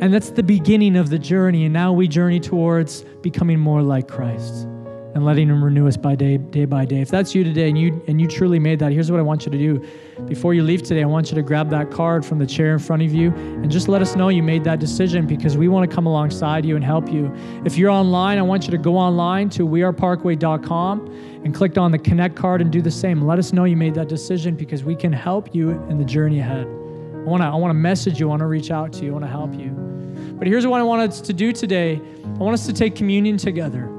And 0.00 0.14
that's 0.14 0.30
the 0.30 0.42
beginning 0.42 0.96
of 0.96 1.10
the 1.10 1.18
journey. 1.18 1.64
And 1.64 1.72
now 1.72 1.92
we 1.92 2.06
journey 2.06 2.38
towards 2.38 3.02
becoming 3.22 3.58
more 3.58 3.82
like 3.82 4.08
Christ 4.08 4.67
and 5.14 5.24
letting 5.24 5.48
him 5.48 5.64
renew 5.64 5.88
us 5.88 5.96
by 5.96 6.14
day 6.14 6.36
day 6.36 6.64
by 6.64 6.84
day. 6.84 7.00
If 7.00 7.08
that's 7.08 7.34
you 7.34 7.42
today 7.44 7.68
and 7.68 7.78
you 7.78 8.02
and 8.08 8.20
you 8.20 8.28
truly 8.28 8.58
made 8.58 8.78
that, 8.80 8.92
here's 8.92 9.10
what 9.10 9.18
I 9.18 9.22
want 9.22 9.46
you 9.46 9.52
to 9.52 9.58
do. 9.58 9.84
Before 10.26 10.54
you 10.54 10.62
leave 10.62 10.82
today, 10.82 11.02
I 11.02 11.06
want 11.06 11.30
you 11.30 11.34
to 11.36 11.42
grab 11.42 11.70
that 11.70 11.90
card 11.90 12.24
from 12.24 12.38
the 12.38 12.46
chair 12.46 12.72
in 12.72 12.78
front 12.78 13.02
of 13.02 13.12
you 13.12 13.32
and 13.32 13.70
just 13.70 13.88
let 13.88 14.02
us 14.02 14.16
know 14.16 14.28
you 14.28 14.42
made 14.42 14.64
that 14.64 14.80
decision 14.80 15.26
because 15.26 15.56
we 15.56 15.68
want 15.68 15.88
to 15.88 15.94
come 15.94 16.06
alongside 16.06 16.64
you 16.64 16.76
and 16.76 16.84
help 16.84 17.10
you. 17.10 17.34
If 17.64 17.76
you're 17.76 17.90
online, 17.90 18.38
I 18.38 18.42
want 18.42 18.64
you 18.64 18.70
to 18.72 18.78
go 18.78 18.96
online 18.96 19.48
to 19.50 19.66
weareparkway.com 19.66 21.42
and 21.44 21.54
click 21.54 21.78
on 21.78 21.92
the 21.92 21.98
connect 21.98 22.36
card 22.36 22.60
and 22.60 22.70
do 22.70 22.82
the 22.82 22.90
same. 22.90 23.22
Let 23.22 23.38
us 23.38 23.52
know 23.52 23.64
you 23.64 23.76
made 23.76 23.94
that 23.94 24.08
decision 24.08 24.56
because 24.56 24.84
we 24.84 24.94
can 24.94 25.12
help 25.12 25.54
you 25.54 25.70
in 25.88 25.98
the 25.98 26.04
journey 26.04 26.40
ahead. 26.40 26.66
I 26.66 27.30
want 27.30 27.42
to 27.42 27.46
I 27.46 27.54
want 27.54 27.70
to 27.70 27.74
message 27.74 28.20
you, 28.20 28.26
I 28.26 28.30
want 28.30 28.40
to 28.40 28.46
reach 28.46 28.70
out 28.70 28.92
to 28.94 29.04
you, 29.04 29.10
I 29.10 29.12
want 29.12 29.24
to 29.24 29.30
help 29.30 29.54
you. 29.54 29.70
But 30.38 30.46
here's 30.46 30.66
what 30.66 30.80
I 30.80 30.84
want 30.84 31.10
us 31.10 31.20
to 31.22 31.32
do 31.32 31.52
today. 31.52 32.00
I 32.24 32.38
want 32.38 32.54
us 32.54 32.66
to 32.66 32.72
take 32.72 32.94
communion 32.94 33.36
together. 33.36 33.97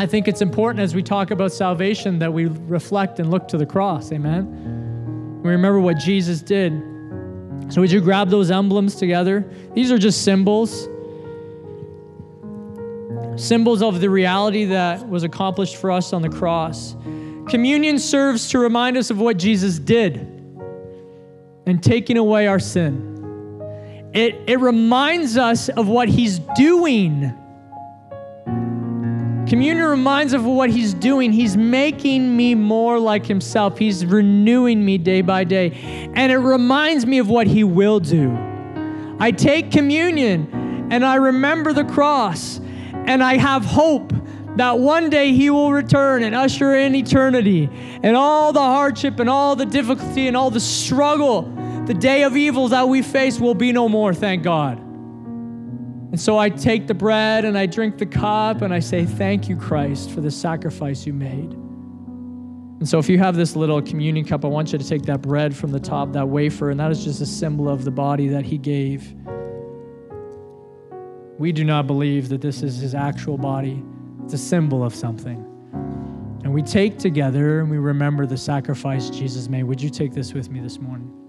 I 0.00 0.06
think 0.06 0.28
it's 0.28 0.40
important 0.40 0.82
as 0.82 0.94
we 0.94 1.02
talk 1.02 1.30
about 1.30 1.52
salvation 1.52 2.20
that 2.20 2.32
we 2.32 2.46
reflect 2.46 3.20
and 3.20 3.30
look 3.30 3.48
to 3.48 3.58
the 3.58 3.66
cross. 3.66 4.10
Amen. 4.12 5.42
We 5.42 5.50
remember 5.50 5.78
what 5.78 5.98
Jesus 5.98 6.40
did. 6.40 6.72
So, 7.68 7.82
would 7.82 7.92
you 7.92 8.00
grab 8.00 8.30
those 8.30 8.50
emblems 8.50 8.94
together? 8.94 9.44
These 9.74 9.92
are 9.92 9.98
just 9.98 10.24
symbols. 10.24 10.88
Symbols 13.36 13.82
of 13.82 14.00
the 14.00 14.08
reality 14.08 14.64
that 14.64 15.06
was 15.06 15.22
accomplished 15.22 15.76
for 15.76 15.90
us 15.90 16.14
on 16.14 16.22
the 16.22 16.30
cross. 16.30 16.96
Communion 17.50 17.98
serves 17.98 18.48
to 18.52 18.58
remind 18.58 18.96
us 18.96 19.10
of 19.10 19.18
what 19.20 19.36
Jesus 19.36 19.78
did 19.78 20.16
and 21.66 21.82
taking 21.82 22.16
away 22.16 22.46
our 22.46 22.58
sin. 22.58 24.10
It, 24.14 24.34
it 24.46 24.60
reminds 24.60 25.36
us 25.36 25.68
of 25.68 25.88
what 25.88 26.08
he's 26.08 26.38
doing 26.56 27.36
Communion 29.50 29.84
reminds 29.84 30.32
of 30.32 30.44
what 30.44 30.70
he's 30.70 30.94
doing. 30.94 31.32
He's 31.32 31.56
making 31.56 32.36
me 32.36 32.54
more 32.54 33.00
like 33.00 33.26
himself. 33.26 33.78
He's 33.78 34.06
renewing 34.06 34.84
me 34.84 34.96
day 34.96 35.22
by 35.22 35.42
day. 35.42 35.72
And 36.14 36.30
it 36.30 36.36
reminds 36.36 37.04
me 37.04 37.18
of 37.18 37.28
what 37.28 37.48
he 37.48 37.64
will 37.64 37.98
do. 37.98 38.30
I 39.18 39.32
take 39.32 39.72
communion 39.72 40.88
and 40.92 41.04
I 41.04 41.16
remember 41.16 41.72
the 41.72 41.82
cross 41.82 42.60
and 42.92 43.24
I 43.24 43.38
have 43.38 43.64
hope 43.64 44.12
that 44.54 44.78
one 44.78 45.10
day 45.10 45.32
he 45.32 45.50
will 45.50 45.72
return 45.72 46.22
and 46.22 46.32
usher 46.32 46.76
in 46.76 46.94
eternity 46.94 47.68
and 48.04 48.16
all 48.16 48.52
the 48.52 48.60
hardship 48.60 49.18
and 49.18 49.28
all 49.28 49.56
the 49.56 49.66
difficulty 49.66 50.28
and 50.28 50.36
all 50.36 50.52
the 50.52 50.60
struggle, 50.60 51.42
the 51.86 51.94
day 51.94 52.22
of 52.22 52.36
evils 52.36 52.70
that 52.70 52.88
we 52.88 53.02
face 53.02 53.40
will 53.40 53.54
be 53.54 53.72
no 53.72 53.88
more, 53.88 54.14
thank 54.14 54.44
God. 54.44 54.89
And 56.10 56.20
so 56.20 56.38
I 56.38 56.48
take 56.48 56.88
the 56.88 56.94
bread 56.94 57.44
and 57.44 57.56
I 57.56 57.66
drink 57.66 57.98
the 57.98 58.06
cup 58.06 58.62
and 58.62 58.74
I 58.74 58.80
say, 58.80 59.04
Thank 59.04 59.48
you, 59.48 59.56
Christ, 59.56 60.10
for 60.10 60.20
the 60.20 60.30
sacrifice 60.30 61.06
you 61.06 61.12
made. 61.12 61.52
And 62.80 62.88
so 62.88 62.98
if 62.98 63.08
you 63.08 63.18
have 63.18 63.36
this 63.36 63.54
little 63.54 63.80
communion 63.80 64.24
cup, 64.24 64.44
I 64.44 64.48
want 64.48 64.72
you 64.72 64.78
to 64.78 64.88
take 64.88 65.02
that 65.02 65.20
bread 65.20 65.54
from 65.54 65.70
the 65.70 65.78
top, 65.78 66.12
that 66.14 66.26
wafer, 66.26 66.70
and 66.70 66.80
that 66.80 66.90
is 66.90 67.04
just 67.04 67.20
a 67.20 67.26
symbol 67.26 67.68
of 67.68 67.84
the 67.84 67.90
body 67.90 68.28
that 68.28 68.44
he 68.44 68.58
gave. 68.58 69.14
We 71.38 71.52
do 71.52 71.62
not 71.62 71.86
believe 71.86 72.30
that 72.30 72.40
this 72.40 72.62
is 72.62 72.78
his 72.78 72.94
actual 72.94 73.36
body. 73.38 73.82
It's 74.24 74.34
a 74.34 74.38
symbol 74.38 74.82
of 74.82 74.94
something. 74.94 75.46
And 76.42 76.54
we 76.54 76.62
take 76.62 76.98
together 76.98 77.60
and 77.60 77.70
we 77.70 77.76
remember 77.76 78.26
the 78.26 78.36
sacrifice 78.36 79.10
Jesus 79.10 79.48
made. 79.48 79.64
Would 79.64 79.80
you 79.80 79.90
take 79.90 80.12
this 80.12 80.32
with 80.32 80.50
me 80.50 80.60
this 80.60 80.80
morning? 80.80 81.19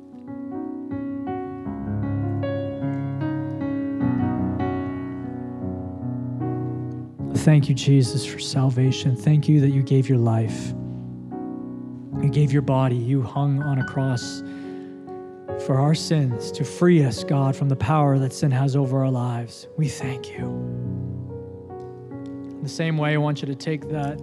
Thank 7.42 7.70
you, 7.70 7.74
Jesus, 7.74 8.24
for 8.24 8.38
salvation. 8.38 9.16
Thank 9.16 9.50
you 9.50 9.62
that 9.62 9.72
you 9.72 9.82
gave 9.82 10.08
your 10.08 10.20
life. 10.20 10.76
You 12.22 12.30
gave 12.30 12.54
your 12.54 12.62
body. 12.62 12.96
You 12.96 13.24
hung 13.24 13.64
on 13.64 13.80
a 13.80 13.84
cross 13.86 14.44
for 15.66 15.80
our 15.80 15.96
sins 15.96 16.52
to 16.52 16.64
free 16.64 17.04
us, 17.04 17.24
God, 17.24 17.56
from 17.56 17.68
the 17.68 17.76
power 17.76 18.20
that 18.20 18.32
sin 18.32 18.52
has 18.52 18.76
over 18.76 19.04
our 19.04 19.10
lives. 19.10 19.68
We 19.76 19.88
thank 19.88 20.30
you. 20.30 20.46
In 22.52 22.62
the 22.62 22.70
same 22.70 22.96
way, 22.96 23.16
I 23.16 23.18
want 23.18 23.42
you 23.42 23.48
to 23.48 23.56
take 23.56 23.89
that 23.89 24.22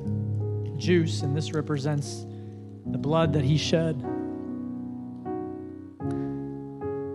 juice, 0.77 1.23
and 1.23 1.37
this 1.37 1.53
represents 1.53 2.25
the 2.87 2.99
blood 2.99 3.33
that 3.33 3.43
he 3.43 3.57
shed, 3.57 3.99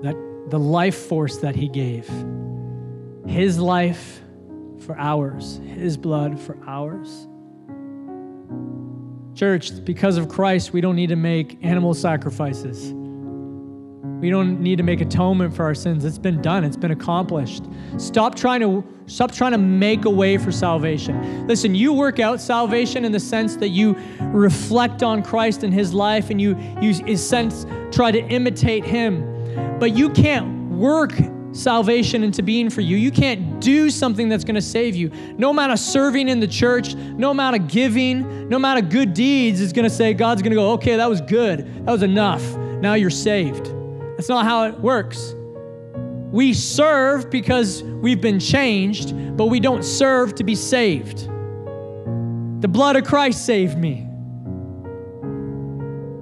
that 0.03 0.17
the 0.49 0.59
life 0.59 0.97
force 0.97 1.37
that 1.37 1.55
he 1.55 1.69
gave, 1.69 2.09
his 3.25 3.57
life 3.57 4.19
for 4.83 4.97
ours, 4.97 5.59
his 5.65 5.97
blood 5.97 6.39
for 6.39 6.57
ours. 6.67 7.27
Church, 9.35 9.83
because 9.83 10.17
of 10.17 10.29
Christ, 10.29 10.73
we 10.73 10.81
don't 10.81 10.95
need 10.95 11.09
to 11.09 11.15
make 11.15 11.57
animal 11.63 11.93
sacrifices. 11.93 12.93
We 14.23 14.29
don't 14.29 14.61
need 14.61 14.77
to 14.77 14.83
make 14.83 15.01
atonement 15.01 15.53
for 15.53 15.65
our 15.65 15.75
sins. 15.75 16.05
It's 16.05 16.17
been 16.17 16.41
done. 16.41 16.63
It's 16.63 16.77
been 16.77 16.91
accomplished. 16.91 17.65
Stop 17.97 18.35
trying 18.35 18.61
to 18.61 18.81
stop 19.05 19.33
trying 19.33 19.51
to 19.51 19.57
make 19.57 20.05
a 20.05 20.09
way 20.09 20.37
for 20.37 20.49
salvation. 20.49 21.45
Listen, 21.45 21.75
you 21.75 21.91
work 21.91 22.21
out 22.21 22.39
salvation 22.39 23.03
in 23.03 23.11
the 23.11 23.19
sense 23.19 23.57
that 23.57 23.69
you 23.69 23.97
reflect 24.21 25.03
on 25.03 25.23
Christ 25.23 25.63
and 25.63 25.73
his 25.73 25.93
life 25.93 26.29
and 26.29 26.39
you 26.39 26.57
you 26.79 26.91
in 27.05 27.17
sense 27.17 27.65
try 27.91 28.11
to 28.11 28.19
imitate 28.19 28.85
him. 28.85 29.77
But 29.77 29.91
you 29.91 30.09
can't 30.09 30.69
work 30.71 31.11
salvation 31.53 32.23
into 32.23 32.43
being 32.43 32.69
for 32.69 32.81
you. 32.81 32.97
You 32.97 33.11
can't 33.11 33.61
do 33.61 33.89
something 33.89 34.27
that's 34.27 34.43
going 34.43 34.55
to 34.55 34.61
save 34.61 34.95
you. 34.95 35.11
No 35.37 35.51
amount 35.51 35.71
of 35.71 35.79
serving 35.79 36.27
in 36.27 36.39
the 36.39 36.47
church, 36.47 36.95
no 36.95 37.31
amount 37.31 37.55
of 37.55 37.67
giving, 37.67 38.49
no 38.49 38.57
amount 38.57 38.83
of 38.83 38.89
good 38.89 39.13
deeds 39.13 39.61
is 39.61 39.71
going 39.71 39.87
to 39.87 39.93
say, 39.95 40.13
God's 40.13 40.41
going 40.41 40.51
to 40.51 40.55
go, 40.55 40.71
okay, 40.73 40.97
that 40.97 41.09
was 41.09 41.21
good. 41.21 41.85
That 41.85 41.91
was 41.91 42.03
enough. 42.03 42.43
Now 42.57 42.95
you're 42.95 43.09
saved. 43.09 43.65
That's 44.17 44.29
not 44.29 44.45
how 44.45 44.65
it 44.65 44.79
works. 44.79 45.35
We 46.31 46.53
serve 46.53 47.29
because 47.29 47.83
we've 47.83 48.19
been 48.19 48.39
changed, 48.39 49.37
but 49.37 49.45
we 49.45 49.59
don't 49.59 49.83
serve 49.83 50.35
to 50.35 50.43
be 50.43 50.55
saved. 50.55 51.29
The 52.61 52.67
blood 52.67 52.95
of 52.95 53.03
Christ 53.03 53.45
saved 53.45 53.77
me. 53.77 54.07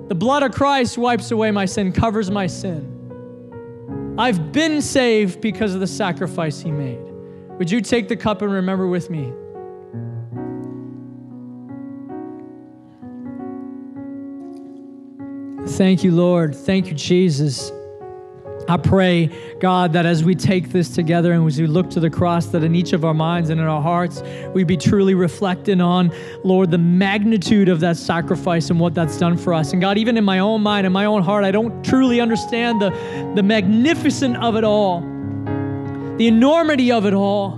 The 0.10 0.16
blood 0.16 0.44
of 0.44 0.52
Christ 0.52 0.98
wipes 0.98 1.32
away 1.32 1.52
my 1.52 1.66
sin, 1.66 1.94
covers 1.94 2.30
my 2.30 2.48
sin. 2.48 2.91
I've 4.22 4.51
been 4.51 4.84
saved 4.84 5.41
because 5.41 5.74
of 5.74 5.80
the 5.80 5.88
sacrifice 5.88 6.59
he 6.61 6.69
made. 6.69 7.01
Would 7.57 7.72
you 7.72 7.82
take 7.82 8.07
the 8.07 8.15
cup 8.15 8.43
and 8.43 8.53
remember 8.53 8.86
with 8.86 9.09
me? 9.09 9.34
Thank 15.72 16.03
you, 16.03 16.11
Lord. 16.11 16.55
Thank 16.55 16.86
you, 16.86 16.93
Jesus. 16.93 17.72
I 18.72 18.78
pray, 18.78 19.28
God, 19.59 19.91
that 19.93 20.05
as 20.05 20.24
we 20.24 20.34
take 20.34 20.69
this 20.69 20.95
together 20.95 21.34
and 21.34 21.45
as 21.45 21.59
we 21.59 21.67
look 21.67 21.89
to 21.89 21.99
the 21.99 22.09
cross, 22.09 22.45
that 22.47 22.63
in 22.63 22.74
each 22.74 22.93
of 22.93 23.03
our 23.03 23.13
minds 23.13 23.49
and 23.49 23.59
in 23.59 23.67
our 23.67 23.82
hearts, 23.82 24.24
we 24.53 24.63
be 24.63 24.78
truly 24.78 25.13
reflecting 25.13 25.82
on, 25.82 26.09
Lord, 26.45 26.72
the 26.72 26.78
magnitude 26.78 27.67
of 27.67 27.82
that 27.82 27.97
sacrifice 27.97 28.69
and 28.69 28.80
what 28.80 28.93
that's 28.93 29.17
done 29.17 29.36
for 29.36 29.53
us. 29.53 29.74
And 29.74 29.82
God, 29.82 29.97
even 29.97 30.15
in 30.15 30.24
my 30.24 30.39
own 30.39 30.61
mind 30.61 30.88
and 30.88 30.93
my 30.93 31.03
own 31.03 31.22
heart, 31.22 31.43
I 31.43 31.51
don't 31.51 31.84
truly 31.84 32.22
understand 32.22 32.82
the, 32.82 32.91
the 33.36 33.43
magnificence 33.43 34.38
of 34.39 34.55
it 34.55 34.63
all, 34.63 35.01
the 35.01 36.28
enormity 36.28 36.93
of 36.93 37.05
it 37.05 37.13
all. 37.13 37.57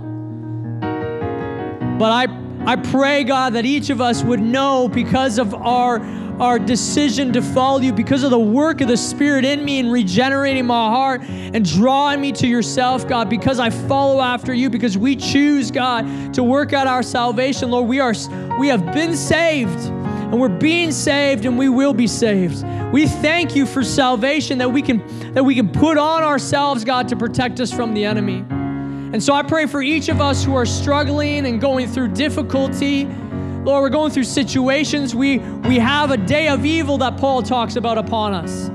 But 1.96 2.10
I, 2.10 2.26
I 2.66 2.74
pray, 2.74 3.22
God, 3.22 3.52
that 3.52 3.64
each 3.64 3.88
of 3.88 4.00
us 4.00 4.24
would 4.24 4.40
know 4.40 4.88
because 4.88 5.38
of 5.38 5.54
our 5.54 6.00
our 6.40 6.58
decision 6.58 7.32
to 7.32 7.42
follow 7.42 7.80
you, 7.80 7.92
because 7.92 8.22
of 8.24 8.30
the 8.30 8.38
work 8.38 8.80
of 8.80 8.88
the 8.88 8.96
Spirit 8.96 9.44
in 9.44 9.64
me 9.64 9.78
and 9.78 9.92
regenerating 9.92 10.66
my 10.66 10.88
heart 10.88 11.20
and 11.22 11.64
drawing 11.64 12.20
me 12.20 12.32
to 12.32 12.46
yourself, 12.46 13.06
God, 13.08 13.30
because 13.30 13.58
I 13.60 13.70
follow 13.70 14.20
after 14.20 14.52
you, 14.52 14.68
because 14.70 14.98
we 14.98 15.16
choose, 15.16 15.70
God, 15.70 16.34
to 16.34 16.42
work 16.42 16.72
out 16.72 16.86
our 16.86 17.02
salvation, 17.02 17.70
Lord, 17.70 17.88
we 17.88 18.00
are 18.00 18.14
we 18.58 18.68
have 18.68 18.92
been 18.92 19.16
saved 19.16 19.78
and 19.88 20.40
we're 20.40 20.48
being 20.48 20.90
saved 20.90 21.44
and 21.44 21.58
we 21.58 21.68
will 21.68 21.94
be 21.94 22.06
saved. 22.06 22.64
We 22.92 23.06
thank 23.06 23.54
you 23.54 23.66
for 23.66 23.82
salvation 23.82 24.58
that 24.58 24.68
we 24.68 24.82
can 24.82 25.34
that 25.34 25.44
we 25.44 25.54
can 25.54 25.68
put 25.68 25.98
on 25.98 26.22
ourselves, 26.22 26.84
God, 26.84 27.08
to 27.08 27.16
protect 27.16 27.60
us 27.60 27.72
from 27.72 27.94
the 27.94 28.04
enemy. 28.04 28.44
And 29.12 29.22
so 29.22 29.32
I 29.32 29.44
pray 29.44 29.66
for 29.66 29.80
each 29.80 30.08
of 30.08 30.20
us 30.20 30.44
who 30.44 30.56
are 30.56 30.66
struggling 30.66 31.46
and 31.46 31.60
going 31.60 31.86
through 31.86 32.08
difficulty 32.08 33.04
Lord, 33.64 33.80
we're 33.80 33.88
going 33.88 34.10
through 34.10 34.24
situations. 34.24 35.14
We, 35.14 35.38
we 35.38 35.78
have 35.78 36.10
a 36.10 36.18
day 36.18 36.48
of 36.48 36.66
evil 36.66 36.98
that 36.98 37.16
Paul 37.16 37.42
talks 37.42 37.76
about 37.76 37.96
upon 37.96 38.34
us. 38.34 38.70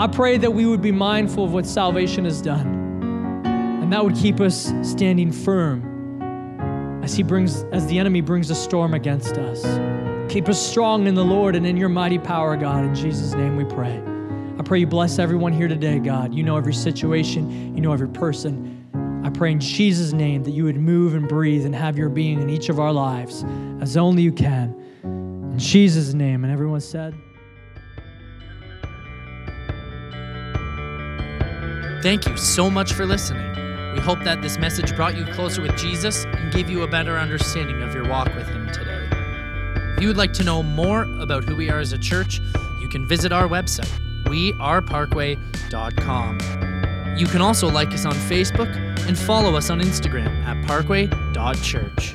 I 0.00 0.06
pray 0.06 0.38
that 0.38 0.52
we 0.52 0.64
would 0.64 0.80
be 0.80 0.92
mindful 0.92 1.44
of 1.44 1.52
what 1.52 1.66
salvation 1.66 2.24
has 2.24 2.40
done. 2.40 3.42
And 3.82 3.92
that 3.92 4.04
would 4.04 4.14
keep 4.14 4.38
us 4.38 4.72
standing 4.82 5.32
firm 5.32 7.02
as 7.02 7.16
he 7.16 7.24
brings 7.24 7.64
as 7.72 7.88
the 7.88 7.98
enemy 7.98 8.20
brings 8.20 8.48
a 8.50 8.54
storm 8.54 8.94
against 8.94 9.38
us. 9.38 9.64
Keep 10.32 10.48
us 10.48 10.64
strong 10.64 11.08
in 11.08 11.16
the 11.16 11.24
Lord 11.24 11.56
and 11.56 11.66
in 11.66 11.76
your 11.76 11.88
mighty 11.88 12.20
power, 12.20 12.56
God. 12.56 12.84
In 12.84 12.94
Jesus' 12.94 13.34
name 13.34 13.56
we 13.56 13.64
pray. 13.64 14.00
I 14.56 14.62
pray 14.62 14.78
you 14.78 14.86
bless 14.86 15.18
everyone 15.18 15.52
here 15.52 15.66
today, 15.66 15.98
God. 15.98 16.32
You 16.32 16.44
know 16.44 16.56
every 16.56 16.74
situation, 16.74 17.74
you 17.74 17.80
know 17.80 17.92
every 17.92 18.08
person. 18.08 18.77
Pray 19.38 19.52
in 19.52 19.60
Jesus' 19.60 20.12
name 20.12 20.42
that 20.42 20.50
you 20.50 20.64
would 20.64 20.76
move 20.76 21.14
and 21.14 21.28
breathe 21.28 21.64
and 21.64 21.72
have 21.72 21.96
your 21.96 22.08
being 22.08 22.40
in 22.40 22.50
each 22.50 22.70
of 22.70 22.80
our 22.80 22.92
lives 22.92 23.44
as 23.80 23.96
only 23.96 24.20
you 24.20 24.32
can. 24.32 24.74
In 25.04 25.56
Jesus' 25.56 26.12
name. 26.12 26.42
And 26.42 26.52
everyone 26.52 26.80
said, 26.80 27.14
Thank 32.02 32.26
you 32.26 32.36
so 32.36 32.68
much 32.68 32.94
for 32.94 33.06
listening. 33.06 33.48
We 33.94 34.00
hope 34.00 34.24
that 34.24 34.42
this 34.42 34.58
message 34.58 34.96
brought 34.96 35.16
you 35.16 35.24
closer 35.26 35.62
with 35.62 35.76
Jesus 35.76 36.24
and 36.24 36.52
gave 36.52 36.68
you 36.68 36.82
a 36.82 36.88
better 36.88 37.16
understanding 37.16 37.80
of 37.80 37.94
your 37.94 38.08
walk 38.08 38.34
with 38.34 38.48
Him 38.48 38.68
today. 38.72 39.08
If 39.96 40.02
you 40.02 40.08
would 40.08 40.16
like 40.16 40.32
to 40.32 40.42
know 40.42 40.64
more 40.64 41.02
about 41.20 41.44
who 41.44 41.54
we 41.54 41.70
are 41.70 41.78
as 41.78 41.92
a 41.92 41.98
church, 41.98 42.40
you 42.80 42.88
can 42.88 43.06
visit 43.06 43.32
our 43.32 43.46
website, 43.46 43.86
weareparkway.com. 44.24 47.16
You 47.16 47.28
can 47.28 47.40
also 47.40 47.68
like 47.68 47.92
us 47.92 48.04
on 48.04 48.14
Facebook 48.14 48.87
and 49.08 49.18
follow 49.18 49.56
us 49.56 49.70
on 49.70 49.80
Instagram 49.80 50.44
at 50.44 50.64
parkway.church. 50.66 52.14